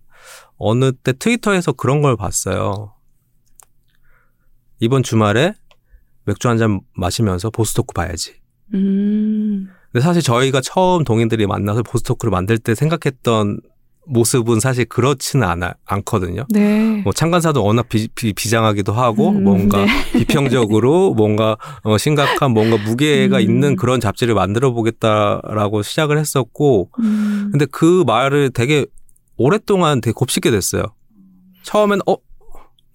[0.56, 2.94] 어느 때 트위터에서 그런 걸 봤어요.
[4.80, 5.52] 이번 주말에
[6.24, 8.36] 맥주 한 잔 마시면서 보스토크 봐야지.
[8.72, 9.68] 음.
[9.92, 13.60] 근데 사실 저희가 처음 동인들이 만나서 보스토크를 만들 때 생각했던
[14.06, 16.47] 모습은 사실 그렇지는 않아, 않거든요.
[16.51, 17.01] 네.
[17.05, 19.90] 뭐 창간사도 워낙 비, 장하기도 하고 음, 뭔가 네.
[20.18, 23.40] 비평적으로 뭔가 어, 심각한 뭔가 무게가 음.
[23.40, 27.48] 있는 그런 잡지를 만들어 보겠다라고 시작을 했었고 음.
[27.51, 28.86] 근데 그 말을 되게
[29.36, 30.82] 오랫동안 되게 곱씹게 됐어요.
[31.62, 32.16] 처음엔 어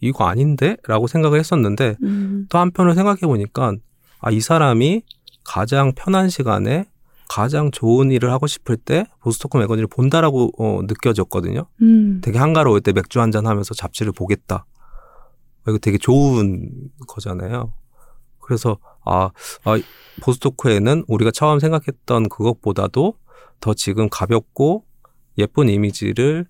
[0.02, 2.46] 이거 아닌데라고 생각을 했었는데 음.
[2.50, 3.74] 또 한편으로 생각해 보니까
[4.22, 5.02] 아 이 사람이
[5.46, 6.86] 가장 편한 시간에
[7.30, 11.68] 가장 좋은 일을 하고 싶을 때 보스토크 매거진을 본다라고 어, 느껴졌거든요.
[11.82, 12.20] 음.
[12.22, 14.66] 되게 한가로울 때 맥주 한 잔 하면서 잡지를 보겠다.
[15.68, 17.72] 이거 되게 좋은 거잖아요.
[18.40, 19.30] 그래서 아,
[19.64, 19.80] 아
[20.24, 23.14] 보스토크에는 우리가 처음 생각했던 그것보다도
[23.60, 24.86] 더 지금 가볍고
[25.38, 26.48] 예쁜 이미지를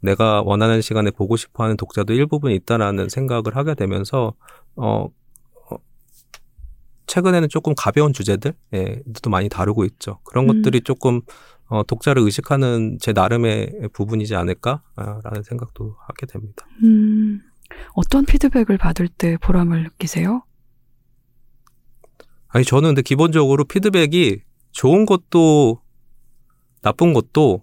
[0.00, 4.34] 내가 원하는 시간에 보고 싶어하는 독자도 일부분 있다라는 생각을 하게 되면서
[4.76, 5.08] 어, 어,
[7.12, 10.20] 최근에는 조금 가벼운 주제들 예, 도 많이 다루고 있죠.
[10.24, 10.62] 그런 음.
[10.62, 11.20] 것들이 조금
[11.66, 16.66] 어, 독자를 의식하는 제 나름의 부분이지 않을까라는 생각도 하게 됩니다.
[16.82, 17.42] 음.
[17.94, 20.42] 어떤 피드백을 받을 때 보람을 느끼세요?
[22.48, 24.40] 아니 저는 근데 기본적으로 피드백이
[24.70, 25.82] 좋은 것도
[26.80, 27.62] 나쁜 것도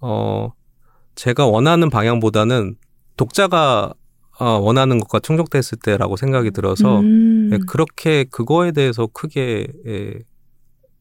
[0.00, 0.52] 어
[1.14, 2.74] 제가 원하는 방향보다는
[3.16, 4.01] 독자가 어,
[4.42, 7.50] 원하는 것과 충족됐을 때라고 생각이 들어서 음.
[7.52, 10.14] 예, 그렇게 그거에 대해서 크게 예,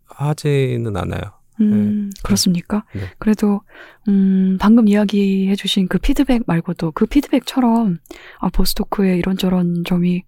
[0.06, 1.22] 하지는 않아요.
[1.60, 2.84] 음, 그렇습니까?
[2.96, 3.02] 네.
[3.20, 3.62] 그래도
[4.08, 8.00] 음, 방금 이야기해 주신 그 피드백 말고도 그 피드백처럼
[8.40, 10.24] 아, 보스토크의 이런저런 점이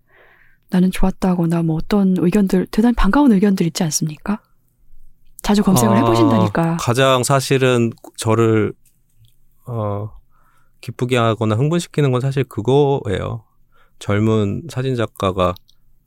[0.70, 4.42] 나는 좋았다거나 뭐 어떤 의견들 대단히 반가운 의견들 있지 않습니까?
[5.42, 6.78] 자주 검색을 아, 해보신다니까.
[6.80, 8.74] 가장 사실은 저를
[9.66, 10.10] 어
[10.84, 13.46] 기쁘게 하거나 흥분시키는 건 사실 그거예요.
[14.00, 15.56] 젊은 사진 작가가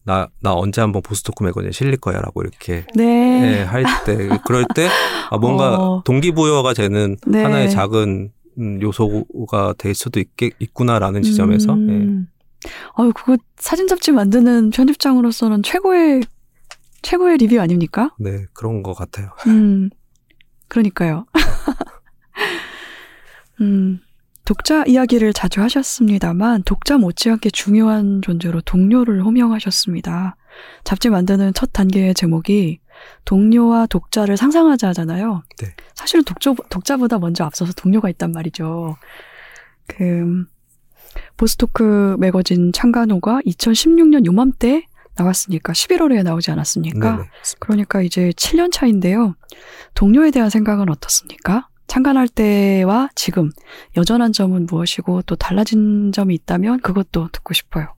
[0.05, 3.61] 나, 나 언제 한번 보스토크 매거진에 실릴 거야 라고 이렇게 네.
[3.61, 4.89] 예, 할 때, 그럴 때,
[5.31, 6.03] 아, 뭔가 어.
[6.05, 7.43] 동기부여가 되는 네.
[7.43, 11.75] 하나의 작은 음, 요소가 될 수도 있겠, 있구나라는 지점에서, 예.
[11.75, 12.29] 음.
[12.95, 16.23] 아유, 그거 사진 잡지 만드는 편집장으로서는 최고의
[17.03, 18.15] 최고의 리뷰 아닙니까?
[18.19, 19.31] 네, 그런 것 같아요.
[19.47, 19.91] 음,
[20.69, 21.27] 그러니까요.
[23.61, 24.01] 음,
[24.47, 30.37] 독자 이야기를 자주 하셨습니다만, 독자 못지않게 중요한 존재로 동료를 호명하셨습니다.
[30.85, 32.79] 잡지 만드는 첫 단계의 제목이
[33.25, 35.43] 동료와 독자를 상상하자 하잖아요.
[35.59, 35.75] 네.
[35.97, 38.97] 사실은 독자, 독자보다 먼저 앞서서 동료가 있단 말이죠.
[39.89, 40.45] 그,
[41.37, 44.87] 보스토크 매거진 창간호가 2016년 요맘때
[45.17, 47.17] 나왔으니까 11월에 나오지 않았습니까?
[47.17, 47.29] 네네.
[47.59, 49.35] 그러니까 이제 7년 차인데요.
[49.95, 51.69] 동료에 대한 생각은 어떻습니까?
[51.87, 53.51] 창간할 때와 지금
[53.97, 57.95] 여전한 점은 무엇이고 또 달라진 점이 있다면 그것도 듣고 싶어요.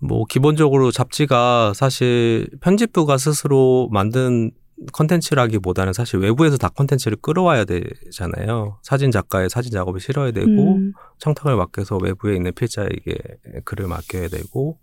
[0.00, 4.52] 뭐 기본적으로 잡지가 사실 편집부가 스스로 만든
[4.92, 8.78] 컨텐츠라기보다는 사실 외부에서 다 컨텐츠를 끌어와야 되잖아요.
[8.82, 13.16] 사진 작가의 사진 작업을 실어야 되고 음, 청탁을 맡겨서 외부에 있는 필자에게
[13.64, 14.78] 글을 맡겨야 되고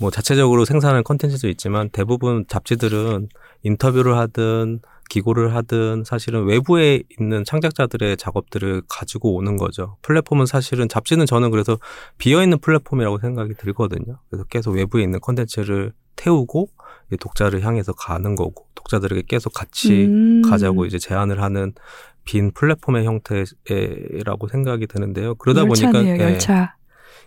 [0.00, 3.28] 뭐 자체적으로 생산하는 컨텐츠도 있지만 대부분 잡지들은
[3.62, 9.96] 인터뷰를 하든 기고를 하든 사실은 외부에 있는 창작자들의 작업들을 가지고 오는 거죠.
[10.02, 11.78] 플랫폼은 사실은 잡지는 저는 그래서
[12.18, 14.18] 비어 있는 플랫폼이라고 생각이 들거든요.
[14.28, 16.68] 그래서 계속 외부에 있는 컨텐츠를 태우고
[17.12, 20.42] 이 독자를 향해서 가는 거고 독자들에게 계속 같이 음.
[20.42, 21.72] 가자고 이제 제안을 하는
[22.24, 25.34] 빈 플랫폼의 형태라고 생각이 드는데요.
[25.34, 26.76] 그러다 보니까 열차네요, 예, 열차.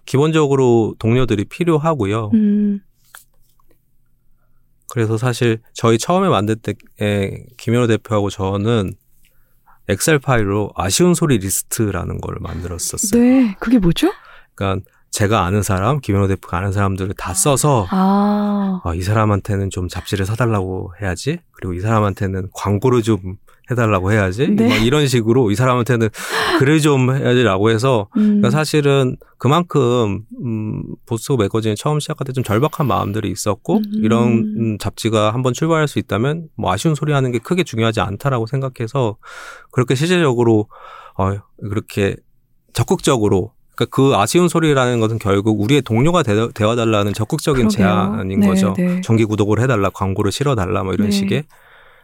[0.05, 2.31] 기본적으로 동료들이 필요하고요.
[2.33, 2.79] 음,
[4.89, 6.73] 그래서 사실 저희 처음에 만들 때
[7.57, 8.93] 김현우 대표하고 저는
[9.89, 13.21] 엑셀 파일로 아쉬운 소리 리스트라는 걸 만들었었어요.
[13.21, 14.11] 네, 그게 뭐죠?
[14.55, 19.87] 그러니까 제가 아는 사람, 김현우 대표가 아는 사람들을 다 써서 아, 아, 이 사람한테는 좀
[19.87, 21.39] 잡지를 사달라고 해야지.
[21.51, 23.37] 그리고 이 사람한테는 광고를 좀
[23.69, 24.47] 해달라고 해야지.
[24.55, 24.67] 네.
[24.69, 26.09] 막 이런 식으로 이 사람한테는
[26.59, 32.43] 글을 좀 해야지라고 해서 음, 그러니까 사실은 그만큼 음, 보스 매거진이 처음 시작할 때 좀
[32.43, 33.83] 절박한 마음들이 있었고 음.
[33.95, 34.27] 이런
[34.57, 39.17] 음, 잡지가 한번 출발할 수 있다면 뭐 아쉬운 소리 하는 게 크게 중요하지 않다라고 생각해서
[39.71, 40.67] 그렇게 실질적으로
[41.17, 42.15] 어, 그렇게
[42.73, 47.85] 적극적으로 그러니까 그 아쉬운 소리라는 것은 결국 우리의 동료가 되, 되어달라는 적극적인 그러게요.
[47.87, 48.73] 제안인 네, 거죠.
[48.77, 49.01] 네.
[49.01, 51.11] 정기 구독을 해달라, 광고를 실어달라, 뭐 이런 네.
[51.15, 51.43] 식의.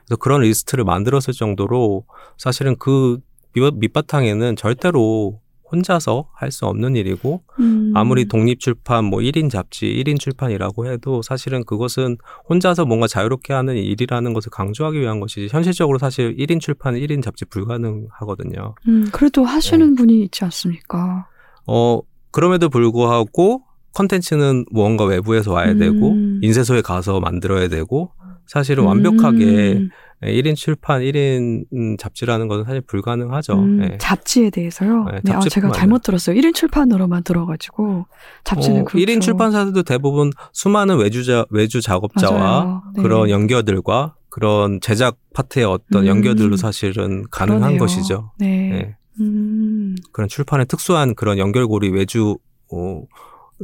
[0.07, 2.05] 그래서 그런 리스트를 만들었을 정도로
[2.37, 3.19] 사실은 그
[3.53, 5.39] 밑- 밑바탕에는 절대로
[5.71, 11.23] 혼자서 할 수 없는 일이고 음, 아무리 독립 출판 뭐 1인 잡지, 1인 출판이라고 해도
[11.23, 12.17] 사실은 그것은
[12.47, 17.45] 혼자서 뭔가 자유롭게 하는 일이라는 것을 강조하기 위한 것이지 현실적으로 사실 1인 출판은 1인 잡지
[17.45, 18.75] 불가능하거든요.
[18.87, 19.95] 음, 그래도 하시는 네.
[19.95, 21.27] 분이 있지 않습니까?
[21.65, 22.01] 어,
[22.31, 23.63] 그럼에도 불구하고
[23.95, 25.77] 컨텐츠는 무언가 외부에서 와야 음.
[25.79, 28.11] 되고 인쇄소에 가서 만들어야 되고
[28.47, 29.89] 사실은 완벽하게 음,
[30.21, 33.53] 1인 출판, 1인 음, 잡지라는 것은 사실 불가능하죠.
[33.53, 33.97] 음, 예.
[33.97, 35.05] 잡지에 대해서요.
[35.05, 36.35] 네, 네, 아, 제가 잘못 들었어요.
[36.35, 38.05] 1인 출판으로만 들어가지고
[38.43, 39.05] 잡지는 어, 그렇죠.
[39.05, 42.83] 1인 출판사들도 대부분 수많은 외주자, 외주 작업자와.
[42.95, 43.01] 네.
[43.01, 46.07] 그런 연결들과 그런 제작 파트의 어떤 음.
[46.07, 47.79] 연결들도 사실은 가능한 그러네요.
[47.79, 48.31] 것이죠.
[48.39, 48.71] 네.
[48.73, 48.95] 예.
[49.19, 52.37] 음, 그런 출판의 특수한 그런 연결고리 외주
[52.71, 53.03] 어,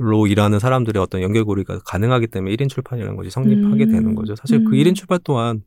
[0.01, 3.91] 로 일하는 사람들의 어떤 연결고리가 가능하기 때문에 1인 출판이라는 것이 성립하게 음.
[3.91, 4.33] 되는 거죠.
[4.37, 4.71] 사실 그 음.
[4.71, 5.61] 1인 출판 또한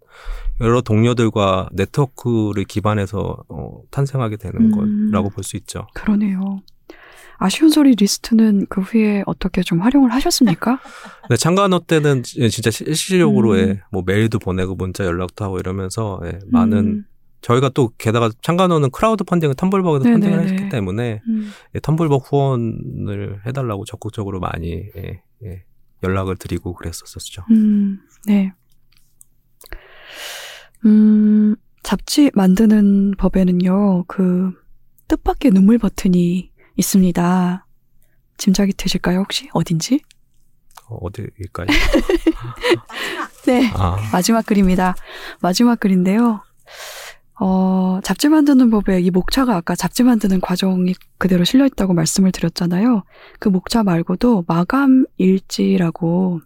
[0.62, 5.10] 여러 동료들과 네트워크를 기반해서 어, 탄생하게 되는 음.
[5.10, 5.86] 거라고 볼 수 있죠.
[5.94, 6.60] 그러네요.
[7.36, 10.78] 아쉬운 소리 리스트는 그 후에 어떻게 좀 활용을 하셨습니까?
[11.22, 13.56] 근데 창간호 때는 지- 진짜 실질적으로 음.
[13.58, 17.04] 예, 뭐 메일도 보내고 문자 연락도 하고 이러면서 예, 많은 음,
[17.42, 20.20] 저희가 또 게다가 창간호는 크라우드 펀딩을 텀블벅에서 네네네.
[20.20, 25.64] 펀딩을 했기 때문에 음, 예, 텀블벅 후원을 해달라고 적극적으로 많이 예, 예,
[26.02, 27.44] 연락을 드리고 그랬었었죠.
[27.50, 28.52] 음, 네.
[30.84, 34.52] 음, 잡지 만드는 법에는요, 그,
[35.08, 37.66] 뜻밖의 눈물 버튼이 있습니다.
[38.38, 39.48] 짐작이 되실까요, 혹시?
[39.52, 40.00] 어딘지?
[40.88, 41.66] 어, 어디일까요?
[43.46, 43.70] 네.
[43.74, 44.94] 아, 마지막 글입니다.
[45.40, 46.40] 마지막 글인데요.
[47.40, 53.04] 어, 잡지 만드는 법에 이 목차가 아까 잡지 만드는 과정이 그대로 실려 있다고 말씀을 드렸잖아요.
[53.38, 56.40] 그 목차 말고도 마감 일지라고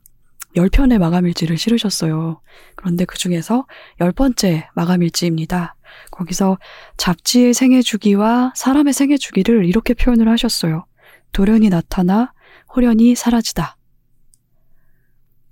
[0.57, 2.41] 10편의 마감 일지를 실으셨어요.
[2.77, 3.67] 그런데 그 중에서
[4.01, 5.77] 열 번째 마감 일지입니다.
[6.11, 6.59] 거기서
[6.97, 10.87] 잡지의 생애 주기와 사람의 생애 주기를 이렇게 표현을 하셨어요.
[11.33, 12.33] 돌연히 나타나
[12.75, 13.77] 호련히 사라지다.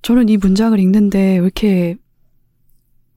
[0.02, 1.96] 저는 이 문장을 읽는데 왜 이렇게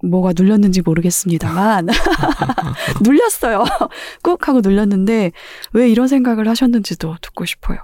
[0.10, 1.88] 뭐가 눌렸는지 모르겠습니다만
[3.04, 3.64] 눌렸어요.
[4.24, 5.32] 꾹 하고 눌렸는데
[5.74, 7.80] 왜 이런 생각을 하셨는지도 듣고 싶어요.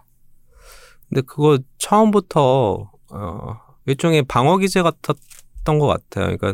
[1.10, 6.36] 근데 그거 처음부터 어, 일종의 방어 기제 같았던 것 같아요.
[6.36, 6.54] 그러니까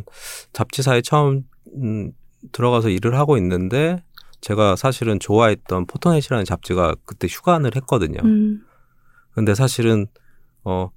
[0.54, 1.44] 잡지사에 처음
[1.76, 2.12] 음,
[2.52, 4.04] 들어가서 일을 하고 있는데
[4.42, 8.20] 제가 사실은 좋아했던 포토넷이라는 잡지가 그때 휴관을 했거든요.
[8.24, 8.66] 음,
[9.32, 10.08] 근데 사실은
[10.64, 10.90] 어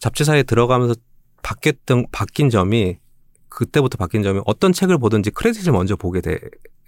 [0.00, 0.94] 잡지사에 들어가면서
[1.42, 2.98] 바뀌었던 바뀐 점이
[3.56, 6.38] 그때부터 바뀐 점이 어떤 책을 보든지 크레딧을 먼저 보게 돼.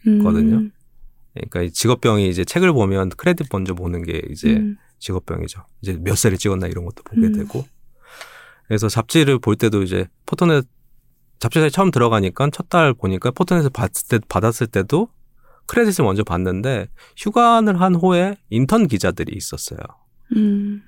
[0.07, 0.69] 음, 거든요.
[1.35, 5.65] 그러니까 이 직업병이 이제 책을 보면 크레딧 먼저 보는 게 이제 음, 직업병이죠.
[5.83, 7.33] 이제 몇 살에 찍었나 이런 것도 보게 음.
[7.33, 7.65] 되고.
[8.67, 10.67] 그래서 잡지를 볼 때도 이제 포토넷
[11.39, 15.09] 잡지사에 처음 들어가니까 첫 달 보니까 포토넷을 받았을, 때, 받았을 때도
[15.67, 19.79] 크레딧을 먼저 봤는데 휴관을 한 후에 인턴 기자들이 있었어요.
[20.37, 20.83] 음,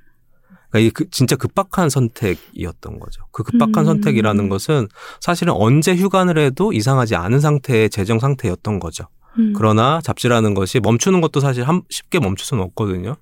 [0.71, 3.23] 그러니까 이 그- 진짜 급박한 선택이었던 거죠.
[3.33, 3.87] 그 급박한 음.
[3.87, 4.89] 선택이라는 것은
[5.21, 9.05] 사실은 언제 휴관을 해도 이상하지 않은 상태의 재정 상태였던 거죠.
[9.39, 9.53] 음.
[9.57, 13.15] 그러나 잡지라는 것이 멈추는 것도 사실 함- 쉽게 멈출 수는 없거든요.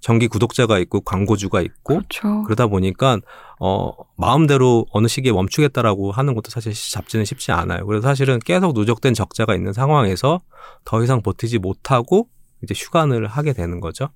[0.00, 2.44] 정기 구독자가 있고 광고주가 있고 그렇죠.
[2.44, 3.18] 그러다 보니까
[3.60, 7.84] 어 마음대로 어느 시기에 멈추겠다라고 하는 것도 사실 잡지는 쉽지 않아요.
[7.86, 10.40] 그래서 사실은 계속 누적된 적자가 있는 상황에서
[10.84, 12.28] 더 이상 버티지 못하고
[12.62, 14.08] 이제 휴관을 하게 되는 거죠.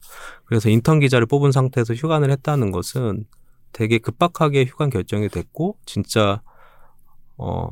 [0.44, 3.24] 그래서 인턴 기자를 뽑은 상태에서 휴관을 했다는 것은
[3.72, 6.42] 되게 급박하게 휴관 결정이 됐고 진짜
[7.36, 7.68] 어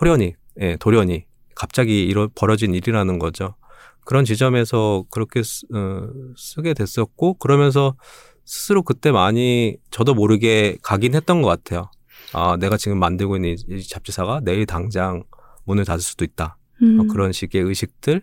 [0.00, 3.56] 호련히 예, 돌연히 갑자기 이런 벌어진 일이라는 거죠.
[4.04, 7.96] 그런 지점에서 그렇게 쓰, 어, 쓰게 됐었고 그러면서
[8.44, 11.90] 스스로 그때 많이 저도 모르게 가긴 했던 것 같아요.
[12.34, 15.24] 아, 내가 지금 만들고 있는 이- 이 잡지사가 내일 당장
[15.64, 16.58] 문을 닫을 수도 있다.
[16.82, 17.00] 음.
[17.00, 18.22] 어, 그런 식의 의식들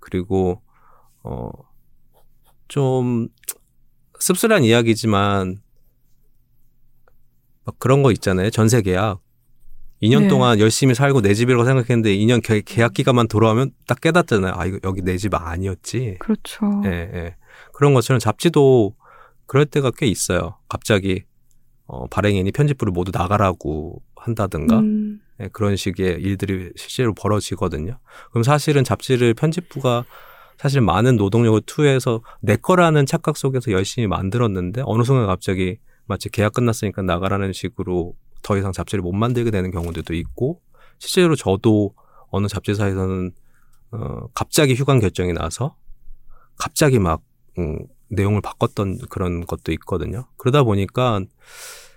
[0.00, 0.60] 그리고
[1.24, 1.50] 어
[2.68, 3.28] 좀
[4.18, 5.60] 씁쓸한 이야기지만
[7.64, 8.48] 막 그런 거 있잖아요.
[8.50, 9.20] 전세 계약.
[10.02, 10.28] 2년 네.
[10.28, 14.54] 동안 열심히 살고 내 집이라고 생각했는데 2년 계- 계약 기간만 돌아오면 딱 깨닫잖아요.
[14.56, 16.16] 아 이거 여기 내 집 아니었지.
[16.18, 16.82] 그렇죠.
[16.86, 17.36] 예, 예.
[17.74, 18.96] 그런 것처럼 잡지도
[19.46, 20.56] 그럴 때가 꽤 있어요.
[20.68, 21.24] 갑자기
[21.86, 25.20] 어, 발행인이 편집부를 모두 나가라고 한다든가 음.
[25.40, 27.98] 예, 그런 식의 일들이 실제로 벌어지거든요.
[28.30, 30.04] 그럼 사실은 잡지를 편집부가
[30.62, 36.52] 사실 많은 노동력을 투여해서 내 거라는 착각 속에서 열심히 만들었는데 어느 순간 갑자기 마치 계약
[36.52, 38.14] 끝났으니까 나가라는 식으로
[38.44, 40.60] 더 이상 잡지를 못 만들게 되는 경우들도 있고
[40.98, 41.94] 실제로 저도
[42.30, 43.32] 어느 잡지사에서는
[43.90, 45.74] 어, 갑자기 휴관 결정이 나서
[46.56, 47.22] 갑자기 막
[47.58, 50.28] 음, 내용을 바꿨던 그런 것도 있거든요.
[50.36, 51.22] 그러다 보니까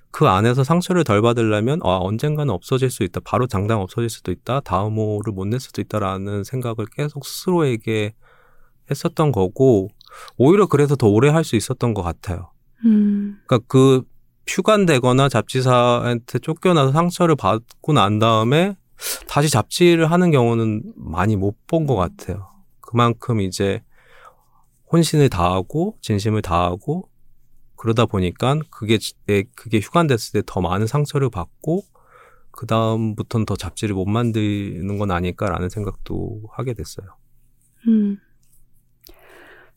[0.09, 3.19] 그 안에서 상처를 덜 받으려면 아, 언젠가는 없어질 수 있다.
[3.23, 4.61] 바로 당장 없어질 수도 있다.
[4.61, 8.15] 다음 호를 못 낼 수도 있다라는 생각을 계속 스스로에게
[8.89, 9.89] 했었던 거고
[10.37, 12.51] 오히려 그래서 더 오래 할 수 있었던 것 같아요.
[12.85, 13.39] 음.
[13.47, 14.03] 그러니까 그
[14.47, 18.75] 휴관되거나 잡지사한테 쫓겨나서 상처를 받고 난 다음에
[19.27, 22.47] 다시 잡지를 하는 경우는 많이 못 본 것 같아요.
[22.79, 23.81] 그만큼 이제
[24.91, 27.09] 혼신을 다하고 진심을 다하고
[27.75, 28.97] 그러다 보니까 그게
[29.55, 31.83] 그게 휴관됐을 때 더 많은 상처를 받고
[32.51, 37.07] 그 다음부터는 더 잡지를 못 만드는 건 아닐까라는 생각도 하게 됐어요.
[37.87, 38.17] 음.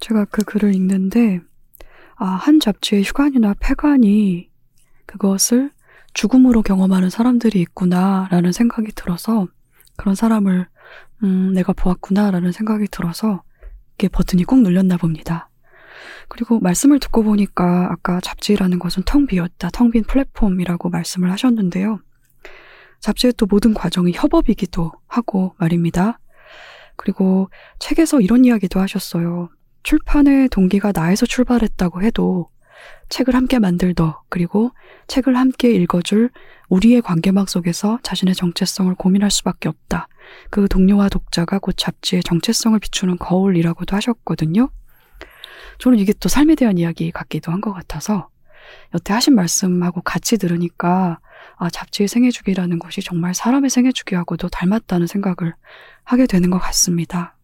[0.01, 1.41] 제가 그 글을 읽는데,
[2.17, 4.51] 아, 한 잡지의 휴관이나 폐관이
[5.07, 5.71] 그것을
[6.15, 9.47] 죽음으로 경험하는 사람들이 있구나라는 생각이 들어서
[9.97, 10.67] 그런 사람을,
[11.25, 13.43] 음, 내가 보았구나라는 생각이 들어서
[13.95, 15.51] 이게 버튼이 꼭 눌렸나 봅니다.
[16.29, 22.01] 그리고 말씀을 듣고 보니까 아까 잡지라는 것은 텅 비었다, 텅 빈 플랫폼이라고 말씀을 하셨는데요.
[23.01, 26.19] 잡지의 또 모든 과정이 협업이기도 하고 말입니다.
[26.97, 27.49] 그리고
[27.79, 29.51] 책에서 이런 이야기도 하셨어요.
[29.83, 32.51] 출판의 동기가 나에서 출발했다고 해도
[33.09, 34.71] 책을 함께 만들더 그리고
[35.07, 36.31] 책을 함께 읽어줄
[36.69, 40.09] 우리의 관계망 속에서 자신의 정체성을 고민할 수밖에 없다.
[40.51, 44.71] 그 동료와 독자가 곧 잡지의 정체성을 비추는 거울이라고도 하셨거든요.
[45.79, 48.29] 저는 이게 또 삶에 대한 이야기 같기도 한 것 같아서
[48.95, 51.21] 여태 하신 말씀하고 같이 들으니까
[51.57, 55.55] 아, 잡지의 생애주기라는 것이 정말 사람의 생애주기하고도 닮았다는 생각을
[56.05, 57.38] 하게 되는 것 같습니다.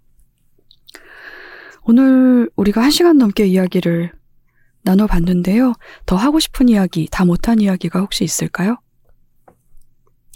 [1.85, 4.13] 오늘 우리가 한 시간 넘게 이야기를
[4.83, 5.73] 나눠봤는데요.
[6.07, 8.79] 더 하고 싶은 이야기, 다 못한 이야기가 혹시 있을까요?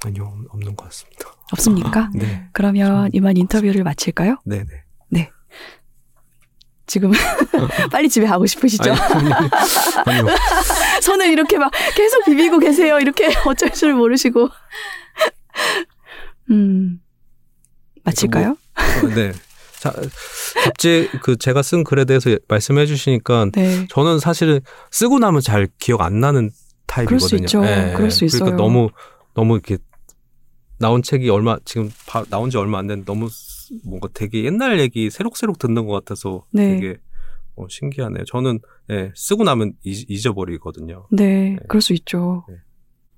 [0.04, 1.34] 아니요, 없는 것 같습니다.
[1.52, 2.10] 없습니까?
[2.14, 4.36] 네, 그러면 이만 인터뷰를 마칠까요?
[4.44, 4.84] 네, 네.
[6.88, 7.12] 지금
[7.92, 8.90] 빨리 집에 가고 싶으시죠?
[8.92, 9.30] 아니,
[10.06, 10.34] 아니요.
[11.02, 12.98] 손을 이렇게 막 계속 비비고 계세요.
[12.98, 14.48] 이렇게 어쩔 줄 모르시고.
[16.50, 16.98] 음,
[18.04, 18.56] 마칠까요?
[18.74, 19.32] 어, 네.
[19.80, 19.92] 자,
[20.64, 23.86] 잡지 그 제가 쓴 글에 대해서 말씀해 주시니까 네.
[23.90, 24.60] 저는 사실은
[24.90, 26.50] 쓰고 나면 잘 기억 안 나는
[26.86, 27.18] 타입이거든요.
[27.18, 27.60] 그럴 수 있죠.
[27.96, 28.40] 그럴 수 있어요.
[28.40, 28.90] 그러니까 너무
[29.34, 29.78] 너무 이렇게
[30.78, 34.78] 나온 책이 얼마 지금 바- 나온 지 얼마 안 됐는데 너무 쓰- 뭔가 되게 옛날
[34.80, 36.74] 얘기 새록새록 듣는 것 같아서 네.
[36.80, 36.96] 되게
[37.56, 38.24] 어, 신기하네요.
[38.24, 38.60] 저는
[38.90, 41.06] 예, 쓰고 나면 잊, 잊어버리거든요.
[41.10, 42.44] 네, 그럴 수 있죠.
[42.48, 42.54] 네.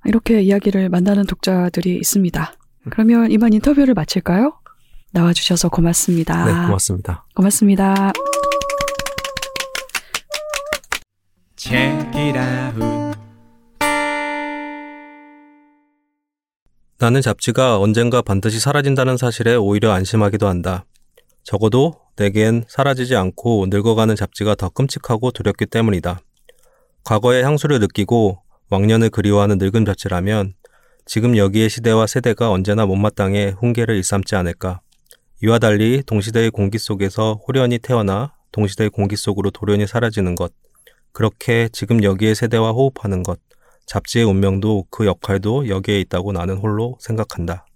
[0.07, 2.55] 이렇게 이야기를 만나는 독자들이 있습니다.
[2.91, 4.55] 그러면 이만 인터뷰를 마칠까요?
[5.13, 6.45] 나와주셔서 고맙습니다.
[6.45, 7.25] 네, 고맙습니다.
[7.35, 8.13] 고맙습니다.
[11.57, 13.19] Check it out.
[16.99, 20.85] 나는 잡지가 언젠가 반드시 사라진다는 사실에 오히려 안심하기도 한다.
[21.45, 26.21] 적어도 내겐 사라지지 않고 늙어가는 잡지가 더 끔찍하고 두렵기 때문이다.
[27.05, 30.55] 과거의 향수를 느끼고 왕년을 그리워하는 늙은 잡지라면
[31.07, 34.81] 지금 여기의 시대와 세대가 언제나 못마땅해 훈계를 일삼지 않을까.
[35.43, 40.53] 이와 달리 동시대의 공기 속에서 호련히 태어나 동시대의 공기 속으로 돌연히 사라지는 것.
[41.13, 43.41] 그렇게 지금 여기에 세대와 호흡하는 것,
[43.87, 47.67] 잡지의 운명도 그 역할도 여기에 있다고 나는 홀로 생각한다.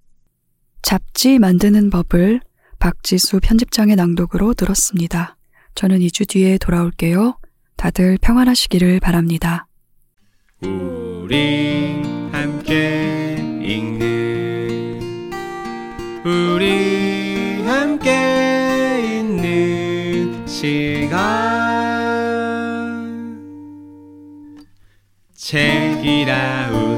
[0.83, 2.41] 잡지 만드는 법을
[2.79, 5.39] 박지수 편집장의 낭독으로 들었습니다.
[5.75, 7.39] 저는 2주 뒤에 돌아올게요.
[7.77, 9.67] 다들 평안하시기를 바랍니다.
[10.63, 14.21] 우리 함께 읽는
[16.25, 16.84] 우리
[17.95, 21.15] 함께 있는 시간.
[25.37, 26.94] 책이라운